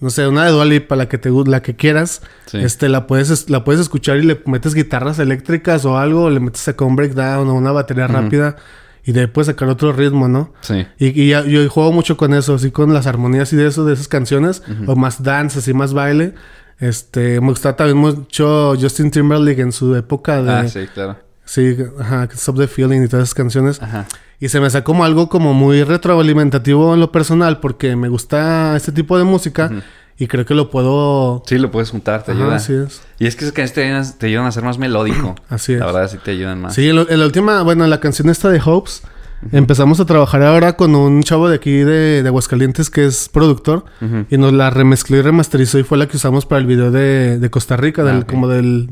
no 0.00 0.08
sé, 0.08 0.26
una 0.26 0.46
de 0.46 0.50
Dua 0.50 0.64
Lipa, 0.64 0.96
la 0.96 1.08
que 1.10 1.18
te 1.18 1.30
la 1.30 1.60
que 1.60 1.76
quieras, 1.76 2.22
Sí. 2.46 2.56
este 2.56 2.88
la 2.88 3.06
puedes 3.06 3.28
es- 3.28 3.50
la 3.50 3.64
puedes 3.64 3.82
escuchar 3.82 4.16
y 4.16 4.22
le 4.22 4.40
metes 4.46 4.74
guitarras 4.74 5.18
eléctricas 5.18 5.84
o 5.84 5.98
algo, 5.98 6.24
o 6.24 6.30
le 6.30 6.40
metes 6.40 6.66
acá 6.68 6.86
un 6.86 6.96
breakdown 6.96 7.46
o 7.48 7.54
una 7.54 7.70
batería 7.70 8.06
rápida 8.06 8.56
y 9.04 9.12
de 9.12 9.20
ahí 9.20 9.26
puedes 9.26 9.48
sacar 9.48 9.68
otro 9.68 9.92
ritmo, 9.92 10.26
¿no? 10.26 10.54
Sí. 10.62 10.86
Y, 10.98 11.22
y 11.22 11.28
ya- 11.28 11.44
yo 11.44 11.68
juego 11.68 11.92
mucho 11.92 12.16
con 12.16 12.32
eso, 12.32 12.54
así 12.54 12.70
con 12.70 12.94
las 12.94 13.06
armonías 13.06 13.52
y 13.52 13.56
de 13.56 13.66
eso, 13.66 13.84
de 13.84 13.92
esas 13.92 14.08
canciones, 14.08 14.62
o 14.86 14.96
más 14.96 15.22
dance, 15.22 15.58
así 15.58 15.74
más 15.74 15.92
baile. 15.92 16.32
Este, 16.78 17.42
me 17.42 17.48
gusta 17.48 17.76
también 17.76 17.98
mucho 17.98 18.72
Justin 18.80 19.10
Timberlake 19.10 19.60
en 19.60 19.70
su 19.70 19.94
época 19.94 20.42
de... 20.42 20.50
Ah, 20.50 20.66
sí, 20.66 20.86
claro. 20.94 21.18
Sí, 21.52 21.76
ajá, 21.98 22.28
Stop 22.32 22.58
the 22.58 22.68
Feeling 22.68 23.02
y 23.02 23.08
todas 23.08 23.24
esas 23.24 23.34
canciones. 23.34 23.82
Ajá. 23.82 24.06
Y 24.38 24.48
se 24.50 24.60
me 24.60 24.66
hace 24.68 24.84
como 24.84 25.04
algo 25.04 25.28
como 25.28 25.52
muy 25.52 25.82
retroalimentativo 25.82 26.94
en 26.94 27.00
lo 27.00 27.10
personal 27.10 27.58
porque 27.58 27.96
me 27.96 28.08
gusta 28.08 28.76
este 28.76 28.92
tipo 28.92 29.18
de 29.18 29.24
música 29.24 29.68
y 30.16 30.28
creo 30.28 30.44
que 30.46 30.54
lo 30.54 30.70
puedo... 30.70 31.42
Sí, 31.46 31.58
lo 31.58 31.72
puedes 31.72 31.90
juntar, 31.90 32.22
te 32.22 32.30
Ajá, 32.30 32.40
ayuda. 32.42 32.56
así 32.56 32.74
es. 32.74 33.02
Y 33.18 33.26
es 33.26 33.34
que 33.34 33.44
esas 33.44 33.52
canciones 33.52 33.74
te 33.74 33.84
ayudan, 33.84 34.18
te 34.18 34.26
ayudan 34.26 34.46
a 34.46 34.52
ser 34.52 34.62
más 34.62 34.78
melódico. 34.78 35.34
Así 35.48 35.72
es. 35.72 35.80
La 35.80 35.86
verdad, 35.86 36.08
sí 36.08 36.18
te 36.24 36.30
ayudan 36.30 36.60
más. 36.60 36.74
Sí, 36.74 36.88
en, 36.88 36.94
lo- 36.96 37.10
en 37.10 37.18
la 37.18 37.26
última, 37.26 37.62
bueno, 37.62 37.82
en 37.84 37.90
la 37.90 37.98
canción 37.98 38.28
esta 38.30 38.48
de 38.48 38.60
Hopes, 38.64 39.02
empezamos 39.50 39.98
a 39.98 40.04
trabajar 40.04 40.42
ahora 40.44 40.76
con 40.76 40.94
un 40.94 41.22
chavo 41.24 41.48
de 41.48 41.56
aquí 41.56 41.72
de, 41.78 42.22
de 42.22 42.28
Aguascalientes 42.28 42.90
que 42.90 43.06
es 43.06 43.28
productor 43.28 43.86
y 44.30 44.36
nos 44.38 44.52
la 44.52 44.68
remezcló 44.70 45.16
y 45.16 45.22
remasterizó 45.22 45.78
y 45.78 45.82
fue 45.82 45.96
la 45.98 46.06
que 46.06 46.16
usamos 46.18 46.46
para 46.46 46.60
el 46.60 46.66
video 46.66 46.90
de, 46.92 47.38
de 47.38 47.50
Costa 47.50 47.76
Rica, 47.76 48.04
del, 48.04 48.18
Ah, 48.18 48.26
como 48.26 48.46
del, 48.48 48.88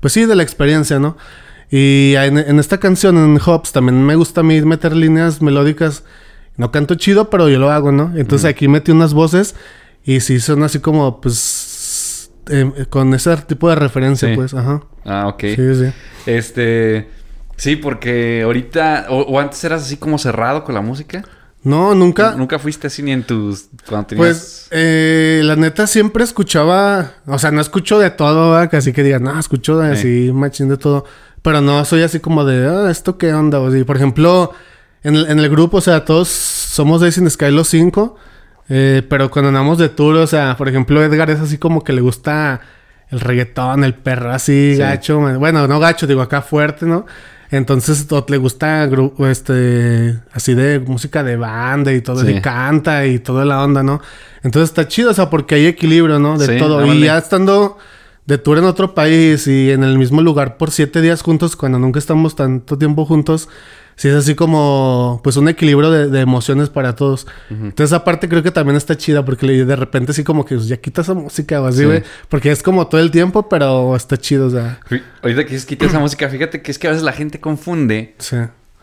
pues 0.00 0.12
sí, 0.14 0.24
de 0.24 0.34
la 0.34 0.42
experiencia, 0.42 0.98
¿no? 0.98 1.16
Y 1.70 2.14
en, 2.16 2.38
en 2.38 2.58
esta 2.58 2.78
canción, 2.78 3.16
en 3.16 3.38
Hops, 3.44 3.72
también 3.72 4.04
me 4.04 4.16
gusta 4.16 4.40
a 4.40 4.44
mí 4.44 4.60
meter 4.62 4.94
líneas 4.94 5.40
melódicas. 5.40 6.02
No 6.56 6.70
canto 6.72 6.96
chido, 6.96 7.30
pero 7.30 7.48
yo 7.48 7.58
lo 7.58 7.70
hago, 7.70 7.92
¿no? 7.92 8.12
Entonces 8.16 8.44
aquí 8.50 8.68
metí 8.68 8.90
unas 8.90 9.14
voces 9.14 9.54
y 10.04 10.20
sí 10.20 10.40
son 10.40 10.62
así 10.62 10.80
como, 10.80 11.20
pues, 11.20 12.30
eh, 12.50 12.86
con 12.90 13.14
ese 13.14 13.36
tipo 13.38 13.68
de 13.68 13.76
referencia, 13.76 14.28
Sí. 14.28 14.34
pues, 14.34 14.52
ajá. 14.54 14.82
Ah, 15.04 15.28
ok. 15.28 15.40
Sí, 15.40 15.74
sí. 15.74 15.92
Este... 16.26 17.08
Sí, 17.56 17.76
porque 17.76 18.42
ahorita... 18.42 19.06
O, 19.10 19.20
o 19.20 19.38
antes 19.38 19.62
eras 19.64 19.82
así 19.82 19.96
como 19.98 20.18
cerrado 20.18 20.64
con 20.64 20.74
la 20.74 20.80
música. 20.80 21.22
No, 21.62 21.94
nunca. 21.94 22.34
Nunca 22.36 22.58
fuiste 22.58 22.86
así 22.86 23.02
ni 23.02 23.12
en 23.12 23.22
tus... 23.22 23.66
Cuando 23.86 24.06
tenías... 24.06 24.26
Pues, 24.26 24.68
eh, 24.70 25.42
la 25.44 25.56
neta 25.56 25.86
siempre 25.86 26.24
escuchaba, 26.24 27.12
o 27.26 27.38
sea, 27.38 27.50
no 27.50 27.60
escucho 27.60 27.98
de 27.98 28.10
todo, 28.10 28.52
¿verdad? 28.52 28.74
así 28.74 28.94
que 28.94 29.02
digan, 29.02 29.24
no, 29.24 29.38
escucho 29.38 29.78
de 29.78 29.92
así, 29.92 30.30
machín 30.32 30.70
de 30.70 30.78
todo, 30.78 31.04
pero 31.42 31.60
no, 31.60 31.84
soy 31.84 32.02
así 32.02 32.20
como 32.20 32.44
de, 32.44 32.66
ah, 32.66 32.90
¿esto 32.90 33.18
qué 33.18 33.32
onda? 33.32 33.60
O 33.60 33.68
así, 33.68 33.84
por 33.84 33.96
ejemplo, 33.96 34.52
en 35.02 35.16
el, 35.16 35.26
en 35.30 35.38
el 35.38 35.48
grupo, 35.48 35.78
o 35.78 35.80
sea, 35.80 36.04
todos 36.04 36.28
somos 36.28 37.00
Days 37.00 37.18
in 37.18 37.30
Sky 37.30 37.50
los 37.50 37.68
cinco, 37.68 38.16
eh, 38.68 39.02
pero 39.08 39.30
cuando 39.30 39.48
andamos 39.48 39.78
de 39.78 39.88
tour, 39.88 40.16
o 40.16 40.26
sea, 40.26 40.56
por 40.56 40.68
ejemplo, 40.68 41.02
Edgar 41.02 41.30
es 41.30 41.40
así 41.40 41.58
como 41.58 41.82
que 41.82 41.92
le 41.92 42.00
gusta 42.00 42.60
el 43.10 43.20
reggaetón, 43.20 43.82
el 43.84 43.94
perro 43.94 44.30
así, 44.32 44.72
Sí. 44.74 44.78
gacho, 44.78 45.18
bueno, 45.38 45.66
no 45.66 45.80
gacho, 45.80 46.06
digo 46.06 46.22
acá 46.22 46.42
fuerte, 46.42 46.86
¿no? 46.86 47.06
Entonces 47.50 48.06
le 48.28 48.36
gusta 48.36 48.88
este 49.28 50.16
así 50.32 50.54
de 50.54 50.78
música 50.78 51.24
de 51.24 51.34
banda 51.36 51.92
y 51.92 52.00
todo, 52.00 52.24
Sí. 52.24 52.30
y 52.30 52.40
canta 52.40 53.06
y 53.06 53.18
toda 53.18 53.44
la 53.44 53.64
onda, 53.64 53.82
¿no? 53.82 54.00
Entonces 54.44 54.70
está 54.70 54.86
chido, 54.86 55.10
o 55.10 55.14
sea, 55.14 55.28
porque 55.30 55.56
hay 55.56 55.66
equilibrio, 55.66 56.20
¿no? 56.20 56.38
De 56.38 56.46
Sí, 56.46 56.58
todo. 56.58 56.86
Y 56.94 57.00
ya 57.00 57.18
estando 57.18 57.76
de 58.30 58.38
tour 58.38 58.58
en 58.58 58.64
otro 58.64 58.94
país 58.94 59.46
y 59.48 59.70
en 59.72 59.82
el 59.84 59.98
mismo 59.98 60.22
lugar 60.22 60.56
por 60.56 60.70
siete 60.70 61.00
días 61.02 61.20
juntos, 61.22 61.56
cuando 61.56 61.78
nunca 61.78 61.98
estamos 61.98 62.36
tanto 62.36 62.78
tiempo 62.78 63.04
juntos, 63.04 63.48
sí 63.96 64.06
es 64.08 64.14
así 64.14 64.34
como, 64.36 65.20
pues, 65.24 65.36
un 65.36 65.48
equilibrio 65.48 65.90
de, 65.90 66.06
de 66.08 66.20
emociones 66.20 66.70
para 66.70 66.94
todos. 66.94 67.26
Entonces, 67.50 67.92
aparte 67.92 68.28
creo 68.28 68.42
que 68.42 68.50
también 68.52 68.76
está 68.76 68.96
chida 68.96 69.24
porque 69.24 69.46
de 69.46 69.76
repente 69.76 70.12
así 70.12 70.22
como 70.24 70.44
que 70.44 70.54
pues, 70.54 70.68
ya 70.68 70.76
quita 70.76 71.02
esa 71.02 71.14
música 71.14 71.60
o 71.60 71.66
así, 71.66 71.78
Sí. 71.80 71.84
güey. 71.86 72.02
Porque 72.28 72.50
es 72.52 72.62
como 72.62 72.86
todo 72.86 73.00
el 73.00 73.10
tiempo, 73.10 73.48
pero 73.48 73.96
está 73.96 74.16
chido, 74.16 74.46
o 74.46 74.50
sea. 74.50 74.78
Ahorita 75.22 75.44
que 75.44 75.50
dices 75.50 75.66
quita 75.66 75.86
esa 75.86 75.98
música, 75.98 76.28
fíjate 76.28 76.62
que 76.62 76.70
es 76.70 76.78
que 76.78 76.86
a 76.86 76.90
veces 76.90 77.02
la 77.02 77.12
gente 77.12 77.40
confunde. 77.40 78.14
Sí. 78.18 78.36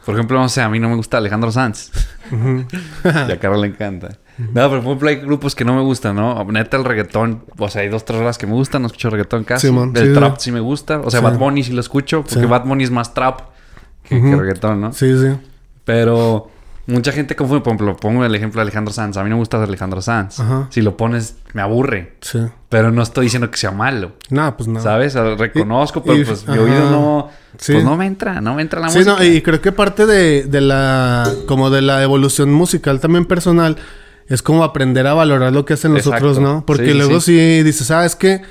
Por 0.05 0.15
ejemplo, 0.15 0.39
no 0.39 0.49
sé, 0.49 0.61
a 0.61 0.69
mí 0.69 0.79
no 0.79 0.89
me 0.89 0.95
gusta 0.95 1.17
Alejandro 1.17 1.51
Sanz. 1.51 1.91
y 2.33 3.31
a 3.31 3.39
Carlos 3.39 3.61
le 3.61 3.67
encanta. 3.67 4.17
No, 4.37 4.69
por 4.69 4.79
ejemplo, 4.79 5.09
hay 5.09 5.15
grupos 5.17 5.55
que 5.55 5.65
no 5.65 5.73
me 5.75 5.81
gustan, 5.81 6.15
¿no? 6.15 6.43
Neta, 6.45 6.77
el 6.77 6.83
reggaetón. 6.85 7.43
O 7.57 7.69
sea, 7.69 7.81
hay 7.81 7.89
dos, 7.89 8.05
tres 8.05 8.19
horas 8.19 8.37
que 8.37 8.45
me 8.47 8.53
gustan. 8.53 8.81
No 8.83 8.87
escucho 8.87 9.09
reggaetón 9.09 9.43
casi. 9.43 9.67
Simón, 9.67 9.93
el 9.95 10.09
sí, 10.09 10.13
trap 10.13 10.37
sí. 10.37 10.43
sí 10.45 10.51
me 10.51 10.59
gusta. 10.59 10.99
O 10.99 11.09
sea, 11.09 11.19
Sí. 11.21 11.25
Bad 11.25 11.37
Bunny 11.39 11.63
sí 11.63 11.71
lo 11.73 11.81
escucho. 11.81 12.21
Porque 12.21 12.39
Sí. 12.41 12.45
Bad 12.45 12.65
Bunny 12.65 12.83
es 12.83 12.91
más 12.91 13.13
trap 13.13 13.41
que, 14.03 14.19
que 14.21 14.27
Ujú. 14.27 14.39
reggaetón, 14.39 14.79
¿no? 14.81 14.93
Sí, 14.93 15.11
sí. 15.19 15.35
Pero 15.85 16.49
mucha 16.85 17.11
gente 17.11 17.35
confunde. 17.35 17.63
Por 17.63 17.73
ejemplo, 17.73 17.97
pongo 17.97 18.23
el 18.25 18.35
ejemplo 18.35 18.59
de 18.59 18.63
Alejandro 18.63 18.93
Sanz. 18.93 19.17
A 19.17 19.23
mí 19.23 19.29
no 19.29 19.37
me 19.37 19.39
gusta 19.39 19.61
Alejandro 19.63 20.01
Sanz. 20.01 20.39
Ajá. 20.39 20.67
Si 20.69 20.81
lo 20.81 20.95
pones, 20.97 21.37
me 21.53 21.61
aburre. 21.61 22.15
Sí. 22.21 22.39
Pero 22.69 22.91
no 22.91 23.01
estoy 23.01 23.25
diciendo 23.25 23.49
que 23.49 23.57
sea 23.57 23.71
malo. 23.71 24.13
No, 24.29 24.55
pues 24.55 24.67
no. 24.67 24.79
¿Sabes? 24.81 25.15
Reconozco, 25.15 25.99
Y- 25.99 26.07
pero 26.07 26.17
y- 26.21 26.25
pues 26.25 26.47
mi 26.47 26.57
oído 26.57 26.89
no... 26.91 27.29
Sí. 27.57 27.73
Pues 27.73 27.83
no 27.85 27.97
me 27.97 28.05
entra, 28.05 28.39
no 28.39 28.53
me 28.53 28.61
entra 28.61 28.79
la 28.79 28.89
Sí, 28.89 28.99
música. 28.99 29.15
no, 29.17 29.23
y 29.23 29.41
creo 29.41 29.59
que 29.61 29.71
parte 29.71 30.05
de, 30.05 30.43
de 30.43 30.61
la 30.61 31.27
como 31.47 31.71
de 31.71 31.81
la 31.81 32.03
evolución 32.03 32.53
musical 32.53 32.99
también 32.99 33.25
personal 33.25 33.77
es 34.27 34.41
como 34.41 34.63
aprender 34.63 35.07
a 35.07 35.13
valorar 35.13 35.53
lo 35.53 35.65
que 35.65 35.73
hacen 35.73 35.93
los 35.93 36.05
Exacto. 36.05 36.25
otros, 36.29 36.39
¿no? 36.43 36.65
Porque 36.65 36.87
Sí, 36.91 36.93
luego 36.93 37.19
sí. 37.21 37.37
sí. 37.37 37.63
dices, 37.63 37.91
ah, 37.91 38.05
es 38.05 38.15
que 38.15 38.41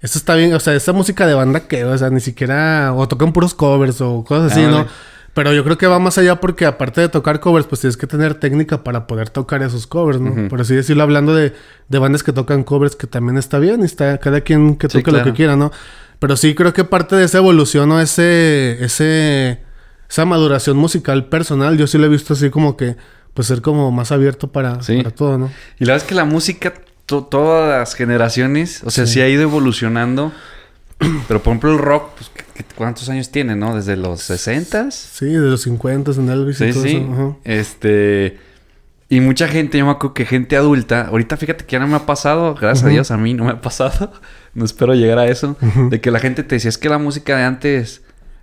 esto 0.00 0.18
está 0.18 0.34
bien, 0.34 0.54
o 0.54 0.60
sea, 0.60 0.74
esa 0.74 0.92
música 0.92 1.26
de 1.26 1.34
banda 1.34 1.60
que, 1.68 1.84
o 1.84 1.96
sea, 1.98 2.08
ni 2.10 2.20
siquiera 2.20 2.92
o 2.94 3.06
tocan 3.06 3.32
puros 3.32 3.54
covers 3.54 4.00
o 4.00 4.24
cosas 4.24 4.52
así. 4.52 4.62
¿no? 4.62 4.86
Pero 5.34 5.52
yo 5.52 5.62
creo 5.62 5.78
que 5.78 5.86
va 5.86 5.98
más 5.98 6.18
allá 6.18 6.40
porque 6.40 6.66
aparte 6.66 7.02
de 7.02 7.08
tocar 7.08 7.38
covers, 7.38 7.66
pues 7.66 7.80
tienes 7.82 7.96
que 7.96 8.06
tener 8.06 8.34
técnica 8.34 8.82
para 8.82 9.06
poder 9.06 9.28
tocar 9.30 9.62
esos 9.62 9.86
covers, 9.86 10.20
¿no? 10.20 10.30
Ujú. 10.32 10.48
Por 10.48 10.60
así 10.62 10.74
decirlo, 10.74 11.02
hablando 11.04 11.34
de, 11.34 11.52
de 11.88 11.98
bandas 11.98 12.22
que 12.24 12.32
tocan 12.32 12.64
covers, 12.64 12.96
que 12.96 13.06
también 13.06 13.36
está 13.38 13.58
bien, 13.58 13.82
y 13.82 13.84
está 13.84 14.18
cada 14.18 14.40
quien 14.40 14.76
que 14.76 14.88
Sí, 14.88 14.98
toque 14.98 15.12
lo 15.12 15.22
que 15.22 15.32
quiera, 15.32 15.54
¿no? 15.54 15.70
Pero 16.18 16.36
sí 16.36 16.54
creo 16.54 16.72
que 16.72 16.84
parte 16.84 17.14
de 17.14 17.24
esa 17.24 17.38
evolución 17.38 17.92
o 17.92 18.00
ese, 18.00 18.82
ese, 18.84 19.60
esa 20.08 20.24
maduración 20.24 20.76
musical 20.76 21.26
personal, 21.26 21.78
yo 21.78 21.86
sí 21.86 21.96
lo 21.96 22.06
he 22.06 22.08
visto 22.08 22.32
así 22.34 22.50
como 22.50 22.76
que, 22.76 22.96
pues 23.34 23.46
ser 23.48 23.62
como 23.62 23.90
más 23.90 24.12
abierto 24.12 24.50
para, 24.52 24.82
Sí. 24.82 24.96
para 24.98 25.10
todo, 25.10 25.38
¿no? 25.38 25.50
Y 25.78 25.84
la 25.84 25.92
verdad 25.92 26.04
es 26.04 26.08
que 26.08 26.14
la 26.14 26.24
música, 26.24 26.74
to- 27.06 27.24
todas 27.24 27.78
las 27.78 27.94
generaciones, 27.94 28.82
o 28.84 28.90
sea, 28.90 29.06
sí. 29.06 29.20
ha 29.20 29.28
ido 29.28 29.42
evolucionando. 29.42 30.32
Pero 31.28 31.42
por 31.42 31.52
ejemplo 31.52 31.72
el 31.72 31.78
rock, 31.78 32.10
pues, 32.16 32.30
¿qué- 32.34 32.44
qué- 32.54 32.64
¿cuántos 32.76 33.08
años 33.08 33.30
tiene, 33.30 33.56
no? 33.56 33.74
Desde 33.74 33.96
los 33.96 34.20
60s. 34.28 34.90
Sí, 34.94 35.26
de 35.26 35.38
los 35.38 35.62
50 35.62 36.10
en 36.12 36.28
Elvis 36.28 36.60
y 36.60 36.66
Sí, 36.66 36.72
todo 36.72 36.82
sí. 36.82 36.96
eso. 36.96 37.12
ajá. 37.12 37.36
Este. 37.44 38.38
Y 39.08 39.18
mucha 39.20 39.48
gente, 39.48 39.76
yo 39.78 39.86
me 39.86 39.90
acuerdo 39.90 40.14
que 40.14 40.24
gente 40.24 40.56
adulta, 40.56 41.08
ahorita 41.08 41.36
fíjate 41.36 41.64
que 41.64 41.72
ya 41.72 41.80
no 41.80 41.88
me 41.88 41.96
ha 41.96 42.06
pasado, 42.06 42.54
gracias 42.54 42.86
a. 42.86 42.90
Dios 42.90 43.10
a 43.10 43.16
mí 43.16 43.34
no 43.34 43.44
me 43.44 43.50
ha 43.52 43.60
pasado, 43.60 44.12
no 44.54 44.64
espero 44.64 44.94
llegar 44.94 45.18
a 45.18 45.26
eso, 45.26 45.56
de 45.90 46.00
que 46.00 46.10
la 46.12 46.20
gente 46.20 46.44
te 46.44 46.54
decía, 46.56 46.68
es 46.68 46.78
que 46.78 46.88
la 46.88 46.98
música 46.98 47.36
de 47.36 47.42
antes 47.42 48.02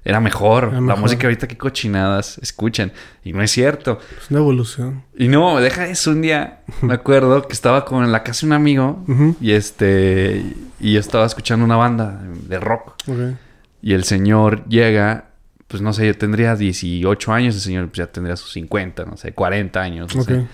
era 0.10 0.20
mejor, 0.22 0.64
Era 0.66 0.74
la 0.76 0.82
mejor. 0.82 1.00
música 1.02 1.28
ahorita 1.28 1.48
qué 1.48 1.58
cochinadas 1.58 2.38
escuchan, 2.40 2.94
y 3.26 3.34
no 3.34 3.42
es 3.42 3.52
cierto. 3.52 4.00
Es 4.22 4.32
una 4.32 4.40
evolución. 4.40 5.04
Y 5.18 5.28
no, 5.28 5.60
deja 5.60 5.86
eso 5.88 6.12
un 6.12 6.22
día, 6.22 6.62
me 6.82 6.94
acuerdo 6.94 7.42
que 7.48 7.54
estaba 7.54 7.84
con 7.84 8.04
en 8.06 8.12
la 8.14 8.24
casa 8.24 8.42
de 8.42 8.48
un 8.48 8.54
amigo, 8.54 9.04
y 9.42 9.52
este, 9.52 10.46
y 10.80 10.94
yo 10.94 11.00
estaba 11.00 11.26
escuchando 11.26 11.66
una 11.66 11.76
banda 11.76 12.22
de 12.48 12.60
rock, 12.60 12.94
y 13.82 13.94
el 13.94 14.04
señor 14.06 14.66
llega, 14.70 15.26
pues 15.68 15.82
no 15.82 15.92
sé, 15.92 16.08
yo 16.08 16.18
tendría 16.18 16.56
18 16.56 17.34
años, 17.34 17.56
el 17.56 17.62
señor 17.62 17.88
pues, 17.88 17.98
ya 17.98 18.08
tendría 18.08 18.36
sus 18.38 18.52
50, 18.54 19.06
no 19.06 19.18
sé, 19.18 19.34
40 19.34 19.82
años. 19.82 20.16
no 20.16 20.22
Ok. 20.22 20.28
sé. 20.30 20.46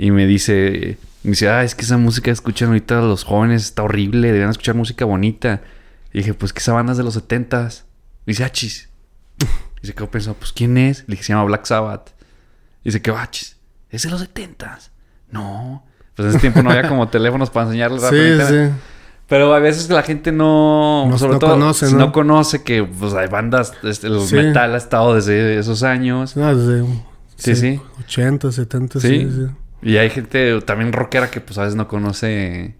Y 0.00 0.10
me 0.12 0.26
dice, 0.26 0.96
me 1.24 1.30
dice, 1.30 1.48
ah, 1.50 1.62
es 1.64 1.74
que 1.74 1.82
esa 1.82 1.98
música 1.98 2.26
que 2.26 2.30
escuchan 2.30 2.68
ahorita 2.68 3.00
los 3.02 3.24
jóvenes 3.24 3.64
está 3.64 3.82
horrible, 3.82 4.28
deberían 4.28 4.50
escuchar 4.50 4.74
música 4.76 5.04
bonita. 5.04 5.60
Y 6.12 6.18
dije, 6.18 6.34
pues 6.34 6.52
que 6.52 6.60
esa 6.60 6.72
banda 6.72 6.92
es 6.92 6.98
de 6.98 7.04
los 7.04 7.16
70s. 7.16 7.82
Dice, 8.28 8.44
achis. 8.44 8.88
Y 9.82 9.86
se 9.86 9.94
quedó 9.94 10.10
pensando, 10.10 10.38
pues 10.38 10.52
¿quién 10.52 10.76
es? 10.78 11.00
Le 11.06 11.12
dije, 11.12 11.22
se 11.24 11.32
llama 11.32 11.44
Black 11.44 11.64
Sabbath. 11.66 12.10
Y 12.84 12.88
dice, 12.90 13.00
¿qué 13.02 13.10
achis? 13.10 13.56
Es 13.90 14.02
de 14.02 14.10
los 14.10 14.20
70s. 14.22 14.90
No. 15.30 15.84
Pues 16.14 16.24
en 16.26 16.30
ese 16.30 16.38
tiempo 16.40 16.62
no 16.62 16.70
había 16.70 16.88
como 16.88 17.08
teléfonos 17.10 17.50
para 17.50 17.66
enseñarles 17.66 18.00
Sí, 18.02 18.06
rápidamente. 18.06 18.68
sí. 18.68 18.74
Pero 19.28 19.52
a 19.54 19.58
veces 19.58 19.88
la 19.90 20.02
gente 20.02 20.32
no, 20.32 21.06
No- 21.08 21.18
sobre 21.18 21.34
no 21.34 21.38
todo, 21.38 21.50
conoce, 21.50 21.86
si 21.86 21.92
¿no? 21.92 21.98
no 22.06 22.12
conoce 22.12 22.62
que 22.62 22.82
pues, 22.82 23.12
hay 23.14 23.28
bandas, 23.28 23.72
este, 23.82 24.06
el 24.06 24.20
Sí. 24.22 24.34
metal 24.36 24.74
ha 24.74 24.78
estado 24.78 25.14
desde 25.14 25.58
esos 25.58 25.82
años. 25.82 26.34
No, 26.36 26.54
desde 26.56 26.84
Sí, 27.36 27.54
sí. 27.54 27.80
80, 28.00 28.50
70, 28.50 29.00
Sí. 29.00 29.08
sí, 29.08 29.30
sí. 29.30 29.46
Y 29.82 29.96
hay 29.98 30.10
gente 30.10 30.60
también 30.62 30.92
rockera 30.92 31.30
que 31.30 31.40
pues 31.40 31.56
a 31.58 31.62
veces 31.62 31.76
no 31.76 31.86
conoce 31.88 32.74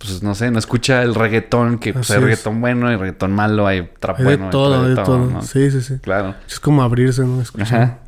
pues 0.00 0.22
no 0.22 0.34
sé, 0.34 0.50
no 0.50 0.58
escucha 0.58 1.02
el 1.02 1.14
reggaetón, 1.14 1.78
que 1.78 1.92
pues, 1.92 2.10
hay 2.10 2.16
es. 2.16 2.22
reggaetón 2.22 2.60
bueno, 2.62 2.88
hay 2.88 2.96
reggaetón 2.96 3.32
malo, 3.32 3.66
hay 3.66 3.90
trap 4.00 4.18
Hay 4.18 4.24
bueno, 4.24 4.46
de 4.46 4.50
todo, 4.50 4.82
hay 4.82 4.88
de 4.88 4.96
todo. 4.96 5.18
¿no? 5.18 5.42
Sí, 5.42 5.70
sí, 5.70 5.82
sí. 5.82 5.98
Claro. 6.00 6.34
Es 6.48 6.58
como 6.58 6.82
abrirse, 6.82 7.22
¿no? 7.22 7.42
Escuchar. 7.42 7.82
Ajá. 7.82 7.98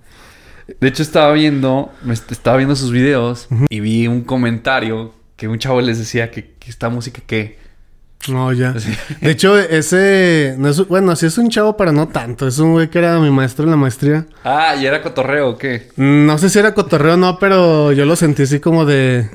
De 0.80 0.88
hecho, 0.88 1.02
estaba 1.02 1.32
viendo, 1.34 1.92
me 2.02 2.14
estaba 2.14 2.56
viendo 2.56 2.76
sus 2.76 2.92
videos 2.92 3.46
y 3.68 3.80
vi 3.80 4.06
un 4.06 4.22
comentario 4.22 5.12
que 5.36 5.48
un 5.48 5.58
chavo 5.58 5.82
les 5.82 5.98
decía 5.98 6.30
que, 6.30 6.54
que 6.58 6.70
esta 6.70 6.88
música 6.88 7.20
que... 7.26 7.58
No, 8.28 8.50
ya. 8.54 8.74
Sí. 8.78 8.96
De 9.20 9.30
hecho, 9.30 9.58
ese... 9.58 10.54
No 10.56 10.70
es, 10.70 10.88
bueno, 10.88 11.14
sí 11.14 11.26
es 11.26 11.36
un 11.36 11.50
chavo, 11.50 11.76
pero 11.76 11.92
no 11.92 12.08
tanto. 12.08 12.48
Es 12.48 12.58
un 12.58 12.72
güey 12.72 12.88
que 12.88 13.00
era 13.00 13.18
mi 13.18 13.30
maestro 13.30 13.64
en 13.64 13.70
la 13.72 13.76
maestría. 13.76 14.24
Ah, 14.44 14.76
¿y 14.76 14.86
era 14.86 15.02
cotorreo 15.02 15.50
o 15.50 15.58
qué? 15.58 15.88
No 15.96 16.38
sé 16.38 16.48
si 16.48 16.58
era 16.58 16.72
cotorreo 16.72 17.14
o 17.14 17.16
no, 17.18 17.38
pero 17.38 17.92
yo 17.92 18.06
lo 18.06 18.16
sentí 18.16 18.44
así 18.44 18.60
como 18.60 18.86
de... 18.86 19.28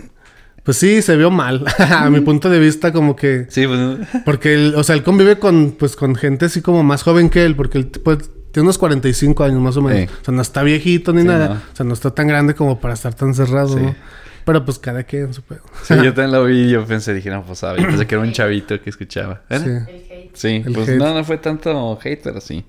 Pues 0.68 0.78
sí, 0.78 1.01
se 1.01 1.15
vio 1.15 1.32
mal. 1.32 1.63
A 1.80 2.09
mi 2.09 2.20
punto 2.20 2.49
de 2.49 2.59
vista, 2.59 2.91
como 2.91 3.15
que... 3.15 3.45
Sí, 3.47 3.65
pues... 3.65 3.80
Porque, 4.26 4.53
él, 4.53 4.74
o 4.76 4.84
sea, 4.84 4.95
él 4.95 5.01
convive 5.03 5.39
con, 5.39 5.72
pues, 5.80 5.95
con 5.95 6.13
gente 6.15 6.45
así 6.47 6.61
como 6.61 6.84
más 6.84 7.03
joven 7.03 7.30
que 7.30 7.45
él. 7.45 7.55
Porque 7.55 7.78
él 7.78 7.88
pues, 7.88 8.30
tiene 8.51 8.65
unos 8.65 8.78
45 8.78 9.45
años 9.45 9.61
más 9.61 9.78
o 9.78 9.82
menos. 9.82 10.09
Sí. 10.11 10.18
O 10.22 10.26
sea, 10.26 10.34
no 10.34 10.41
está 10.41 10.63
viejito 10.63 11.13
ni 11.13 11.22
Sí, 11.22 11.28
nada. 11.28 11.47
no. 11.47 11.53
O 11.55 11.76
sea, 11.76 11.86
no 11.86 11.93
está 11.93 12.11
tan 12.13 12.28
grande 12.28 12.53
como 12.53 12.82
para 12.82 12.95
estar 12.95 13.13
tan 13.13 13.34
cerrado, 13.34 13.70
Sí. 13.78 13.80
¿no? 13.82 13.95
Pero 14.43 14.63
pues 14.65 14.78
cada 14.80 15.03
quien 15.03 15.34
su 15.34 15.41
pedo. 15.41 15.61
Sí, 15.84 15.93
yo 15.95 16.13
también 16.13 16.32
lo 16.32 16.43
vi 16.45 16.63
y 16.65 16.70
yo 16.72 16.86
pensé, 16.86 17.13
dije, 17.13 17.30
no, 17.30 17.43
pues 17.43 17.59
sabe, 17.59 17.82
yo 17.82 17.88
pensé 17.88 18.05
que 18.05 18.15
era 18.15 18.24
un 18.26 18.32
chavito 18.34 18.82
que 18.82 18.89
escuchaba. 18.89 19.43
¿Era? 19.49 19.59
Sí. 19.63 19.70
El 19.70 19.78
hate. 20.09 20.30
Sí, 20.34 20.63
El 20.65 20.74
pues 20.74 20.89
hate. 20.89 20.97
no, 20.99 21.13
no 21.13 21.24
fue 21.24 21.38
tanto 21.38 21.97
hate, 22.03 22.22
pero 22.24 22.41
sí. 22.41 22.65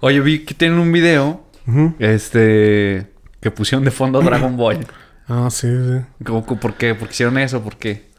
Oye, 0.00 0.20
vi 0.20 0.40
que 0.40 0.54
tienen 0.54 0.78
un 0.80 0.90
video, 0.90 1.44
este, 1.98 3.06
que 3.40 3.50
pusieron 3.52 3.84
de 3.84 3.90
fondo 3.90 4.20
Dragon 4.22 4.56
Ball. 4.56 4.78
Ah, 5.34 5.48
sí, 5.50 5.66
sí. 5.68 6.24
¿Cómo- 6.24 6.44
cómo- 6.44 6.60
¿Por 6.60 6.74
qué? 6.74 6.94
¿Por 6.94 7.08
qué 7.08 7.14
hicieron 7.14 7.38
eso? 7.38 7.62
¿Por 7.62 7.76
qué? 7.76 8.10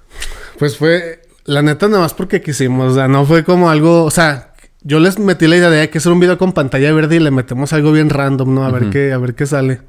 Pues 0.57 0.77
fue, 0.77 1.21
la 1.45 1.61
neta, 1.61 1.87
nada 1.87 2.01
más 2.01 2.13
porque 2.13 2.41
quisimos. 2.41 2.93
O 2.93 2.95
sea, 2.95 3.07
no 3.07 3.25
fue 3.25 3.43
como 3.43 3.69
algo, 3.69 4.03
o 4.03 4.11
sea, 4.11 4.53
yo 4.81 4.99
les 4.99 5.19
metí 5.19 5.47
la 5.47 5.57
idea 5.57 5.69
de 5.69 5.81
"Hay 5.81 5.87
que 5.89 5.99
hacer 5.99 6.11
un 6.11 6.19
video 6.19 6.37
con 6.37 6.53
pantalla 6.53 6.91
verde 6.91 7.17
y 7.17 7.19
le 7.19 7.31
metemos 7.31 7.71
algo 7.73 7.91
bien 7.91 8.09
random, 8.09 8.53
¿no? 8.55 8.65
A 8.65 8.71
ver 8.71 8.89
qué, 8.89 9.13
a 9.13 9.17
ver 9.17 9.35
qué 9.35 9.45
sale. 9.45 9.81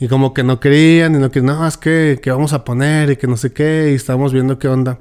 Y 0.00 0.08
como 0.08 0.32
que 0.32 0.42
no 0.44 0.58
querían 0.60 1.14
y 1.16 1.18
no 1.18 1.30
que 1.30 1.42
no, 1.42 1.66
es 1.66 1.76
que, 1.76 2.20
que 2.22 2.30
vamos 2.30 2.52
a 2.52 2.64
poner 2.64 3.10
y 3.10 3.16
que 3.16 3.26
no 3.26 3.36
sé 3.36 3.52
qué, 3.52 3.90
y 3.92 3.94
estábamos 3.96 4.32
viendo 4.32 4.58
qué 4.58 4.68
onda. 4.68 4.98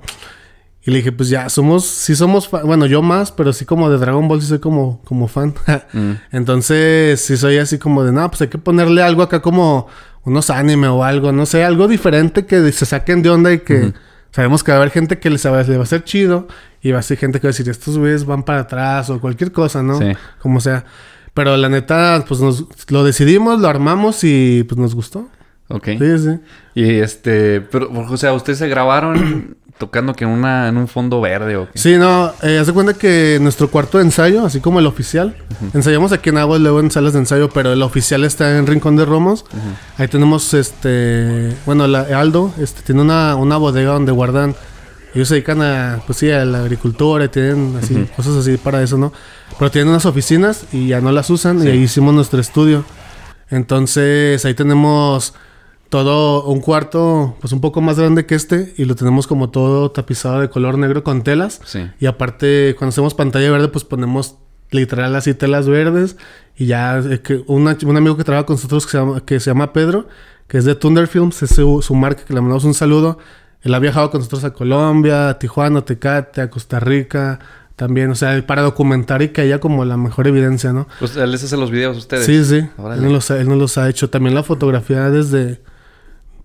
Y 0.83 0.91
le 0.91 0.97
dije, 0.97 1.11
pues 1.11 1.29
ya, 1.29 1.49
somos, 1.49 1.85
sí 1.85 2.15
somos 2.15 2.47
fan, 2.47 2.65
bueno, 2.65 2.85
yo 2.85 3.01
más, 3.01 3.31
pero 3.31 3.51
sí 3.53 3.65
como 3.65 3.89
de 3.89 3.97
Dragon 3.97 4.27
Ball, 4.27 4.41
sí 4.41 4.47
soy 4.47 4.59
como, 4.59 5.01
como 5.03 5.27
fan. 5.27 5.53
Mm. 5.93 6.11
Entonces, 6.31 7.19
sí 7.21 7.37
soy 7.37 7.57
así 7.57 7.77
como 7.77 8.03
de, 8.03 8.11
no, 8.11 8.27
pues 8.29 8.41
hay 8.41 8.47
que 8.47 8.57
ponerle 8.57 9.01
algo 9.03 9.21
acá 9.21 9.41
como 9.41 9.87
unos 10.28 10.49
anime 10.49 10.89
o 10.89 11.05
algo, 11.05 11.32
no 11.32 11.45
sé, 11.45 11.63
algo 11.63 11.88
diferente 11.88 12.45
que 12.45 12.71
se 12.73 12.86
saquen 12.86 13.21
de 13.21 13.30
onda 13.30 13.53
y 13.53 13.59
que 13.59 13.93
sabemos 14.32 14.61
que 14.61 14.71
va 14.71 14.78
a 14.78 14.82
haber 14.82 14.91
gente 14.91 15.19
que 15.19 15.30
les 15.30 15.45
va, 15.45 15.63
le 15.63 15.78
va 15.78 15.84
a 15.84 15.88
ser 15.88 16.03
chido 16.03 16.49
y 16.82 16.91
va 16.91 16.99
a 16.99 17.01
ser 17.01 17.17
gente 17.17 17.39
que 17.39 17.47
va 17.47 17.49
a 17.49 17.53
decir, 17.53 17.69
estos 17.69 17.97
güeyes 17.97 18.25
van 18.25 18.43
para 18.43 18.59
atrás 18.59 19.09
o 19.09 19.21
cualquier 19.21 19.53
cosa, 19.53 19.82
¿no? 19.82 19.97
Sí. 19.97 20.11
Como 20.41 20.59
sea. 20.59 20.84
Pero 21.34 21.55
la 21.55 21.69
neta, 21.69 22.25
pues 22.28 22.41
nos, 22.41 22.65
lo 22.89 23.05
decidimos, 23.05 23.61
lo 23.61 23.69
armamos 23.69 24.25
y 24.25 24.65
pues 24.67 24.78
nos 24.78 24.95
gustó. 24.95 25.30
Ok. 25.69 25.86
Sí, 25.97 26.17
sí. 26.19 26.39
Y 26.75 26.89
este, 26.99 27.61
pero, 27.61 27.89
o 27.89 28.17
sea, 28.17 28.34
¿ustedes 28.34 28.59
se 28.59 28.67
grabaron 28.67 29.55
tocando 29.78 30.13
que 30.13 30.23
en 30.23 30.32
una, 30.32 30.67
en 30.67 30.78
un 30.78 30.88
fondo 30.88 31.21
verde 31.21 31.55
o 31.55 31.65
qué? 31.71 31.78
Sí, 31.78 31.97
no, 31.97 32.32
eh, 32.41 32.57
haz 32.59 32.67
de 32.67 32.73
cuenta 32.73 32.93
que 32.93 33.38
nuestro 33.41 33.69
cuarto 33.69 33.97
de 33.99 34.05
ensayo, 34.05 34.45
así 34.45 34.59
como 34.59 34.80
el 34.80 34.88
oficial, 34.88 35.36
ensayamos 35.73 36.11
aquí 36.11 36.30
en 36.30 36.38
Aguas, 36.39 36.59
luego 36.61 36.80
en 36.80 36.89
salas 36.91 37.13
de 37.13 37.19
ensayo, 37.19 37.49
pero 37.49 37.73
el 37.73 37.82
oficial 37.82 38.23
está 38.23 38.57
en 38.57 38.65
Rincón 38.67 38.95
de 38.95 39.05
Romos. 39.05 39.45
Ahí 39.97 40.07
tenemos, 40.07 40.53
este, 40.53 41.53
bueno, 41.65 41.88
la, 41.88 42.01
Aldo, 42.19 42.53
este, 42.59 42.82
tiene 42.82 43.01
una, 43.01 43.36
una 43.36 43.57
bodega 43.57 43.93
donde 43.93 44.11
guardan, 44.11 44.55
ellos 45.13 45.28
se 45.28 45.36
dedican 45.36 45.61
a, 45.61 46.01
pues 46.05 46.19
sí, 46.19 46.30
a 46.32 46.43
la 46.45 46.59
agricultura, 46.59 47.25
y 47.25 47.30
tienen 47.30 47.78
así, 47.82 48.07
cosas 48.15 48.36
así 48.36 48.57
para 48.57 48.82
eso, 48.84 48.97
¿no? 48.97 49.13
Pero 49.57 49.71
tienen 49.71 49.89
unas 49.89 50.05
oficinas 50.05 50.65
y 50.71 50.88
ya 50.89 51.01
no 51.01 51.11
las 51.11 51.30
usan 51.30 51.59
Sí. 51.61 51.67
y 51.67 51.71
ahí 51.71 51.78
hicimos 51.84 52.13
nuestro 52.13 52.39
estudio. 52.39 52.84
Entonces, 53.49 54.43
ahí 54.45 54.53
tenemos 54.53 55.34
todo 55.89 56.43
un 56.45 56.59
cuarto, 56.59 57.35
pues 57.39 57.53
un 57.53 57.61
poco 57.61 57.81
más 57.81 57.97
grande 57.99 58.25
que 58.25 58.35
este, 58.35 58.73
y 58.77 58.85
lo 58.85 58.95
tenemos 58.95 59.25
como 59.27 59.49
todo 59.49 59.91
tapizado 59.91 60.39
de 60.41 60.49
color 60.49 60.77
negro 60.77 61.03
con 61.03 61.23
telas. 61.23 61.61
Sí. 61.65 61.89
Y 61.99 62.05
aparte, 62.07 62.75
cuando 62.77 62.89
hacemos 62.89 63.13
pantalla 63.13 63.49
verde, 63.51 63.69
pues 63.69 63.83
ponemos 63.85 64.35
literal 64.71 65.15
así 65.15 65.33
telas 65.33 65.67
verdes. 65.67 66.17
Y 66.57 66.65
ya 66.65 66.99
eh, 66.99 67.21
que 67.21 67.43
una- 67.47 67.77
un 67.85 67.97
amigo 67.97 68.17
que 68.17 68.23
trabaja 68.23 68.45
con 68.45 68.55
nosotros 68.55 68.85
que 68.85 68.91
se 68.91 68.97
llama, 68.97 69.21
que 69.25 69.39
se 69.39 69.49
llama 69.49 69.71
Pedro, 69.73 70.07
que 70.47 70.57
es 70.57 70.65
de 70.65 70.75
Thunder 70.75 71.07
Films, 71.07 71.41
es 71.43 71.51
su, 71.51 71.81
su 71.81 71.95
marca, 71.95 72.23
que 72.25 72.33
le 72.33 72.41
mandamos 72.41 72.63
un 72.65 72.73
saludo. 72.73 73.17
Él 73.61 73.73
ha 73.73 73.79
viajado 73.79 74.11
con 74.11 74.19
nosotros 74.19 74.43
a 74.43 74.53
Colombia, 74.53 75.29
a 75.29 75.39
Tijuana, 75.39 75.79
a 75.79 75.85
Tecate, 75.85 76.41
a 76.41 76.49
Costa 76.49 76.79
Rica. 76.79 77.39
También, 77.75 78.09
o 78.09 78.15
sea, 78.15 78.43
para 78.47 78.63
documentar 78.63 79.21
y 79.21 79.29
que 79.29 79.41
haya 79.41 79.59
como 79.59 79.85
la 79.85 79.97
mejor 79.97 80.27
evidencia, 80.27 80.73
¿no? 80.73 80.88
Pues 80.99 81.15
él 81.15 81.31
les 81.31 81.43
hace 81.43 81.57
los 81.57 81.69
videos 81.69 81.95
a 81.95 81.99
ustedes. 81.99 82.25
Sí, 82.25 82.43
sí. 82.43 82.67
Órale. 82.77 82.97
Él 83.05 83.13
nos, 83.13 83.29
los 83.29 83.39
él 83.39 83.47
nos 83.47 83.57
los 83.59 83.77
ha 83.77 83.88
hecho. 83.88 84.09
También 84.09 84.33
la 84.33 84.41
fotografía 84.41 85.11
desde 85.11 85.61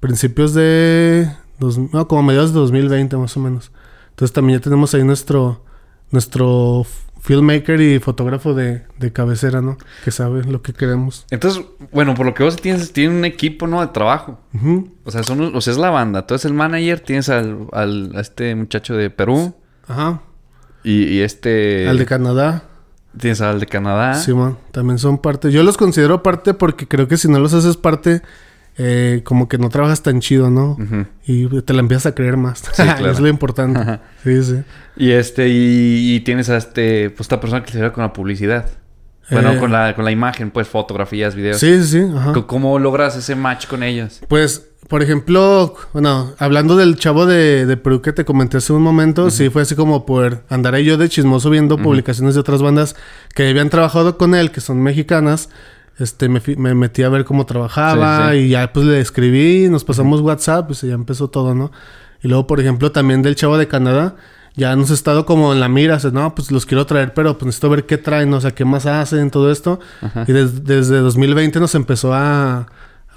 principios 0.02 0.52
de... 0.52 1.30
Dos, 1.58 1.78
no, 1.78 2.08
como 2.08 2.24
mediados 2.24 2.52
de 2.52 2.58
2020 2.58 3.16
más 3.16 3.36
o 3.36 3.40
menos. 3.40 3.70
Entonces 4.10 4.34
también 4.34 4.58
ya 4.58 4.64
tenemos 4.64 4.92
ahí 4.94 5.04
nuestro... 5.04 5.64
Nuestro 6.10 6.84
filmmaker 7.22 7.80
y 7.80 8.00
fotógrafo 8.00 8.52
de, 8.52 8.82
de 8.98 9.12
cabecera, 9.12 9.62
¿no? 9.62 9.78
Que 10.04 10.10
sabe 10.10 10.42
lo 10.44 10.60
que 10.60 10.72
queremos. 10.74 11.24
Entonces, 11.30 11.64
bueno, 11.92 12.14
por 12.14 12.26
lo 12.26 12.34
que 12.34 12.42
vos 12.42 12.56
tienes, 12.56 12.92
tienen 12.92 13.16
un 13.18 13.24
equipo, 13.24 13.66
¿no? 13.68 13.80
De 13.80 13.86
trabajo. 13.86 14.38
Ujú. 14.52 14.90
O 15.04 15.10
sea, 15.12 15.22
son, 15.22 15.54
o 15.56 15.60
sea, 15.62 15.70
es 15.72 15.78
la 15.78 15.88
banda. 15.90 16.26
Tú 16.26 16.34
eres 16.34 16.44
el 16.44 16.52
manager, 16.52 17.00
tienes 17.00 17.28
al, 17.30 17.68
al- 17.72 18.12
a 18.16 18.20
este 18.20 18.54
muchacho 18.56 18.94
de 18.94 19.08
Perú 19.08 19.54
Ajá. 19.88 20.20
y, 20.84 21.04
y 21.04 21.20
este... 21.20 21.88
Al 21.88 21.96
de 21.96 22.04
Canadá. 22.06 22.64
Tienes 23.16 23.40
al 23.40 23.60
de 23.60 23.66
Canadá. 23.66 24.14
Simón. 24.14 24.58
También 24.72 24.98
son 24.98 25.16
parte. 25.18 25.50
Yo 25.52 25.62
los 25.62 25.76
considero 25.78 26.22
parte 26.24 26.52
porque 26.54 26.88
creo 26.88 27.06
que 27.08 27.16
si 27.16 27.28
no 27.28 27.38
los 27.38 27.54
haces 27.54 27.76
parte... 27.78 28.20
eh, 28.78 29.20
como 29.24 29.48
que 29.48 29.58
no 29.58 29.68
trabajas 29.68 30.02
tan 30.02 30.20
chido, 30.20 30.50
¿no? 30.50 30.72
Ujú. 30.80 31.06
Y 31.26 31.46
te 31.62 31.72
la 31.74 31.80
empiezas 31.80 32.06
a 32.06 32.14
creer 32.14 32.36
más. 32.36 32.62
claro. 32.74 33.10
es 33.10 33.20
lo 33.20 33.28
importante. 33.28 33.80
Ajá. 33.80 34.00
sí, 34.24 34.42
sí. 34.42 34.62
Y 34.96 35.10
este, 35.10 35.48
y, 35.48 36.14
y 36.16 36.20
tienes 36.20 36.48
a 36.50 36.56
este, 36.56 37.10
pues 37.10 37.20
esta 37.26 37.40
persona 37.40 37.62
que 37.62 37.72
se 37.72 37.78
ayuda 37.78 37.92
con 37.92 38.02
la 38.02 38.12
publicidad. 38.12 38.66
Bueno, 39.30 39.52
Eh. 39.52 39.58
con 39.58 39.72
la, 39.72 39.94
con 39.94 40.04
la 40.04 40.10
imagen, 40.10 40.50
pues, 40.50 40.68
fotografías, 40.68 41.34
videos. 41.34 41.58
Sí, 41.58 41.82
sí. 41.84 42.02
Ajá. 42.14 42.32
¿Cómo 42.46 42.78
logras 42.78 43.16
ese 43.16 43.34
match 43.36 43.66
con 43.66 43.82
ellos? 43.82 44.20
Pues, 44.28 44.68
por 44.88 45.00
ejemplo, 45.02 45.74
bueno, 45.94 46.32
hablando 46.38 46.76
del 46.76 46.96
chavo 46.96 47.24
de, 47.24 47.64
de 47.64 47.76
Perú 47.78 48.02
que 48.02 48.12
te 48.12 48.24
comenté 48.26 48.58
hace 48.58 48.72
un 48.74 48.82
momento, 48.82 49.30
sí 49.30 49.48
fue 49.48 49.62
así 49.62 49.74
como 49.74 50.04
por 50.04 50.42
andar 50.50 50.74
ahí 50.74 50.84
yo 50.84 50.98
de 50.98 51.08
chismoso 51.08 51.48
viendo 51.50 51.78
publicaciones 51.78 52.34
de 52.34 52.40
otras 52.40 52.60
bandas 52.60 52.94
que 53.34 53.48
habían 53.48 53.70
trabajado 53.70 54.18
con 54.18 54.34
él, 54.34 54.50
que 54.50 54.60
son 54.60 54.82
mexicanas. 54.82 55.48
Este, 55.98 56.28
me, 56.28 56.40
metí 56.74 57.02
a 57.02 57.08
ver 57.10 57.24
cómo 57.24 57.44
trabajaba 57.46 58.30
Sí, 58.32 58.38
sí. 58.38 58.44
y 58.44 58.48
ya 58.50 58.72
pues 58.72 58.86
le 58.86 58.98
escribí, 59.00 59.68
nos 59.68 59.84
pasamos 59.84 60.20
WhatsApp, 60.20 60.66
pues 60.68 60.82
y 60.84 60.88
ya 60.88 60.94
empezó 60.94 61.28
todo, 61.28 61.54
¿no? 61.54 61.70
Y 62.22 62.28
luego, 62.28 62.46
por 62.46 62.60
ejemplo, 62.60 62.92
también 62.92 63.20
del 63.22 63.34
chavo 63.36 63.58
de 63.58 63.68
Canadá, 63.68 64.16
ya 64.54 64.74
nos 64.76 64.90
ha 64.90 64.94
estado 64.94 65.26
como 65.26 65.52
en 65.52 65.60
la 65.60 65.68
mira, 65.68 65.96
o 65.96 66.00
sea, 66.00 66.10
no, 66.10 66.34
pues 66.34 66.50
los 66.50 66.66
quiero 66.66 66.86
traer, 66.86 67.14
pero 67.14 67.34
pues 67.38 67.46
necesito 67.46 67.68
ver 67.70 67.84
qué 67.86 67.98
traen, 67.98 68.32
o 68.34 68.40
sea, 68.40 68.52
qué 68.52 68.64
más 68.64 68.86
hacen, 68.86 69.30
todo 69.30 69.50
esto. 69.52 69.80
Ajá. 70.00 70.24
Y 70.26 70.32
des- 70.32 70.64
desde 70.64 70.98
2020 70.98 71.60
nos 71.60 71.74
empezó 71.74 72.12
a 72.14 72.66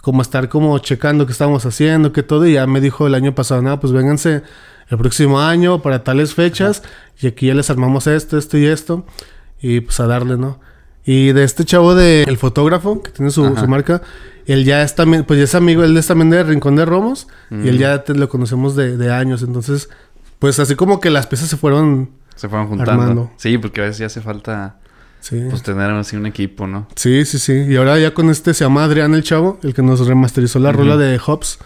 como 0.02 0.22
a 0.22 0.24
estar 0.24 0.50
como 0.50 0.78
checando 0.80 1.26
qué 1.26 1.32
estábamos 1.32 1.66
haciendo, 1.66 2.12
qué 2.14 2.22
todo, 2.24 2.46
y 2.46 2.54
ya 2.54 2.68
me 2.68 2.80
dijo 2.80 3.08
el 3.08 3.16
año 3.16 3.34
pasado, 3.34 3.62
nada, 3.64 3.80
pues 3.80 3.92
vénganse 3.92 4.44
el 4.90 4.98
próximo 5.00 5.40
año 5.42 5.82
para 5.82 6.04
tales 6.04 6.36
fechas, 6.36 6.84
y 7.20 7.26
aquí 7.28 7.48
ya 7.48 7.56
les 7.56 7.70
armamos 7.72 8.06
esto, 8.06 8.38
esto 8.38 8.58
y 8.60 8.66
esto, 8.68 9.06
y 9.60 9.80
pues 9.80 10.00
a 10.00 10.06
darle, 10.06 10.38
¿no? 10.38 10.60
Y 11.06 11.34
de 11.34 11.44
este 11.44 11.66
chavo 11.66 11.94
de 11.94 12.24
el 12.24 12.38
fotógrafo, 12.38 13.04
que 13.04 13.12
tiene 13.12 13.30
su, 13.32 13.44
marca, 13.68 14.02
él 14.48 14.66
ya 14.66 14.82
es 14.82 14.96
también, 14.96 15.24
pues 15.24 15.38
ya 15.38 15.44
es 15.44 15.54
amigo, 15.56 15.84
él 15.84 15.96
es 15.98 16.08
también 16.08 16.32
de 16.32 16.44
Rincón 16.44 16.76
de 16.76 16.86
Romos, 16.86 17.28
y 17.52 17.68
él 17.68 17.78
ya 17.78 18.04
te- 18.04 18.16
lo 18.16 18.28
conocemos 18.28 18.76
de, 18.76 18.98
de 18.98 19.14
años, 19.14 19.44
entonces, 19.44 19.90
pues 20.40 20.60
así 20.60 20.76
como 20.76 21.00
que 21.00 21.10
las 21.12 21.28
piezas 21.28 21.48
se 21.50 21.58
fueron, 21.58 22.10
Se 22.36 22.50
fueron 22.50 22.68
juntando. 22.68 22.92
Armando. 22.92 23.32
Sí, 23.38 23.58
porque 23.60 23.82
a 23.82 23.84
veces 23.84 24.00
ya 24.00 24.06
hace 24.08 24.20
falta, 24.22 24.78
sí. 25.20 25.44
pues, 25.50 25.62
tener 25.62 25.92
así 25.92 26.16
un 26.16 26.26
equipo, 26.26 26.66
¿no? 26.66 26.88
Sí, 26.96 27.24
sí, 27.26 27.38
sí. 27.38 27.54
Y 27.54 27.76
ahora 27.76 28.00
ya 28.00 28.14
con 28.16 28.30
este 28.32 28.54
se 28.56 28.64
llama 28.64 28.84
Adrián 28.84 29.14
el 29.14 29.22
Chavo, 29.24 29.60
el 29.62 29.74
que 29.76 29.84
nos 29.84 30.06
remasterizó 30.08 30.58
la 30.60 30.70
Ujú. 30.72 30.80
rola 30.80 30.98
de 30.98 31.20
Hobbs. 31.24 31.60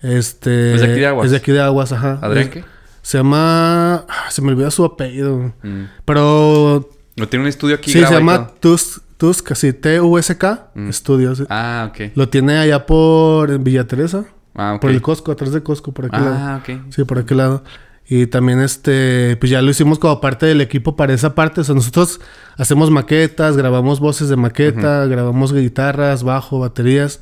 Este. 0.00 0.74
¿Es 0.74 0.80
de 0.80 0.86
aquí 0.90 1.00
de 1.00 1.06
Aguas? 1.06 1.26
Es 1.26 1.30
de 1.30 1.36
aquí 1.36 1.52
de 1.52 1.60
Aguas, 1.60 1.92
ajá. 1.92 2.18
¿Adrián 2.22 2.48
qué? 2.50 2.64
Se 3.02 3.18
llama. 3.18 4.04
ah, 4.08 4.30
Se 4.30 4.42
me 4.42 4.48
olvidó 4.52 4.70
su 4.70 4.84
apellido. 4.84 5.52
Mm. 5.62 5.84
Pero. 6.04 6.88
¿No 7.16 7.28
tiene 7.28 7.44
un 7.44 7.48
estudio 7.48 7.76
aquí? 7.76 7.92
sí, 7.92 8.02
se 8.04 8.10
llama? 8.10 8.48
Tusk, 8.60 9.02
Tusk, 9.16 9.52
así 9.52 9.72
T-U-S-K 9.72 10.70
Mm. 10.74 10.90
Studios. 10.90 11.42
Ah, 11.48 11.90
ok. 11.90 12.12
Lo 12.14 12.28
tiene 12.28 12.58
allá 12.58 12.86
por 12.86 13.58
Villa 13.60 13.86
Teresa. 13.86 14.24
Ah, 14.54 14.74
ok. 14.74 14.80
Por 14.82 14.90
el 14.90 15.02
Costco, 15.02 15.32
atrás 15.32 15.52
de 15.52 15.62
Costco, 15.62 15.92
por 15.92 16.06
aquel 16.06 16.24
lado. 16.24 16.36
Ah, 16.38 16.60
ok. 16.62 16.80
Sí, 16.90 17.04
por 17.04 17.18
aquel 17.18 17.36
lado. 17.38 17.64
Y 18.08 18.26
también 18.26 18.60
este, 18.60 19.36
pues 19.38 19.50
ya 19.50 19.62
lo 19.62 19.70
hicimos 19.70 19.98
como 19.98 20.20
parte 20.20 20.44
del 20.46 20.60
equipo 20.60 20.96
para 20.96 21.14
esa 21.14 21.34
parte. 21.34 21.60
O 21.60 21.64
sea, 21.64 21.74
nosotros 21.74 22.20
hacemos 22.56 22.90
maquetas, 22.90 23.56
grabamos 23.56 24.00
voces 24.00 24.28
de 24.28 24.36
maqueta, 24.36 25.06
grabamos 25.06 25.52
guitarras, 25.54 26.22
bajo, 26.24 26.58
baterías. 26.58 27.20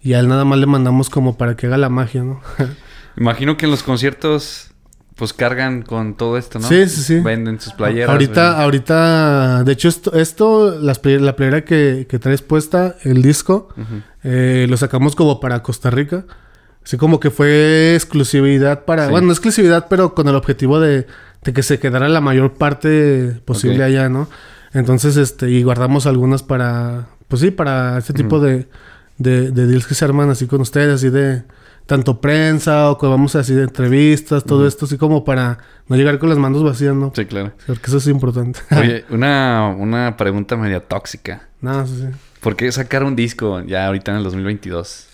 Y 0.00 0.12
a 0.12 0.20
él 0.20 0.28
nada 0.28 0.44
más 0.44 0.58
le 0.60 0.66
mandamos 0.66 1.10
como 1.10 1.36
para 1.36 1.56
que 1.56 1.66
haga 1.66 1.76
la 1.78 1.88
magia, 1.88 2.22
¿no? 2.22 2.40
Imagino 3.16 3.56
que 3.56 3.64
en 3.64 3.72
los 3.72 3.82
conciertos 3.82 4.70
pues 5.18 5.32
cargan 5.32 5.82
con 5.82 6.14
todo 6.14 6.38
esto, 6.38 6.58
¿no? 6.60 6.68
Sí, 6.68 6.88
sí, 6.88 7.02
sí. 7.02 7.20
Venden 7.20 7.60
sus 7.60 7.72
playeras. 7.74 8.08
ahorita, 8.10 8.50
venden- 8.52 8.62
ahorita, 8.62 9.64
de 9.64 9.72
hecho, 9.72 9.88
esto, 9.88 10.14
esto 10.14 10.78
las 10.80 11.00
la 11.04 11.34
playera 11.36 11.64
que, 11.64 12.06
que 12.08 12.18
traes 12.20 12.40
puesta, 12.40 12.94
el 13.02 13.20
disco, 13.20 13.68
eh, 14.22 14.66
lo 14.70 14.76
sacamos 14.76 15.16
como 15.16 15.40
para 15.40 15.62
Costa 15.62 15.90
Rica. 15.90 16.24
Así 16.84 16.96
como 16.96 17.20
que 17.20 17.30
fue 17.30 17.94
exclusividad 17.94 18.84
para, 18.84 19.06
Sí. 19.06 19.10
bueno, 19.10 19.26
no 19.26 19.32
exclusividad, 19.32 19.86
pero 19.90 20.14
con 20.14 20.26
el 20.28 20.34
objetivo 20.36 20.80
de, 20.80 21.06
de 21.42 21.52
que 21.52 21.62
se 21.62 21.78
quedara 21.78 22.08
la 22.08 22.20
mayor 22.22 22.54
parte 22.54 23.40
posible 23.44 23.84
allá, 23.84 24.08
¿no? 24.08 24.28
Entonces, 24.72 25.16
este, 25.16 25.50
y 25.50 25.62
guardamos 25.64 26.06
algunas 26.06 26.42
para, 26.42 27.08
pues 27.26 27.42
sí, 27.42 27.50
para 27.50 27.98
este 27.98 28.12
tipo 28.14 28.40
de, 28.40 28.68
de, 29.18 29.50
de 29.50 29.66
deals 29.66 29.86
que 29.86 29.94
se 29.94 30.04
arman 30.04 30.30
así 30.30 30.46
con 30.46 30.60
ustedes, 30.62 30.94
así 30.94 31.10
de 31.10 31.42
tanto 31.88 32.20
prensa 32.20 32.90
o 32.90 32.98
que 32.98 33.06
vamos 33.06 33.34
así 33.34 33.54
de 33.54 33.62
entrevistas, 33.64 34.44
todo 34.44 34.68
esto, 34.68 34.84
así 34.84 34.98
como 34.98 35.24
para 35.24 35.58
no 35.88 35.96
llegar 35.96 36.18
con 36.18 36.28
las 36.28 36.36
manos 36.36 36.62
vacías, 36.62 36.94
¿no? 36.94 37.12
Sí, 37.16 37.24
claro. 37.24 37.52
Porque 37.66 37.86
eso 37.86 37.96
es 37.96 38.06
importante. 38.08 38.60
Oye, 38.78 39.06
una, 39.10 39.74
una 39.76 40.16
pregunta 40.18 40.54
media 40.56 40.80
tóxica. 40.80 41.48
no, 41.62 41.86
sí, 41.86 41.94
sí. 41.96 42.06
¿Por 42.40 42.54
qué 42.56 42.70
sacar 42.70 43.02
un 43.04 43.16
disco 43.16 43.62
ya 43.62 43.86
ahorita 43.86 44.12
en 44.12 44.18
el 44.18 44.24
2022? 44.24 45.06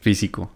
Físico. 0.00 0.50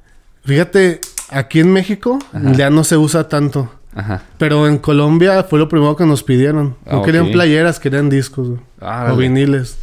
Fíjate, 0.45 1.01
aquí 1.31 1.61
en 1.61 1.73
México 1.73 2.19
Ajá. 2.33 2.53
ya 2.53 2.71
no 2.71 2.85
se 2.85 2.97
usa 2.97 3.29
tanto. 3.29 3.73
Ajá. 3.95 4.23
Pero 4.39 4.67
en 4.67 4.79
Colombia 4.79 5.45
fue 5.45 5.59
lo 5.59 5.69
primero 5.69 5.95
que 5.97 6.05
nos 6.05 6.23
pidieron. 6.23 6.77
No 6.85 7.01
Ah, 7.01 7.03
querían 7.05 7.31
playeras, 7.31 7.79
querían 7.79 8.11
discos. 8.11 8.59
Órale. 8.81 9.13
o 9.13 9.17
viniles. 9.17 9.79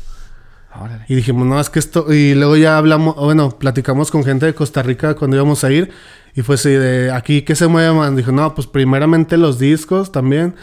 Órale. 0.80 1.06
Y 1.08 1.16
dijimos, 1.16 1.46
no, 1.46 1.60
es 1.60 1.70
que 1.70 1.80
esto... 1.80 2.12
Y 2.14 2.34
luego 2.34 2.56
ya 2.56 2.78
hablamos, 2.78 3.16
bueno, 3.16 3.58
platicamos 3.58 4.10
con 4.12 4.24
gente 4.24 4.46
de 4.46 4.54
Costa 4.54 4.82
Rica 4.82 5.16
cuando 5.16 5.36
íbamos 5.36 5.64
a 5.64 5.72
ir. 5.72 5.92
Y 6.34 6.42
fue 6.42 6.56
así 6.56 6.70
de, 6.70 7.12
¿aquí 7.12 7.42
qué 7.42 7.56
se 7.56 7.68
mueve 7.68 7.92
más? 7.94 8.16
Dijo, 8.16 8.32
no, 8.32 8.56
pues 8.56 8.68
primeramente 8.68 9.38
los 9.38 9.60
discos 9.60 10.12
también. 10.12 10.56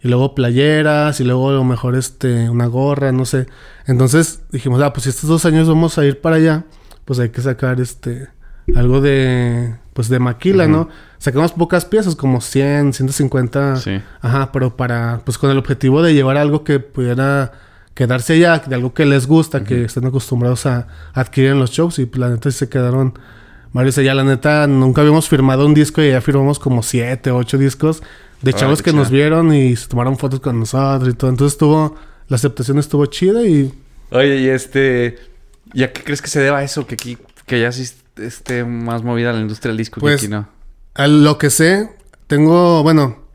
Y 0.00 0.08
luego 0.08 0.34
playeras. 0.34 1.20
Y 1.20 1.24
luego 1.24 1.50
a 1.50 1.54
lo 1.54 1.64
mejor 1.64 1.96
este, 1.96 2.48
una 2.48 2.66
gorra, 2.66 3.10
no 3.10 3.24
sé. 3.24 3.46
Entonces 3.86 4.42
dijimos, 4.52 4.80
ah, 4.82 4.92
pues 4.92 5.04
si 5.04 5.10
estos 5.10 5.28
dos 5.28 5.44
años 5.44 5.68
vamos 5.68 5.98
a 5.98 6.04
ir 6.04 6.20
para 6.20 6.36
allá, 6.36 6.64
pues 7.04 7.18
hay 7.18 7.30
que 7.30 7.40
sacar 7.40 7.80
este... 7.80 8.28
Algo 8.74 9.00
de... 9.00 9.76
Pues 9.94 10.08
de 10.08 10.18
maquila. 10.18 10.68
¿no? 10.68 10.88
Sacamos 11.18 11.52
pocas 11.52 11.84
piezas, 11.86 12.14
como 12.14 12.40
100, 12.40 12.92
150... 12.92 13.76
Sí. 13.76 14.00
Ajá, 14.20 14.52
pero 14.52 14.76
para, 14.76 15.22
pues 15.24 15.38
con 15.38 15.50
el 15.50 15.58
objetivo 15.58 16.02
de 16.02 16.14
llevar 16.14 16.36
algo 16.36 16.62
que 16.62 16.78
pudiera 16.78 17.52
quedarse 17.96 18.34
allá, 18.34 18.58
de 18.64 18.74
algo 18.76 18.94
que 18.94 19.04
les 19.06 19.26
gusta, 19.26 19.64
que 19.64 19.84
están 19.84 20.04
acostumbrados 20.06 20.66
a 20.66 20.86
adquirir 21.14 21.50
en 21.52 21.58
los 21.58 21.70
shows. 21.70 21.98
Y 21.98 22.04
pues 22.06 22.20
la 22.20 22.28
neta 22.28 22.50
sí 22.52 22.58
se 22.58 22.68
quedaron 22.68 23.18
varios 23.72 23.96
allá. 23.98 24.14
La 24.14 24.22
neta 24.22 24.66
nunca 24.68 25.00
habíamos 25.00 25.28
firmado 25.28 25.66
un 25.66 25.74
disco 25.74 26.02
y 26.02 26.10
ya 26.10 26.20
firmamos 26.20 26.58
como 26.60 26.82
siete, 26.84 27.30
ocho 27.32 27.58
discos 27.58 28.02
de 28.42 28.52
chavos 28.52 28.82
que 28.82 28.92
nos 28.92 29.10
vieron 29.10 29.52
y 29.52 29.74
se 29.74 29.88
tomaron 29.88 30.18
fotos 30.18 30.40
con 30.40 30.60
nosotros 30.60 31.08
y 31.12 31.16
todo. 31.16 31.30
Entonces 31.30 31.54
estuvo, 31.54 31.96
la 32.28 32.36
aceptación 32.36 32.78
estuvo 32.78 33.06
chida 33.06 33.42
y 33.44 33.72
Oye, 34.10 34.36
y 34.42 34.48
este... 34.48 35.18
¿Y 35.72 35.82
a 35.82 35.92
qué 35.92 36.04
crees 36.04 36.22
que 36.22 36.28
se 36.28 36.38
deba 36.40 36.62
eso? 36.62 36.86
Que 36.86 36.94
aquí... 36.94 37.18
Que 37.44 37.60
ya 37.60 37.72
sí 37.72 37.84
esté 38.18 38.64
más 38.64 39.02
movida 39.02 39.32
la 39.32 39.40
industria 39.40 39.70
del 39.70 39.78
disco 39.78 40.00
Pues- 40.00 40.20
que 40.20 40.26
aquí 40.26 40.32
no. 40.32 40.48
a 40.94 41.06
lo 41.08 41.38
que 41.38 41.50
sé, 41.50 41.90
tengo, 42.26 42.82
bueno, 42.82 43.25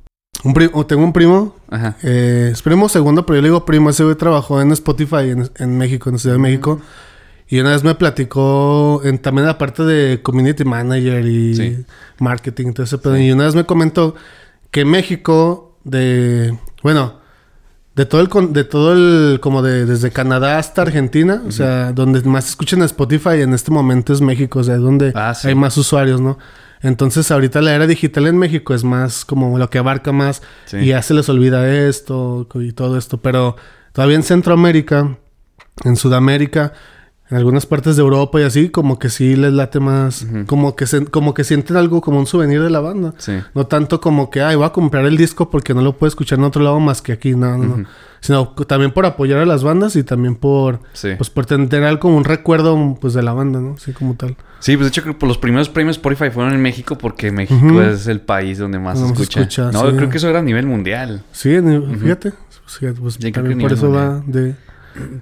un 0.44 0.54
primo, 0.54 0.86
tengo 0.86 1.04
un 1.04 1.14
primo 1.14 1.56
Ajá. 1.70 1.96
Eh, 2.04 2.50
es 2.52 2.62
primo 2.62 2.90
segundo, 2.90 3.26
pero 3.26 3.38
yo 3.38 3.42
le 3.42 3.48
digo 3.50 3.66
primo. 3.66 3.90
Ese 3.90 4.04
güey 4.04 4.16
trabajó 4.16 4.62
en 4.62 4.72
Spotify 4.72 5.30
en, 5.30 5.50
en 5.58 5.78
México, 5.78 6.10
en 6.10 6.16
la 6.16 6.20
Ciudad 6.20 6.36
de 6.36 6.42
México. 6.42 6.82
Y 7.48 7.60
una 7.60 7.72
vez 7.72 7.84
me 7.84 7.96
platicó 7.96 9.02
en, 9.04 9.20
también 9.20 9.46
la 9.46 9.58
parte 9.58 9.84
de 9.84 10.22
community 10.22 10.64
manager 10.64 11.26
y 11.26 11.56
Sí. 11.56 11.86
marketing, 12.20 12.72
todo 12.74 12.86
ese 12.86 12.98
pedo. 12.98 13.18
Y 13.18 13.32
una 13.32 13.46
vez 13.46 13.56
me 13.56 13.66
comentó 13.66 14.16
que 14.72 14.86
México, 14.86 15.78
de. 15.84 16.58
Bueno, 16.82 17.20
de 17.96 18.06
todo 18.06 18.22
el. 18.22 18.54
De 18.54 18.64
todo 18.64 18.94
el. 18.94 19.40
Como 19.42 19.62
de. 19.62 19.86
Desde 19.86 20.12
Canadá 20.12 20.58
hasta 20.60 20.82
Argentina. 20.84 21.42
O 21.46 21.52
sea, 21.52 21.92
donde 21.92 22.22
más 22.22 22.48
escuchan 22.48 22.82
Spotify 22.84 23.42
en 23.42 23.54
este 23.54 23.70
momento 23.70 24.14
es 24.14 24.22
México. 24.22 24.60
O 24.60 24.64
sea, 24.64 24.78
donde 24.78 25.12
Ah, 25.14 25.34
sí. 25.34 25.50
hay 25.50 25.56
más 25.56 25.76
usuarios, 25.78 26.22
¿no? 26.22 26.38
Entonces, 26.82 27.30
ahorita 27.32 27.62
la 27.62 27.74
era 27.76 27.86
digital 27.88 28.28
en 28.28 28.38
México 28.38 28.74
es 28.74 28.84
más 28.84 29.24
como 29.26 29.58
lo 29.60 29.70
que 29.70 29.78
abarca 29.78 30.12
más. 30.12 30.42
Sí. 30.66 30.78
Y 30.78 30.86
ya 30.88 31.02
se 31.02 31.14
les 31.14 31.30
olvida 31.30 31.70
esto 31.88 32.48
y 32.56 32.72
todo 32.74 32.98
esto. 32.98 33.18
Pero 33.22 33.56
todavía 33.94 34.16
en 34.16 34.24
Centroamérica, 34.24 35.18
en 35.84 35.96
Sudamérica, 35.96 36.74
en 37.30 37.38
algunas 37.38 37.66
partes 37.66 37.96
de 37.96 38.02
Europa 38.02 38.42
y 38.42 38.44
así, 38.44 38.70
como 38.70 39.00
que 39.00 39.10
sí 39.10 39.36
les 39.36 39.54
late 39.54 39.80
más. 39.80 40.26
Como, 40.48 40.76
que 40.76 40.86
se- 40.88 41.06
como 41.06 41.34
que 41.34 41.44
sienten 41.44 41.78
algo 41.78 42.02
como 42.02 42.20
un 42.20 42.26
souvenir 42.28 42.62
de 42.62 42.70
la 42.70 42.80
banda. 42.82 43.14
Sí. 43.20 43.34
No 43.56 43.68
tanto 43.68 44.02
como 44.02 44.30
que, 44.30 44.42
ay, 44.42 44.56
voy 44.56 44.66
a 44.66 44.72
comprar 44.74 45.06
el 45.06 45.16
disco 45.18 45.50
porque 45.50 45.74
no 45.74 45.82
lo 45.82 45.98
puedo 45.98 46.10
escuchar 46.10 46.40
en 46.40 46.46
otro 46.46 46.62
lado 46.64 46.80
más 46.80 47.02
que 47.02 47.14
aquí. 47.14 47.36
No, 47.36 47.58
no, 47.58 47.78
no. 47.78 47.86
Sino 48.22 48.50
también 48.68 48.92
por 48.92 49.06
apoyar 49.06 49.40
a 49.40 49.46
las 49.46 49.64
bandas 49.64 49.96
y 49.96 50.04
también 50.04 50.36
por, 50.36 50.80
Sí. 50.94 51.10
pues, 51.18 51.30
por 51.30 51.46
ten- 51.48 51.68
tener 51.70 51.98
como 52.00 52.16
un 52.18 52.24
recuerdo, 52.24 52.98
pues, 53.02 53.14
de 53.16 53.24
la 53.24 53.34
banda, 53.34 53.60
¿no? 53.60 53.74
Así 53.74 53.92
como 53.94 54.14
tal. 54.16 54.38
Sí, 54.60 54.78
pues 54.78 54.86
de 54.86 54.90
hecho 54.90 55.02
creo 55.02 55.16
que 55.16 55.20
por 55.20 55.28
los 55.28 55.40
primeros 55.40 55.70
premios 55.70 55.98
Spotify 55.98 56.30
fueron 56.30 56.54
en 56.54 56.62
México 56.62 56.98
porque 56.98 57.32
México 57.32 57.82
es 57.82 58.06
el 58.08 58.22
país 58.22 58.60
donde 58.60 58.78
más 58.80 59.00
se 59.00 59.06
escucha. 59.08 59.34
se 59.34 59.40
escucha, 59.42 59.72
no, 59.72 59.90
sí. 59.90 59.98
creo 59.98 60.10
que 60.10 60.18
eso 60.18 60.30
era 60.30 60.38
a 60.40 60.44
nivel 60.44 60.68
mundial. 60.68 61.24
Sí, 61.32 61.58
fíjate. 62.00 62.32
Sí, 62.68 62.86
pues, 63.00 63.16
Sí, 63.20 63.32
también 63.32 63.58
por 63.60 63.74
eso 63.74 63.92
va 63.92 64.22
de... 64.26 64.56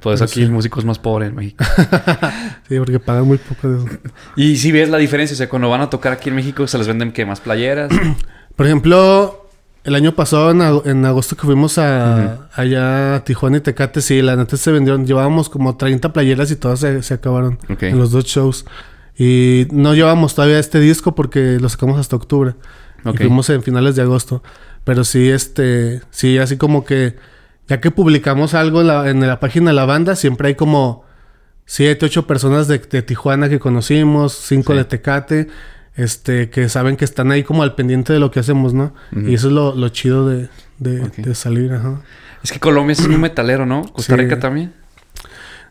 Por 0.02 0.16
eso 0.16 0.24
aquí 0.26 0.34
sí. 0.34 0.42
el 0.44 0.52
músico 0.52 0.80
es 0.80 0.86
más 0.86 1.00
pobre 1.00 1.28
en 1.28 1.36
México. 1.36 1.64
Sí, 2.68 2.78
porque 2.78 3.00
pagan 3.00 3.26
muy 3.26 3.38
poco 3.38 3.70
de 3.70 3.78
eso. 3.78 3.88
y 4.36 4.58
si 4.58 4.72
ves 4.72 4.90
la 4.90 4.98
diferencia, 4.98 5.34
o 5.34 5.38
sea, 5.38 5.48
cuando 5.50 5.70
van 5.70 5.82
a 5.82 5.90
tocar 5.90 6.12
aquí 6.14 6.30
en 6.30 6.36
México 6.36 6.68
se 6.68 6.78
les 6.78 6.88
venden 6.88 7.12
que 7.14 7.26
más 7.26 7.40
playeras. 7.40 7.92
Por 8.56 8.66
ejemplo, 8.66 9.39
el 9.84 9.96
año 9.96 10.14
pasado, 10.14 10.52
en, 10.52 10.60
ag- 10.60 10.86
en 10.86 11.06
agosto 11.06 11.36
que 11.36 11.44
fuimos 11.44 11.78
a, 11.78 12.50
allá 12.54 13.16
a 13.16 13.24
Tijuana 13.24 13.58
y 13.58 13.62
Tecate, 13.62 14.02
sí, 14.02 14.22
la 14.22 14.36
neta 14.36 14.58
se 14.58 14.72
vendieron. 14.72 15.06
Llevábamos 15.06 15.50
como 15.50 15.78
30 15.78 16.12
playeras 16.14 16.52
y 16.52 16.56
todas 16.56 16.80
se, 16.80 17.02
se 17.04 17.14
acabaron 17.14 17.58
en 17.82 17.98
los 17.98 18.12
dos 18.12 18.26
shows. 18.26 18.66
Y 19.18 19.68
no 19.72 19.94
llevamos 19.96 20.36
todavía 20.36 20.60
este 20.60 20.80
disco 20.80 21.16
porque 21.16 21.58
lo 21.60 21.70
sacamos 21.70 22.00
hasta 22.00 22.16
octubre. 22.16 22.56
Y 23.06 23.18
fuimos 23.18 23.50
en 23.50 23.64
finales 23.64 23.96
de 23.96 24.02
agosto. 24.02 24.44
Pero 24.84 25.04
sí, 25.04 25.30
este, 25.30 26.02
sí, 26.10 26.38
así 26.38 26.58
como 26.58 26.84
que, 26.86 27.16
ya 27.68 27.80
que 27.80 27.92
publicamos 27.92 28.54
algo 28.54 28.82
en 28.82 28.88
la, 28.88 29.10
en 29.10 29.26
la 29.26 29.40
página 29.40 29.72
de 29.72 29.76
la 29.76 29.86
banda, 29.86 30.16
siempre 30.16 30.50
hay 30.50 30.56
como 30.56 31.04
siete, 31.66 32.06
ocho 32.08 32.26
personas 32.28 32.68
de, 32.68 32.80
de 32.80 33.02
Tijuana 33.02 33.48
que 33.50 33.60
conocimos, 33.60 34.34
cinco 34.34 34.74
Sí. 34.74 34.78
de 34.80 34.86
Tecate, 34.86 35.48
este, 35.96 36.50
que 36.50 36.70
saben 36.70 36.96
que 36.98 37.06
están 37.06 37.32
ahí 37.32 37.44
como 37.44 37.64
al 37.64 37.76
pendiente 37.76 38.14
de 38.14 38.20
lo 38.20 38.32
que 38.32 38.40
hacemos, 38.40 38.74
¿no? 38.74 38.94
Y 39.12 39.34
eso 39.34 39.48
es 39.48 39.54
lo, 39.54 39.76
lo 39.76 39.90
chido 39.90 40.28
de, 40.28 40.50
de, 40.78 41.36
salir, 41.36 41.74
ajá. 41.74 42.02
es 42.44 42.52
que 42.52 42.60
Colombia 42.60 42.94
es 42.94 43.06
muy 43.08 43.18
metalero, 43.18 43.66
¿no? 43.66 43.84
Costa 43.92 44.16
Sí. 44.16 44.22
Rica 44.22 44.40
también. 44.40 44.74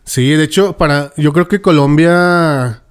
Sí, 0.03 0.29
de 0.31 0.43
hecho, 0.43 0.77
para, 0.77 1.13
yo 1.17 1.33
creo 1.33 1.47
que 1.47 1.61
Colombia 1.61 2.81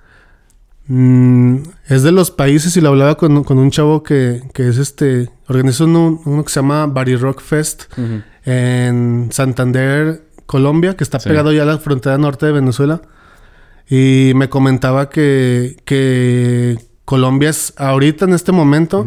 mm, 0.87 1.57
es 1.89 2.03
de 2.03 2.13
los 2.13 2.31
países, 2.31 2.77
y 2.77 2.81
lo 2.81 2.89
hablaba 2.91 3.17
con, 3.17 3.45
con 3.45 3.59
un 3.59 3.71
chavo 3.71 4.03
que, 4.03 4.43
que 4.55 4.69
es 4.69 4.79
este, 4.79 5.31
organizó 5.49 5.85
uno, 5.85 6.21
uno 6.25 6.45
que 6.45 6.51
se 6.53 6.61
llama 6.61 6.87
Body 6.87 7.17
Rock 7.17 7.41
Fest 7.41 7.85
en 8.45 9.29
Santander, 9.33 10.23
Colombia, 10.47 10.97
que 10.97 11.05
está 11.05 11.21
Sí. 11.21 11.29
pegado 11.29 11.53
ya 11.53 11.63
a 11.63 11.67
la 11.67 11.79
frontera 11.79 12.17
norte 12.19 12.47
de 12.47 12.53
Venezuela. 12.53 13.03
Y 13.91 14.33
me 14.35 14.49
comentaba 14.49 15.09
que, 15.09 15.77
que 15.85 16.79
Colombia 17.09 17.49
es, 17.49 17.73
ahorita 17.79 18.27
en 18.27 18.35
este 18.35 18.53
momento, 18.53 19.07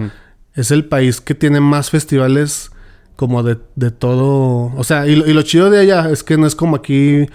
es 0.55 0.71
el 0.71 0.85
país 0.85 1.21
que 1.21 1.35
tiene 1.35 1.59
más 1.59 1.91
festivales 1.91 2.71
como 3.15 3.43
de, 3.43 3.59
de 3.75 3.91
todo. 3.91 4.73
O 4.75 4.83
sea, 4.83 5.05
y 5.05 5.15
lo, 5.15 5.27
y 5.29 5.33
lo 5.33 5.43
chido 5.43 5.69
de 5.69 5.79
allá 5.81 6.09
es 6.09 6.23
que 6.23 6.35
no 6.35 6.47
es 6.47 6.55
como 6.55 6.75
aquí, 6.77 7.27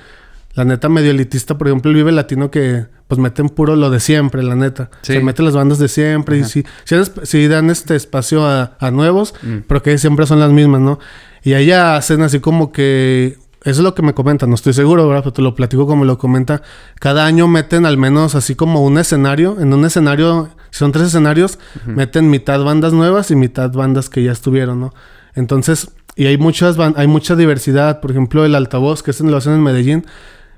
la 0.55 0.65
neta 0.65 0.89
medio 0.89 1.13
elitista, 1.13 1.57
por 1.57 1.69
ejemplo, 1.69 1.93
el 1.93 1.97
Vive 1.99 2.11
Latino 2.11 2.51
que 2.51 2.87
pues 3.07 3.21
meten 3.21 3.49
puro 3.49 3.77
lo 3.77 3.91
de 3.91 4.01
siempre, 4.01 4.43
la 4.43 4.57
neta. 4.57 4.91
Sí. 5.03 5.13
Se 5.13 5.21
meten 5.21 5.45
las 5.45 5.55
bandas 5.55 5.79
de 5.79 5.87
siempre 5.87 6.41
Ajá. 6.41 6.47
y 6.49 6.51
sí, 6.51 6.65
esp- 6.89 7.25
sí 7.25 7.47
dan 7.47 7.71
este 7.71 7.95
espacio 7.95 8.45
a, 8.45 8.77
a 8.81 8.91
nuevos, 8.91 9.35
Mm. 9.45 9.59
pero 9.69 9.81
que 9.85 9.97
siempre 9.99 10.27
son 10.27 10.41
las 10.41 10.51
mismas, 10.51 10.81
¿no? 10.81 10.99
Y 11.45 11.55
allá 11.55 11.95
hacen 11.97 12.23
así 12.23 12.41
como 12.41 12.73
que... 12.73 13.39
Eso 13.67 13.81
es 13.81 13.85
lo 13.85 13.97
que 13.97 14.03
me 14.03 14.15
comentan, 14.15 14.49
no 14.49 14.55
estoy 14.55 14.73
seguro, 14.75 15.09
¿verdad? 15.09 15.25
Pero 15.25 15.33
te 15.33 15.43
lo 15.43 15.57
platico 15.57 15.89
como 15.89 16.05
lo 16.05 16.19
comenta. 16.19 16.63
Cada 17.01 17.27
año 17.27 17.49
meten 17.49 17.85
al 17.85 17.99
menos 17.99 18.37
así 18.37 18.55
como 18.55 18.85
un 18.85 18.97
escenario. 18.97 19.57
En 19.59 19.75
un 19.75 19.85
escenario, 19.85 20.51
si 20.71 20.79
son 20.79 20.93
tres 20.93 21.09
escenarios, 21.09 21.59
meten 21.85 22.31
mitad 22.31 22.63
bandas 22.63 22.93
nuevas 22.93 23.33
y 23.33 23.35
mitad 23.35 23.73
bandas 23.73 24.09
que 24.09 24.23
ya 24.23 24.31
estuvieron, 24.31 24.79
¿no? 24.79 24.95
Entonces, 25.35 25.91
y 26.15 26.27
hay 26.27 26.39
muchas 26.39 26.79
hay 26.79 27.09
mucha 27.09 27.35
diversidad. 27.35 28.01
Por 28.01 28.13
ejemplo, 28.13 28.45
el 28.45 28.55
altavoz, 28.55 29.03
que 29.03 29.11
es 29.11 29.21
en 29.21 29.33
lo 29.33 29.37
hacen 29.37 29.55
en 29.55 29.65
Medellín, 29.65 30.07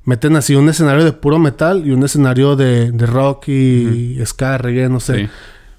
meten 0.05 0.37
así 0.37 0.55
un 0.55 0.69
escenario 0.69 1.03
de 1.03 1.13
puro 1.13 1.39
metal 1.39 1.87
y 1.87 1.93
un 1.93 2.05
escenario 2.05 2.57
de, 2.57 2.93
de 2.93 3.07
rock 3.07 3.49
y 3.49 4.19
ska, 4.27 4.59
reggae, 4.59 4.91
no 4.91 5.01
sé. 5.01 5.15
Sí. 5.15 5.29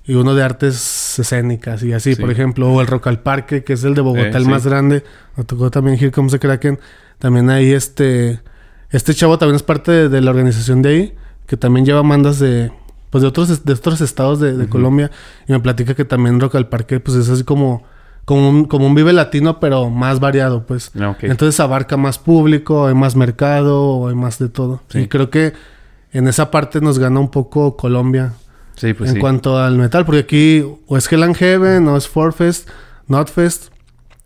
Y 0.10 0.16
uno 0.16 0.34
de 0.34 0.42
artes 0.44 1.20
escénicas 1.20 1.84
y 1.84 1.94
así, 1.94 2.16
Sí. 2.16 2.22
por 2.22 2.32
ejemplo. 2.32 2.68
O 2.72 2.82
el 2.82 2.88
Rock 2.88 3.08
al 3.08 3.20
Parque, 3.22 3.64
que 3.64 3.74
es 3.74 3.84
el 3.84 3.94
de 3.94 4.02
Bogotá, 4.02 4.24
Eh, 4.30 4.38
el 4.38 4.44
sí. 4.46 4.50
más 4.50 4.66
grande. 4.66 5.04
Me 5.38 5.44
tocó 5.44 5.70
también 5.70 5.98
Here 5.98 6.12
Comes 6.12 6.32
the 6.32 6.40
Kraken. 6.40 6.80
También 7.20 7.50
ahí 7.50 7.72
este... 7.72 8.40
Este 8.90 9.14
chavo 9.14 9.38
también 9.38 9.56
es 9.58 9.62
parte 9.64 9.92
de, 9.92 10.10
de 10.10 10.22
la 10.22 10.32
organización 10.32 10.82
de 10.82 10.90
ahí. 10.90 11.16
Que 11.46 11.58
también 11.58 11.86
lleva 11.86 12.02
bandas 12.02 12.40
de, 12.40 12.72
pues 13.12 13.22
de 13.22 13.28
otros, 13.28 13.64
de 13.64 13.74
otros 13.74 14.02
estados 14.02 14.40
de, 14.40 14.58
de 14.58 14.68
Colombia. 14.68 15.12
Y 15.48 15.52
me 15.52 15.60
platica 15.60 15.94
que 15.94 16.06
también 16.06 16.40
Rock 16.40 16.56
al 16.56 16.70
Parque, 16.70 17.00
pues 17.00 17.16
es 17.18 17.30
así 17.30 17.44
como, 17.44 17.84
como 18.26 18.50
un, 18.50 18.66
como 18.66 18.88
un 18.88 18.96
vive 18.96 19.14
latino, 19.14 19.60
pero 19.60 19.90
más 19.92 20.20
variado, 20.20 20.66
pues. 20.66 20.92
Ah. 21.00 21.16
Entonces 21.22 21.60
abarca 21.60 21.98
más 21.98 22.18
público, 22.18 22.88
hay 22.88 22.96
más 22.96 23.16
mercado, 23.16 24.08
hay 24.08 24.16
más 24.16 24.40
de 24.40 24.50
todo. 24.50 24.82
Sí. 24.90 25.00
Y 25.02 25.08
creo 25.08 25.30
que 25.30 25.54
en 26.14 26.28
esa 26.28 26.50
parte 26.50 26.82
nos 26.82 26.98
gana 26.98 27.20
un 27.20 27.30
poco 27.30 27.78
Colombia 27.78 28.34
Sí, 28.80 28.94
pues 28.94 29.10
en 29.10 29.16
sí. 29.18 29.20
cuanto 29.22 29.58
al 29.58 29.78
metal, 29.78 30.06
porque 30.06 30.22
aquí 30.22 30.64
o 30.88 30.98
es 30.98 31.12
Hell 31.12 31.24
and 31.24 31.36
Heaven, 31.36 31.88
o 31.88 31.98
es 31.98 32.08
Forfest, 32.08 32.70
Notfest, 33.08 33.74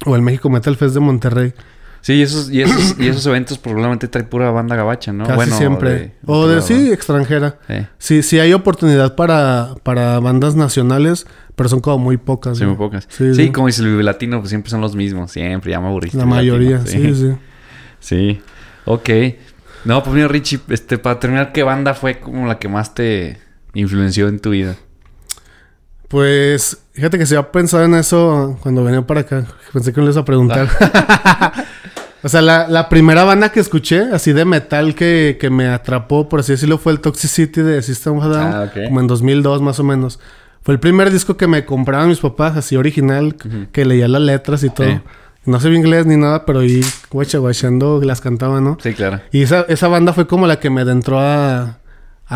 o 0.06 0.16
el 0.16 0.22
México 0.22 0.50
Metal 0.50 0.76
Fest 0.76 0.94
de 0.94 1.00
Monterrey. 1.00 1.54
Sí, 2.02 2.16
y 2.16 2.22
esos, 2.22 2.52
y 2.52 2.62
esos, 2.62 3.00
y 3.00 3.08
esos 3.08 3.26
eventos 3.28 3.58
probablemente 3.58 4.10
trae 4.10 4.26
pura 4.26 4.52
banda 4.52 4.76
gabacha, 4.76 5.14
¿no? 5.14 5.26
Casi 5.26 5.52
siempre. 5.52 5.90
de- 5.92 6.14
o 6.26 6.48
de 6.48 6.62
sí, 6.62 6.92
extranjera. 6.92 7.58
Sí. 7.68 7.76
Sí, 7.98 8.24
sí 8.24 8.40
hay 8.40 8.52
oportunidad 8.54 9.16
para, 9.16 9.76
para 9.84 10.20
bandas 10.20 10.56
nacionales, 10.56 11.26
pero 11.56 11.70
son 11.70 11.80
como 11.80 12.00
muy 12.00 12.18
pocas. 12.18 12.58
Sí, 12.58 12.64
¿no? 12.66 12.72
muy 12.72 12.78
pocas. 12.78 13.06
Sí, 13.10 13.34
Sí, 13.34 13.46
sí. 13.46 13.52
como 13.52 13.68
dice 13.68 13.82
el 13.84 13.88
Vive 13.88 14.04
Latino, 14.04 14.40
pues 14.40 14.50
siempre 14.50 14.70
son 14.70 14.82
los 14.82 14.96
mismos. 14.98 15.32
Siempre, 15.32 15.72
ya 15.72 15.80
me 15.80 15.88
aburriste. 15.88 16.18
La 16.18 16.26
mayoría, 16.26 16.80
Latino. 16.80 17.16
sí, 17.16 17.22
sí. 17.22 17.36
Sí. 18.02 18.42
Ok. 18.86 19.10
No, 19.86 20.04
pues 20.04 20.14
mira, 20.14 20.28
Richie, 20.28 20.60
este, 20.70 20.98
para 20.98 21.20
terminar, 21.22 21.54
¿qué 21.54 21.64
banda 21.64 21.94
fue 21.94 22.20
como 22.20 22.48
la 22.48 22.60
que 22.60 22.68
más 22.68 22.94
te 22.94 23.38
influenció 23.74 24.28
en 24.28 24.40
tu 24.40 24.52
vida? 24.52 24.76
Pues, 26.08 26.78
fíjate 26.94 27.18
que 27.18 27.26
si 27.26 27.36
había 27.36 27.52
pensado 27.52 27.84
en 27.84 27.96
eso 27.96 28.58
cuando 28.62 28.84
venía 28.84 29.02
para 29.02 29.22
acá. 29.22 29.46
Pensé 29.72 29.92
que 29.92 30.00
me 30.00 30.06
ibas 30.06 30.18
a 30.18 30.26
preguntar. 30.26 30.70
o 32.24 32.30
sea, 32.30 32.42
la, 32.42 32.68
la 32.68 32.88
primera 32.88 33.24
banda 33.24 33.52
que 33.52 33.60
escuché, 33.60 34.10
así 34.14 34.32
de 34.32 34.46
metal, 34.46 34.94
que, 34.94 35.38
que 35.42 35.50
me 35.50 35.68
atrapó, 35.68 36.30
por 36.30 36.42
así 36.42 36.52
decirlo, 36.52 36.78
fue 36.78 36.92
el 36.92 37.00
Toxicity 37.00 37.62
de 37.62 37.82
System 37.82 38.18
of 38.18 38.26
a 38.26 38.28
Down. 38.28 38.54
Ah, 38.54 38.70
ok. 38.70 38.86
Como 38.86 39.00
en 39.00 39.08
2002, 39.08 39.62
más 39.64 39.80
o 39.80 39.84
menos. 39.84 40.20
Fue 40.62 40.76
el 40.76 40.80
primer 40.80 41.12
disco 41.12 41.36
que 41.36 41.48
me 41.48 41.66
compraban 41.66 42.10
mis 42.10 42.20
papás, 42.20 42.56
así 42.56 42.76
original, 42.78 43.36
que 43.72 43.84
leía 43.84 44.08
las 44.08 44.22
letras 44.22 44.64
y 44.64 44.70
todo. 44.70 45.02
No 45.46 45.60
sé 45.60 45.70
inglés 45.70 46.06
ni 46.06 46.16
nada, 46.16 46.46
pero 46.46 46.60
ahí 46.60 46.82
guachaguachando 47.12 48.00
las 48.02 48.22
cantaba, 48.22 48.62
¿no? 48.62 48.78
Sí, 48.82 48.94
claro. 48.94 49.20
Y 49.32 49.42
esa, 49.42 49.66
esa 49.68 49.90
banda 49.90 50.14
fue 50.14 50.26
como 50.26 50.48
la 50.48 50.60
que 50.60 50.70
me 50.70 50.82
adentró 50.82 51.20
a, 51.20 51.80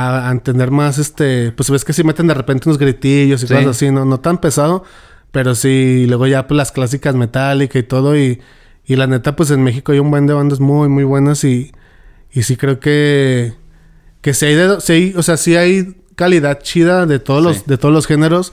a, 0.05 0.29
a 0.29 0.31
entender 0.31 0.71
más, 0.71 0.97
este... 0.97 1.51
Pues 1.51 1.69
ves 1.69 1.83
que 1.85 1.93
sí 1.93 2.03
meten 2.03 2.27
de 2.27 2.33
repente 2.33 2.67
unos 2.69 2.77
gritillos 2.77 3.43
y 3.43 3.47
Sí. 3.47 3.53
cosas 3.53 3.69
así, 3.69 3.91
¿no? 3.91 4.05
No 4.05 4.19
tan 4.19 4.39
pesado, 4.39 4.83
pero 5.31 5.55
sí... 5.55 5.69
y 6.03 6.05
Luego 6.07 6.27
ya 6.27 6.47
pues 6.47 6.55
las 6.57 6.71
clásicas 6.71 7.15
Metallica 7.15 7.79
y 7.79 7.83
todo 7.83 8.17
y... 8.17 8.39
Y 8.85 8.95
la 8.95 9.05
neta, 9.07 9.35
pues 9.35 9.51
en 9.51 9.63
México 9.63 9.91
hay 9.91 9.99
un 9.99 10.09
buen 10.11 10.27
de 10.27 10.33
bandas 10.33 10.59
muy, 10.59 10.87
muy 10.89 11.03
buenas 11.03 11.43
y... 11.43 11.71
Y 12.31 12.43
sí 12.43 12.55
creo 12.57 12.79
que... 12.79 13.53
Que 14.21 14.33
sí 14.33 14.45
hay, 14.45 14.55
de, 14.55 14.81
sí 14.81 14.93
hay- 14.93 15.13
o 15.15 15.23
sea, 15.23 15.37
sí 15.37 15.55
hay 15.55 15.95
calidad 16.15 16.59
chida 16.61 17.05
de 17.05 17.19
todos, 17.19 17.43
los, 17.43 17.65
de 17.67 17.77
todos 17.77 17.93
los 17.93 18.07
géneros, 18.07 18.51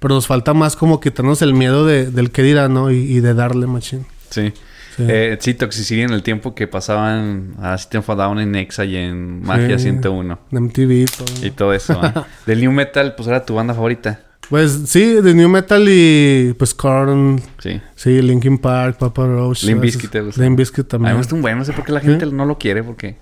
pero 0.00 0.14
nos 0.14 0.26
falta 0.26 0.54
más 0.54 0.74
como 0.76 0.98
quitarnos 1.00 1.42
el 1.42 1.52
miedo 1.54 1.84
de, 1.86 2.10
del 2.10 2.30
que 2.30 2.42
dirá, 2.42 2.68
¿no? 2.68 2.90
Y, 2.90 2.96
y 2.96 3.20
de 3.20 3.34
darle, 3.34 3.66
machín. 3.66 4.06
Sí. 4.30 4.52
Sí. 4.96 5.04
Eh, 5.08 5.36
sí, 5.40 5.54
Toxicity 5.54 6.02
en 6.02 6.10
el 6.12 6.22
tiempo 6.22 6.54
que 6.54 6.66
pasaban 6.68 7.54
a 7.60 7.78
System 7.78 8.02
of 8.06 8.16
Down 8.16 8.38
en 8.40 8.52
Nexa 8.52 8.84
y 8.84 8.96
en 8.96 9.42
Magia 9.42 9.78
Sí. 9.78 9.84
101. 9.84 10.38
De 10.50 10.60
MTV. 10.60 11.06
Y 11.42 11.50
todo 11.50 11.72
eso. 11.72 12.00
¿eh? 12.04 12.12
Del 12.46 12.60
New 12.60 12.72
Metal, 12.72 13.14
pues 13.14 13.26
era 13.28 13.44
tu 13.44 13.54
banda 13.54 13.72
favorita. 13.74 14.20
Pues 14.50 14.82
sí, 14.86 15.14
de 15.22 15.32
New 15.34 15.48
Metal 15.48 15.82
y 15.88 16.52
pues 16.58 16.74
Korn, 16.74 17.40
Sí. 17.58 17.80
sí, 17.94 18.20
Linkin 18.20 18.58
Park, 18.58 18.98
Papa 18.98 19.24
Roach. 19.26 19.62
Limp 19.62 19.80
Bizkit 19.80 20.10
te 20.10 20.20
gusta. 20.20 20.42
Limp 20.42 20.58
Bizkit 20.58 20.80
A 20.80 20.82
mí 20.82 20.88
también. 20.88 21.12
me 21.14 21.18
gusta 21.18 21.34
un 21.36 21.40
buen, 21.42 21.56
no 21.56 21.64
sé 21.64 21.72
por 21.72 21.84
qué 21.86 21.92
la 21.92 22.00
gente 22.00 22.26
no 22.26 22.44
lo 22.44 22.58
quiere, 22.58 22.82
porque... 22.82 23.16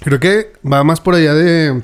Creo 0.00 0.20
que 0.20 0.52
va 0.70 0.84
más 0.84 1.00
por 1.00 1.14
allá 1.14 1.32
de... 1.34 1.82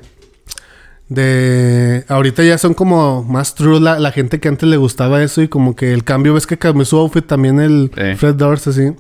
De... 1.15 2.05
Ahorita 2.09 2.43
ya 2.43 2.59
son 2.59 2.75
como 2.75 3.23
más 3.25 3.55
true 3.55 3.81
la, 3.81 3.99
la 3.99 4.13
gente 4.13 4.41
que 4.41 4.49
antes 4.49 4.69
le 4.69 4.77
gustaba 4.77 5.23
eso 5.23 5.43
y 5.43 5.49
como 5.49 5.77
que 5.77 5.93
el 5.93 6.05
cambio, 6.05 6.35
ves 6.35 6.47
que 6.47 6.59
cambió 6.59 6.85
su 6.85 6.97
outfit 6.99 7.27
también 7.27 7.61
el 7.61 7.91
Sí. 7.95 8.15
Fred 8.17 8.35
Durst 8.37 8.69
así. 8.69 8.93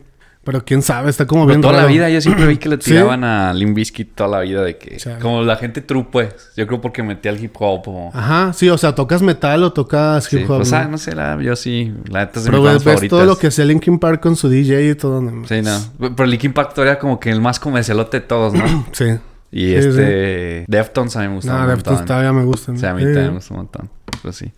Pero 0.45 0.65
quién 0.65 0.83
sabe, 0.83 1.09
está 1.09 1.25
como 1.25 1.43
Pero 1.47 1.51
bien 1.51 1.61
toda 1.61 1.81
la 1.83 1.87
vida 1.87 2.11
yo 2.11 2.21
siempre 2.21 2.47
vi 2.47 2.57
que 2.57 2.69
le 2.69 2.77
¿Sí? 2.81 2.91
tiraban 2.91 3.23
a 3.23 3.55
Limp 3.55 3.77
Bizkit 3.77 4.13
toda 4.17 4.29
la 4.29 4.41
vida 4.41 4.63
de 4.65 4.77
que... 4.77 4.97
Chale. 4.97 5.21
Como 5.21 5.43
la 5.43 5.55
gente 5.55 5.83
true, 5.83 6.05
pues. 6.11 6.35
Yo 6.57 6.67
creo 6.67 6.81
porque 6.81 7.01
metía 7.05 7.31
el 7.31 7.43
hip 7.45 7.55
hop 7.61 7.83
o... 7.87 8.11
Ajá, 8.13 8.53
sí, 8.53 8.69
o 8.69 8.77
sea, 8.77 8.93
tocas 8.93 9.23
metal 9.23 9.63
o 9.63 9.73
tocas 9.73 10.25
Sí, 10.25 10.39
hip 10.41 10.51
hop. 10.51 10.63
o 10.63 10.65
sea, 10.65 10.83
¿no? 10.85 10.91
no 10.91 10.99
sé, 10.99 11.15
la, 11.15 11.41
yo 11.41 11.55
sí... 11.55 11.95
La 12.11 12.25
neta 12.25 12.41
es 12.41 12.47
de 12.47 12.51
Pero 12.51 12.63
mis 12.65 12.85
ves, 12.85 13.01
ves 13.03 13.09
todo 13.09 13.25
lo 13.25 13.39
que 13.39 13.47
hacía 13.47 13.65
Linkin 13.65 14.01
Park 14.01 14.21
con 14.21 14.35
su 14.35 14.49
DJ 14.49 14.91
y 14.91 14.95
todo. 14.97 15.21
no, 15.23 15.47
Sí, 15.47 15.63
no. 15.63 15.79
Pero 16.17 16.27
Linkin 16.27 16.53
Park 16.53 16.73
era 16.79 16.99
como 16.99 17.21
que 17.21 17.31
el 17.31 17.41
más 17.41 17.61
comercialote 17.61 18.19
de 18.19 18.27
todos, 18.27 18.53
¿no? 18.53 18.65
Sí. 18.93 19.05
Y 19.53 19.67
Sí, 19.69 19.75
este... 19.75 20.65
Deftones 20.67 21.15
a 21.17 21.21
mí 21.21 21.29
me 21.29 21.35
gusta 21.35 21.55
un 21.63 21.69
Deftones 21.69 22.05
todavía 22.07 22.33
me 22.33 22.43
gustan. 22.45 22.75
O 22.77 22.79
sea, 22.79 22.91
a 22.91 22.95
mí 22.95 23.01
Sí. 23.03 23.07
también 23.07 23.27
me 23.29 23.35
gusta 23.35 23.55
un 23.55 23.59
montón. 23.59 23.91
Pues 24.23 24.37
sí. 24.37 24.51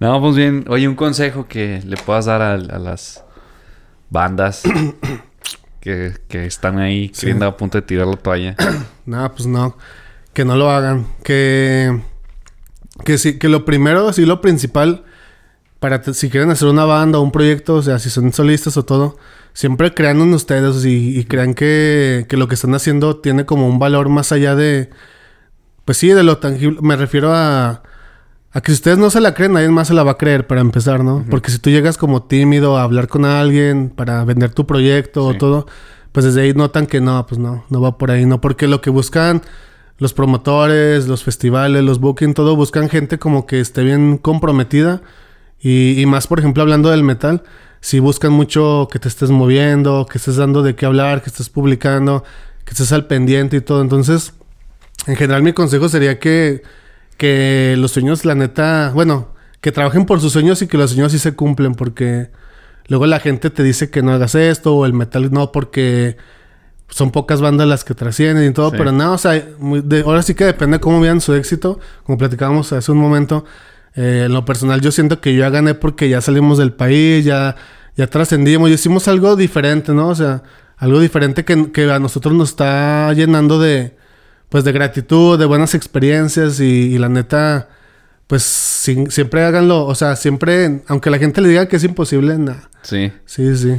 No, 0.00 0.20
pues 0.20 0.36
bien. 0.36 0.64
Oye, 0.68 0.88
un 0.88 0.94
consejo 0.94 1.46
que 1.46 1.82
le 1.84 1.96
puedas 1.98 2.24
dar 2.26 2.40
a, 2.42 2.54
a 2.54 2.78
las 2.78 3.22
bandas 4.10 4.62
que, 5.80 6.14
que 6.28 6.46
están 6.46 6.78
ahí 6.78 7.08
Sí. 7.12 7.20
queriendo 7.20 7.46
a 7.46 7.56
punto 7.56 7.78
de 7.78 7.82
tirar 7.82 8.06
la 8.06 8.16
toalla. 8.16 8.56
No, 9.06 9.30
pues 9.34 9.46
no. 9.46 9.76
Que 10.34 10.44
no 10.44 10.56
lo 10.56 10.70
hagan. 10.70 11.06
Que. 11.22 12.00
Que 13.04 13.16
sí, 13.16 13.38
que 13.38 13.48
lo 13.48 13.64
primero, 13.64 14.12
sí, 14.12 14.26
lo 14.26 14.40
principal. 14.42 15.04
Para 15.80 16.02
si 16.12 16.28
quieren 16.28 16.50
hacer 16.50 16.68
una 16.68 16.84
banda 16.84 17.18
o 17.18 17.22
un 17.22 17.30
proyecto, 17.32 17.76
o 17.76 17.82
sea, 17.82 17.98
si 17.98 18.10
son 18.10 18.32
solistas 18.32 18.76
o 18.76 18.84
todo, 18.84 19.16
siempre 19.58 19.92
crean 19.92 20.20
en 20.20 20.32
ustedes 20.34 20.84
y, 20.84 21.18
y 21.18 21.24
crean 21.24 21.52
que, 21.52 22.26
que 22.28 22.36
lo 22.36 22.46
que 22.46 22.54
están 22.54 22.76
haciendo 22.76 23.16
tiene 23.16 23.44
como 23.44 23.66
un 23.66 23.80
valor 23.80 24.08
más 24.08 24.30
allá 24.30 24.54
de. 24.54 24.88
Pues 25.84 25.98
sí, 25.98 26.10
de 26.10 26.22
lo 26.22 26.38
tangible. 26.38 26.78
Me 26.80 26.94
refiero 26.94 27.34
a. 27.34 27.82
A 28.52 28.60
que 28.60 28.70
si 28.70 28.74
ustedes 28.74 28.98
no 28.98 29.10
se 29.10 29.20
la 29.20 29.34
creen, 29.34 29.54
nadie 29.54 29.68
más 29.68 29.88
se 29.88 29.94
la 29.94 30.04
va 30.04 30.12
a 30.12 30.16
creer 30.16 30.46
para 30.46 30.60
empezar, 30.60 31.02
¿no? 31.02 31.24
Porque 31.28 31.50
si 31.50 31.58
tú 31.58 31.70
llegas 31.70 31.98
como 31.98 32.22
tímido 32.22 32.78
a 32.78 32.82
hablar 32.84 33.08
con 33.08 33.24
alguien 33.24 33.90
para 33.90 34.24
vender 34.24 34.54
tu 34.54 34.64
proyecto 34.64 35.26
o 35.26 35.34
todo, 35.34 35.66
pues 36.12 36.24
desde 36.24 36.42
ahí 36.42 36.54
notan 36.54 36.86
que 36.86 37.00
no, 37.00 37.26
pues 37.26 37.38
no, 37.38 37.64
no 37.68 37.80
va 37.80 37.98
por 37.98 38.10
ahí, 38.12 38.26
no, 38.26 38.40
porque 38.40 38.68
lo 38.68 38.80
que 38.80 38.90
buscan 38.90 39.42
los 39.98 40.14
promotores, 40.14 41.08
los 41.08 41.24
festivales, 41.24 41.82
los 41.82 41.98
booking, 41.98 42.32
todo 42.32 42.56
buscan 42.56 42.88
gente 42.88 43.18
como 43.18 43.44
que 43.44 43.60
esté 43.60 43.82
bien 43.82 44.16
comprometida 44.16 45.02
y, 45.60 46.00
y 46.00 46.06
más, 46.06 46.26
por 46.26 46.38
ejemplo, 46.38 46.62
hablando 46.62 46.90
del 46.90 47.02
metal, 47.02 47.42
si 47.80 47.98
buscan 48.00 48.32
mucho 48.32 48.88
que 48.90 48.98
te 48.98 49.08
estés 49.08 49.30
moviendo, 49.30 50.06
que 50.10 50.18
estés 50.18 50.36
dando 50.36 50.62
de 50.62 50.74
qué 50.74 50.86
hablar, 50.86 51.22
que 51.22 51.30
estés 51.30 51.48
publicando, 51.48 52.24
que 52.64 52.72
estés 52.72 52.92
al 52.92 53.06
pendiente 53.06 53.56
y 53.56 53.60
todo, 53.60 53.80
entonces, 53.82 54.32
en 55.06 55.16
general 55.16 55.42
mi 55.42 55.52
consejo 55.52 55.88
sería 55.88 56.18
que, 56.18 56.62
que 57.16 57.76
los 57.78 57.92
sueños, 57.92 58.24
la 58.24 58.34
neta, 58.34 58.90
bueno, 58.94 59.28
que 59.60 59.72
trabajen 59.72 60.06
por 60.06 60.20
sus 60.20 60.32
sueños 60.32 60.60
y 60.62 60.66
que 60.68 60.76
los 60.78 60.90
sueños 60.90 61.12
sí 61.12 61.18
se 61.18 61.34
cumplen, 61.34 61.74
porque 61.74 62.30
luego 62.88 63.06
la 63.06 63.20
gente 63.20 63.50
te 63.50 63.62
dice 63.62 63.90
que 63.90 64.02
no 64.02 64.12
hagas 64.12 64.34
esto 64.34 64.74
o 64.74 64.86
el 64.86 64.92
metal 64.92 65.32
no, 65.32 65.50
porque 65.52 66.16
son 66.90 67.10
pocas 67.10 67.40
bandas 67.40 67.68
las 67.68 67.84
que 67.84 67.94
trascienden 67.94 68.50
y 68.50 68.52
todo, 68.54 68.70
Sí. 68.70 68.76
pero 68.78 68.92
no, 68.92 69.12
o 69.12 69.18
sea, 69.18 69.46
muy- 69.58 69.82
de- 69.82 70.00
ahora 70.00 70.22
sí 70.22 70.34
que 70.34 70.44
depende 70.44 70.78
de 70.78 70.80
cómo 70.80 71.00
vean 71.00 71.20
su 71.20 71.34
éxito, 71.34 71.78
como 72.04 72.16
platicábamos 72.18 72.72
hace 72.72 72.90
un 72.92 72.98
momento. 72.98 73.44
Eh, 73.94 74.24
en 74.26 74.32
lo 74.32 74.44
personal, 74.44 74.80
yo 74.80 74.90
siento 74.92 75.20
que 75.20 75.32
yo 75.34 75.40
ya 75.40 75.50
gané 75.50 75.74
porque 75.74 76.08
ya 76.08 76.20
salimos 76.20 76.58
del 76.58 76.72
país, 76.72 77.24
ya, 77.24 77.56
ya 77.96 78.06
trascendimos, 78.06 78.70
hicimos 78.70 79.08
algo 79.08 79.34
diferente, 79.36 79.92
¿no? 79.92 80.08
O 80.08 80.14
sea, 80.14 80.42
algo 80.76 81.00
diferente 81.00 81.44
que, 81.44 81.72
que 81.72 81.90
a 81.90 81.98
nosotros 81.98 82.34
nos 82.34 82.50
está 82.50 83.12
llenando 83.12 83.58
de, 83.58 83.96
pues, 84.48 84.64
de 84.64 84.72
gratitud, 84.72 85.38
de 85.38 85.44
buenas 85.46 85.74
experiencias 85.74 86.60
y, 86.60 86.64
y 86.94 86.98
la 86.98 87.08
neta, 87.08 87.68
pues, 88.28 88.42
sin- 88.44 89.10
siempre 89.10 89.42
háganlo, 89.44 89.84
o 89.86 89.94
sea, 89.94 90.14
siempre, 90.16 90.82
aunque 90.86 91.10
la 91.10 91.18
gente 91.18 91.40
le 91.40 91.48
diga 91.48 91.66
que 91.66 91.76
es 91.76 91.84
imposible, 91.84 92.38
nada. 92.38 92.68
Sí. 92.82 93.12
Sí, 93.26 93.56
sí. 93.56 93.74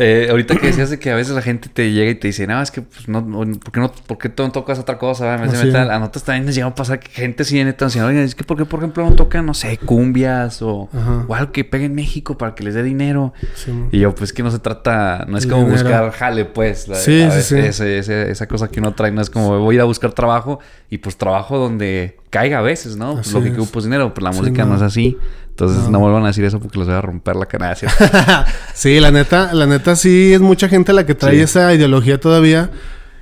Eh, 0.00 0.28
ahorita 0.30 0.56
que 0.56 0.68
decías 0.68 0.90
de 0.90 0.98
que 1.00 1.10
a 1.10 1.16
veces 1.16 1.34
la 1.34 1.42
gente 1.42 1.68
te 1.68 1.90
llega 1.92 2.10
y 2.10 2.14
te 2.14 2.28
dice, 2.28 2.46
no, 2.46 2.62
es 2.62 2.70
que 2.70 2.82
pues, 2.82 3.08
no, 3.08 3.20
¿por 3.58 3.72
qué 3.72 3.80
no, 3.80 3.90
por 3.92 4.16
qué 4.16 4.28
tú 4.28 4.44
no 4.44 4.52
tocas 4.52 4.78
otra 4.78 4.96
cosa? 4.96 5.36
Metal?" 5.38 5.68
es. 5.68 5.74
A 5.74 5.98
nosotros 5.98 6.22
también 6.22 6.46
nos 6.46 6.54
llega 6.54 6.68
a 6.68 6.74
pasar 6.74 7.00
que 7.00 7.10
gente 7.10 7.42
sí 7.44 7.54
viene 7.54 7.72
tan 7.72 7.88
oye, 8.02 8.22
es 8.22 8.34
que 8.36 8.44
¿por 8.44 8.56
qué, 8.56 8.64
por 8.64 8.78
ejemplo, 8.80 9.04
no 9.08 9.16
tocan, 9.16 9.44
no 9.44 9.54
sé, 9.54 9.76
cumbias 9.78 10.62
o, 10.62 10.88
o 11.26 11.34
algo 11.34 11.50
que 11.52 11.64
pegue 11.64 11.86
en 11.86 11.94
México 11.96 12.38
para 12.38 12.54
que 12.54 12.62
les 12.62 12.74
dé 12.74 12.82
dinero? 12.84 13.32
Sí. 13.54 13.72
Y 13.90 13.98
yo, 13.98 14.14
pues 14.14 14.32
que 14.32 14.42
no 14.44 14.50
se 14.52 14.60
trata, 14.60 15.24
no 15.28 15.36
es 15.36 15.46
como 15.46 15.64
dinero. 15.64 15.82
buscar 15.82 16.10
jale, 16.12 16.44
pues. 16.44 16.86
La, 16.86 16.94
Sí, 16.94 17.20
a 17.22 17.30
sí, 17.32 17.36
veces 17.36 17.80
ese- 17.80 17.98
ese- 17.98 18.30
esa 18.30 18.46
cosa 18.46 18.68
que 18.68 18.78
uno 18.80 18.94
trae, 18.94 19.10
no 19.10 19.20
es 19.20 19.30
como 19.30 19.58
voy 19.58 19.74
a 19.74 19.76
ir 19.76 19.80
a 19.80 19.84
buscar 19.84 20.12
trabajo 20.12 20.60
y 20.90 20.98
pues 20.98 21.16
trabajo 21.16 21.58
donde 21.58 22.16
caiga 22.30 22.58
a 22.58 22.62
veces, 22.62 22.96
¿no? 22.96 23.14
Pues, 23.14 23.26
Así 23.26 23.34
lo 23.34 23.42
que 23.42 23.48
es. 23.48 23.54
ocupo 23.54 23.72
pues 23.72 23.84
dinero, 23.86 24.14
pero 24.14 24.26
la 24.26 24.32
Sí, 24.32 24.38
música 24.40 24.62
no. 24.64 24.70
no. 24.70 24.76
es 24.76 24.82
así. 24.82 25.16
Entonces 25.58 25.84
no. 25.84 25.90
No. 25.90 25.98
vuelvan 26.00 26.22
a 26.24 26.28
decir 26.28 26.44
eso 26.44 26.60
porque 26.60 26.78
les 26.78 26.86
voy 26.86 26.96
a 26.96 27.00
romper 27.00 27.34
la 27.36 27.46
cara. 27.46 27.74
Sí, 28.74 29.00
la 29.00 29.10
neta, 29.10 29.52
la 29.54 29.66
neta 29.66 29.96
sí 29.96 30.32
es 30.32 30.40
mucha 30.40 30.68
gente 30.68 30.92
la 30.92 31.04
que 31.04 31.14
trae 31.16 31.34
Sí. 31.34 31.40
esa 31.40 31.74
ideología 31.74 32.20
todavía. 32.20 32.70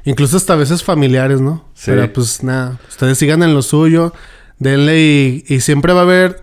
Incluso 0.05 0.37
hasta 0.37 0.53
a 0.53 0.57
veces 0.57 0.85
familiares, 0.85 1.41
¿no? 1.41 1.65
Sí. 1.75 1.91
Pero 1.91 2.13
pues 2.13 2.43
nada, 2.43 2.79
ustedes 2.89 3.17
sigan 3.19 3.43
en 3.43 3.55
lo 3.55 3.63
suyo, 3.63 4.13
denle 4.59 5.01
y, 5.01 5.45
y 5.49 5.61
siempre 5.61 5.93
va 5.95 6.01
a 6.01 6.05
haber 6.05 6.41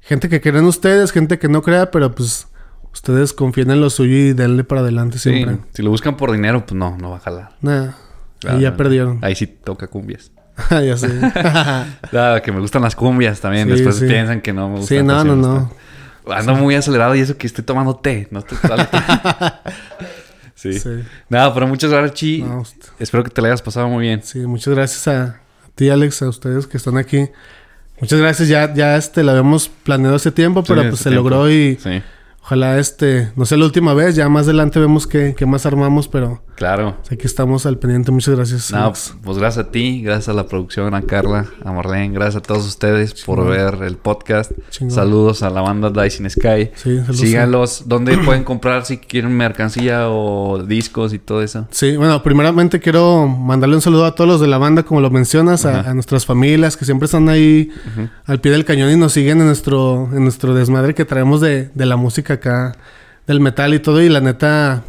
gente 0.00 0.28
que 0.28 0.40
cree 0.40 0.58
en 0.58 0.66
ustedes, 0.66 1.10
gente 1.10 1.38
que 1.38 1.48
no 1.48 1.62
crea, 1.62 1.90
pero 1.90 2.14
pues 2.14 2.46
ustedes 2.92 3.32
confíen 3.32 3.70
en 3.70 3.80
lo 3.80 3.88
suyo 3.90 4.14
y 4.14 4.32
denle 4.34 4.62
para 4.64 4.82
adelante 4.82 5.18
Sí, 5.18 5.30
siempre. 5.30 5.58
si 5.72 5.82
lo 5.82 5.90
buscan 5.90 6.16
por 6.16 6.30
dinero, 6.32 6.64
pues 6.66 6.74
no, 6.78 6.96
no 6.98 7.10
va 7.10 7.16
a 7.16 7.20
jalar. 7.20 7.56
Nada, 7.62 7.96
Claro, 8.40 8.58
y 8.58 8.62
ya 8.62 8.76
perdieron. 8.76 9.18
Ahí 9.22 9.34
sí 9.34 9.46
toca 9.46 9.86
cumbias. 9.88 10.30
ya 10.70 10.96
sé. 10.96 11.08
Claro, 12.10 12.42
que 12.42 12.52
me 12.52 12.60
gustan 12.60 12.82
las 12.82 12.94
cumbias 12.94 13.40
también. 13.40 13.66
Sí, 13.68 13.72
Después 13.74 13.96
sí. 13.96 14.06
piensan 14.06 14.40
que 14.40 14.52
no 14.52 14.68
me 14.68 14.78
gustan. 14.78 14.98
sí, 14.98 15.04
no, 15.04 15.24
no, 15.24 15.36
me 15.36 15.42
no. 15.42 15.72
Ando 16.32 16.54
muy 16.54 16.74
acelerado 16.74 17.14
y 17.14 17.20
eso 17.20 17.36
que 17.36 17.46
estoy 17.46 17.64
tomando 17.64 17.96
té. 17.96 18.28
No 18.30 18.40
estoy 18.40 18.58
sí. 20.54 20.78
Sí. 20.78 20.90
Nada, 21.28 21.52
pero 21.54 21.66
muchas 21.66 21.90
gracias, 21.90 22.14
Chi. 22.14 22.42
No, 22.42 22.62
Espero 22.98 23.24
que 23.24 23.30
te 23.30 23.40
la 23.40 23.48
hayas 23.48 23.62
pasado 23.62 23.88
muy 23.88 24.02
bien. 24.02 24.22
Sí, 24.22 24.38
muchas 24.40 24.74
gracias 24.74 25.08
a, 25.08 25.22
a 25.24 25.40
ti, 25.74 25.88
Alex, 25.90 26.22
a 26.22 26.28
ustedes 26.28 26.66
que 26.66 26.76
están 26.76 26.98
aquí. 26.98 27.28
Muchas 28.00 28.18
gracias. 28.20 28.48
Ya, 28.48 28.72
ya 28.72 28.96
este, 28.96 29.22
lo 29.22 29.30
habíamos 29.32 29.68
planeado 29.68 30.16
hace 30.16 30.30
tiempo, 30.30 30.62
pero 30.62 30.82
pues 30.82 30.98
se 30.98 31.10
tiempo. 31.10 31.28
logró 31.30 31.50
y 31.50 31.76
Sí, 31.82 32.02
ojalá 32.42 32.78
este, 32.78 33.30
no 33.36 33.44
sea 33.44 33.58
la 33.58 33.64
última 33.64 33.94
vez. 33.94 34.16
Ya 34.16 34.28
más 34.28 34.44
adelante 34.44 34.80
vemos 34.80 35.06
qué, 35.06 35.34
qué 35.36 35.46
más 35.46 35.66
armamos, 35.66 36.08
pero 36.08 36.42
claro. 36.56 36.96
pues, 36.98 37.12
aquí 37.12 37.26
estamos 37.26 37.66
al 37.66 37.78
pendiente. 37.78 38.10
Muchas 38.10 38.34
gracias. 38.34 38.72
No, 38.72 38.84
Alex. 38.84 39.14
pues 39.22 39.38
gracias 39.38 39.66
a 39.66 39.70
ti, 39.70 40.02
gracias 40.02 40.28
a 40.28 40.32
la 40.32 40.46
producción, 40.46 40.94
a 40.94 41.02
Carla, 41.02 41.46
a 41.64 41.72
Marlene, 41.72 42.12
gracias 42.14 42.36
a 42.36 42.40
todos 42.40 42.66
ustedes 42.66 43.22
por 43.24 43.46
ver 43.46 43.78
el 43.82 43.96
podcast. 43.96 44.52
Chingón. 44.70 44.94
Saludos 44.94 45.42
a 45.42 45.50
la 45.50 45.60
banda 45.60 45.90
in 46.06 46.30
Sky. 46.30 46.70
Sí, 46.74 46.98
saludos. 46.98 47.16
Síganlos. 47.18 47.82
¿Dónde 47.86 48.16
pueden 48.24 48.44
comprar 48.44 48.84
si 48.84 48.98
quieren 48.98 49.36
mercancía 49.36 50.08
o 50.10 50.62
discos 50.62 51.12
y 51.12 51.18
todo 51.18 51.42
eso? 51.42 51.66
Sí, 51.70 51.96
bueno, 51.96 52.22
primeramente 52.22 52.80
quiero 52.80 53.26
mandarle 53.28 53.76
un 53.76 53.82
saludo 53.82 54.06
a 54.06 54.14
todos 54.14 54.28
los 54.28 54.40
de 54.40 54.48
la 54.48 54.58
banda, 54.58 54.82
como 54.82 55.00
lo 55.00 55.10
mencionas, 55.10 55.64
a, 55.66 55.80
Ajá. 55.80 55.90
a 55.90 55.94
nuestras 55.94 56.26
familias 56.26 56.76
que 56.76 56.84
siempre 56.84 57.04
están 57.06 57.28
ahí 57.28 57.70
al 58.24 58.40
pie 58.40 58.52
del 58.52 58.64
cañón 58.64 58.90
y 58.90 58.96
nos 58.96 59.12
siguen 59.12 59.40
en 59.40 59.46
nuestro, 59.46 60.08
en 60.12 60.24
nuestro 60.24 60.54
desmadre 60.54 60.94
que 60.94 61.04
traemos 61.04 61.40
de, 61.40 61.70
de 61.74 61.86
la 61.86 61.96
música 61.96 62.29
acá, 62.34 62.76
del 63.26 63.40
metal 63.40 63.74
y 63.74 63.78
todo. 63.80 64.02
Y 64.02 64.08
la 64.08 64.20
neta, 64.20 64.82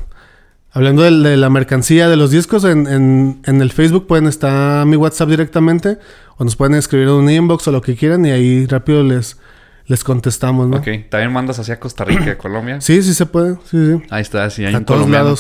hablando 0.72 1.04
del- 1.04 1.24
de, 1.24 1.38
la 1.38 1.50
mercancía 1.50 2.08
de 2.10 2.16
los 2.18 2.32
discos, 2.32 2.64
en, 2.64 2.88
en, 2.88 3.42
en 3.46 3.62
el 3.62 3.72
Facebook 3.72 4.08
pueden 4.08 4.28
estar 4.28 4.86
mi 4.86 4.96
WhatsApp 4.96 5.30
directamente 5.30 5.98
o 6.38 6.44
nos 6.44 6.56
pueden 6.56 6.76
escribir 6.76 7.08
en 7.08 7.14
un 7.16 7.30
inbox 7.30 7.68
o 7.68 7.72
lo 7.72 7.82
que 7.82 7.96
quieran 7.96 8.26
y 8.26 8.32
ahí 8.32 8.66
rápido 8.66 9.04
les, 9.04 9.38
les 9.86 10.04
contestamos, 10.04 10.68
¿no? 10.68 10.78
Ok. 10.78 10.88
¿También 11.10 11.32
mandas 11.34 11.60
hacia 11.60 11.80
Costa 11.80 12.04
Rica, 12.06 12.38
Colombia? 12.40 12.82
Sí, 12.82 13.02
sí 13.04 13.14
se 13.14 13.26
puede, 13.26 13.56
sí, 13.70 13.78
sí. 13.98 14.02
Ahí 14.10 14.22
está, 14.22 14.50
sí, 14.50 14.66
hay 14.66 14.74
un 14.76 14.84
colombiano 14.86 15.36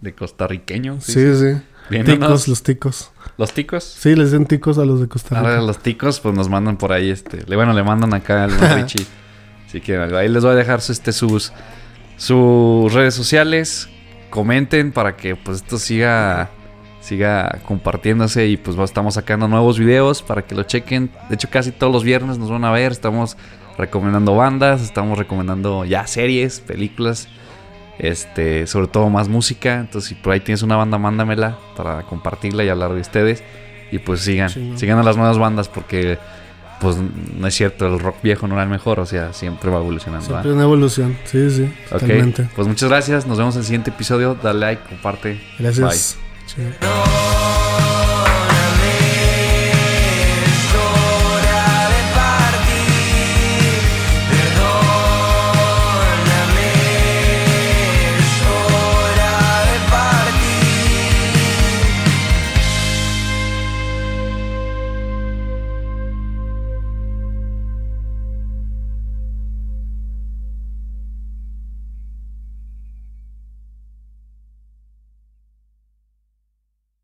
de 0.00 0.14
costarriqueño. 0.14 1.00
Sí, 1.00 1.12
sí. 1.34 1.60
Bien, 1.90 2.04
ticos, 2.04 2.28
unos- 2.28 2.48
los 2.48 2.62
ticos. 2.62 3.10
¿Los 3.38 3.54
ticos? 3.54 3.82
Sí, 3.84 4.14
les 4.14 4.30
den 4.30 4.44
ticos 4.44 4.76
a 4.78 4.84
los 4.84 5.00
de 5.00 5.08
Costa 5.08 5.36
Rica. 5.36 5.40
Ahora 5.48 5.62
los 5.62 5.78
ticos, 5.78 6.20
pues 6.20 6.34
nos 6.34 6.48
mandan 6.50 6.76
por 6.76 6.92
ahí, 6.92 7.08
este... 7.10 7.44
le- 7.46 7.56
Bueno, 7.56 7.72
le 7.72 7.82
mandan 7.82 8.12
acá 8.12 8.44
al 8.44 8.50
buen 8.58 8.86
Richie. 9.72 9.78
Así 9.78 9.80
que 9.80 9.96
ahí 10.16 10.28
les 10.28 10.42
voy 10.42 10.52
a 10.52 10.56
dejar 10.56 10.80
su- 10.80 10.92
este, 10.92 11.12
sus, 11.12 11.52
sus 12.16 12.92
redes 12.92 13.14
sociales. 13.14 13.88
Comenten 14.30 14.92
para 14.92 15.16
que 15.16 15.36
pues 15.36 15.58
esto 15.58 15.78
siga 15.78 16.50
siga 17.00 17.60
compartiéndose 17.64 18.46
y 18.48 18.58
pues 18.58 18.76
estamos 18.78 19.14
sacando 19.14 19.48
nuevos 19.48 19.78
videos 19.78 20.22
para 20.22 20.42
que 20.42 20.54
lo 20.54 20.64
chequen. 20.64 21.10
De 21.30 21.36
hecho, 21.36 21.48
casi 21.50 21.72
todos 21.72 21.90
los 21.92 22.04
viernes 22.04 22.36
nos 22.38 22.50
van 22.50 22.64
a 22.66 22.70
ver. 22.70 22.92
Estamos 22.92 23.38
recomendando 23.78 24.34
bandas, 24.36 24.82
estamos 24.82 25.16
recomendando 25.16 25.86
ya 25.86 26.06
series, 26.06 26.60
películas, 26.60 27.28
este, 27.98 28.66
sobre 28.66 28.88
todo 28.88 29.08
más 29.08 29.28
música. 29.28 29.80
Entonces, 29.80 30.08
si 30.10 30.14
por 30.16 30.34
ahí 30.34 30.40
tienes 30.40 30.62
una 30.62 30.76
banda, 30.76 30.98
mándamela 30.98 31.56
para 31.76 32.02
compartirla 32.02 32.64
y 32.64 32.68
hablar 32.68 32.92
de 32.92 33.00
ustedes. 33.00 33.42
Y 33.90 34.00
pues 34.00 34.20
sigan, 34.20 34.50
sigan 34.76 34.98
a 34.98 35.02
las 35.02 35.16
nuevas 35.16 35.38
bandas 35.38 35.68
porque 35.68 36.18
pues 36.80 36.96
no 36.96 37.46
es 37.46 37.54
cierto, 37.54 37.86
el 37.86 37.98
rock 37.98 38.16
viejo 38.22 38.46
no 38.46 38.54
era 38.54 38.64
el 38.64 38.68
mejor, 38.68 39.00
o 39.00 39.06
sea, 39.06 39.32
siempre 39.32 39.70
va 39.70 39.78
evolucionando. 39.78 40.26
Siempre 40.26 40.52
una 40.52 40.62
evolución. 40.62 41.16
Sí, 41.24 41.50
sí. 41.50 41.72
Totalmente. 41.88 42.48
pues 42.54 42.68
muchas 42.68 42.88
gracias, 42.88 43.26
nos 43.26 43.38
vemos 43.38 43.54
en 43.54 43.60
el 43.60 43.64
siguiente 43.64 43.90
episodio, 43.90 44.36
dale 44.42 44.60
like, 44.60 44.82
comparte. 44.88 45.40
Gracias. 45.58 46.18
No 46.80 47.97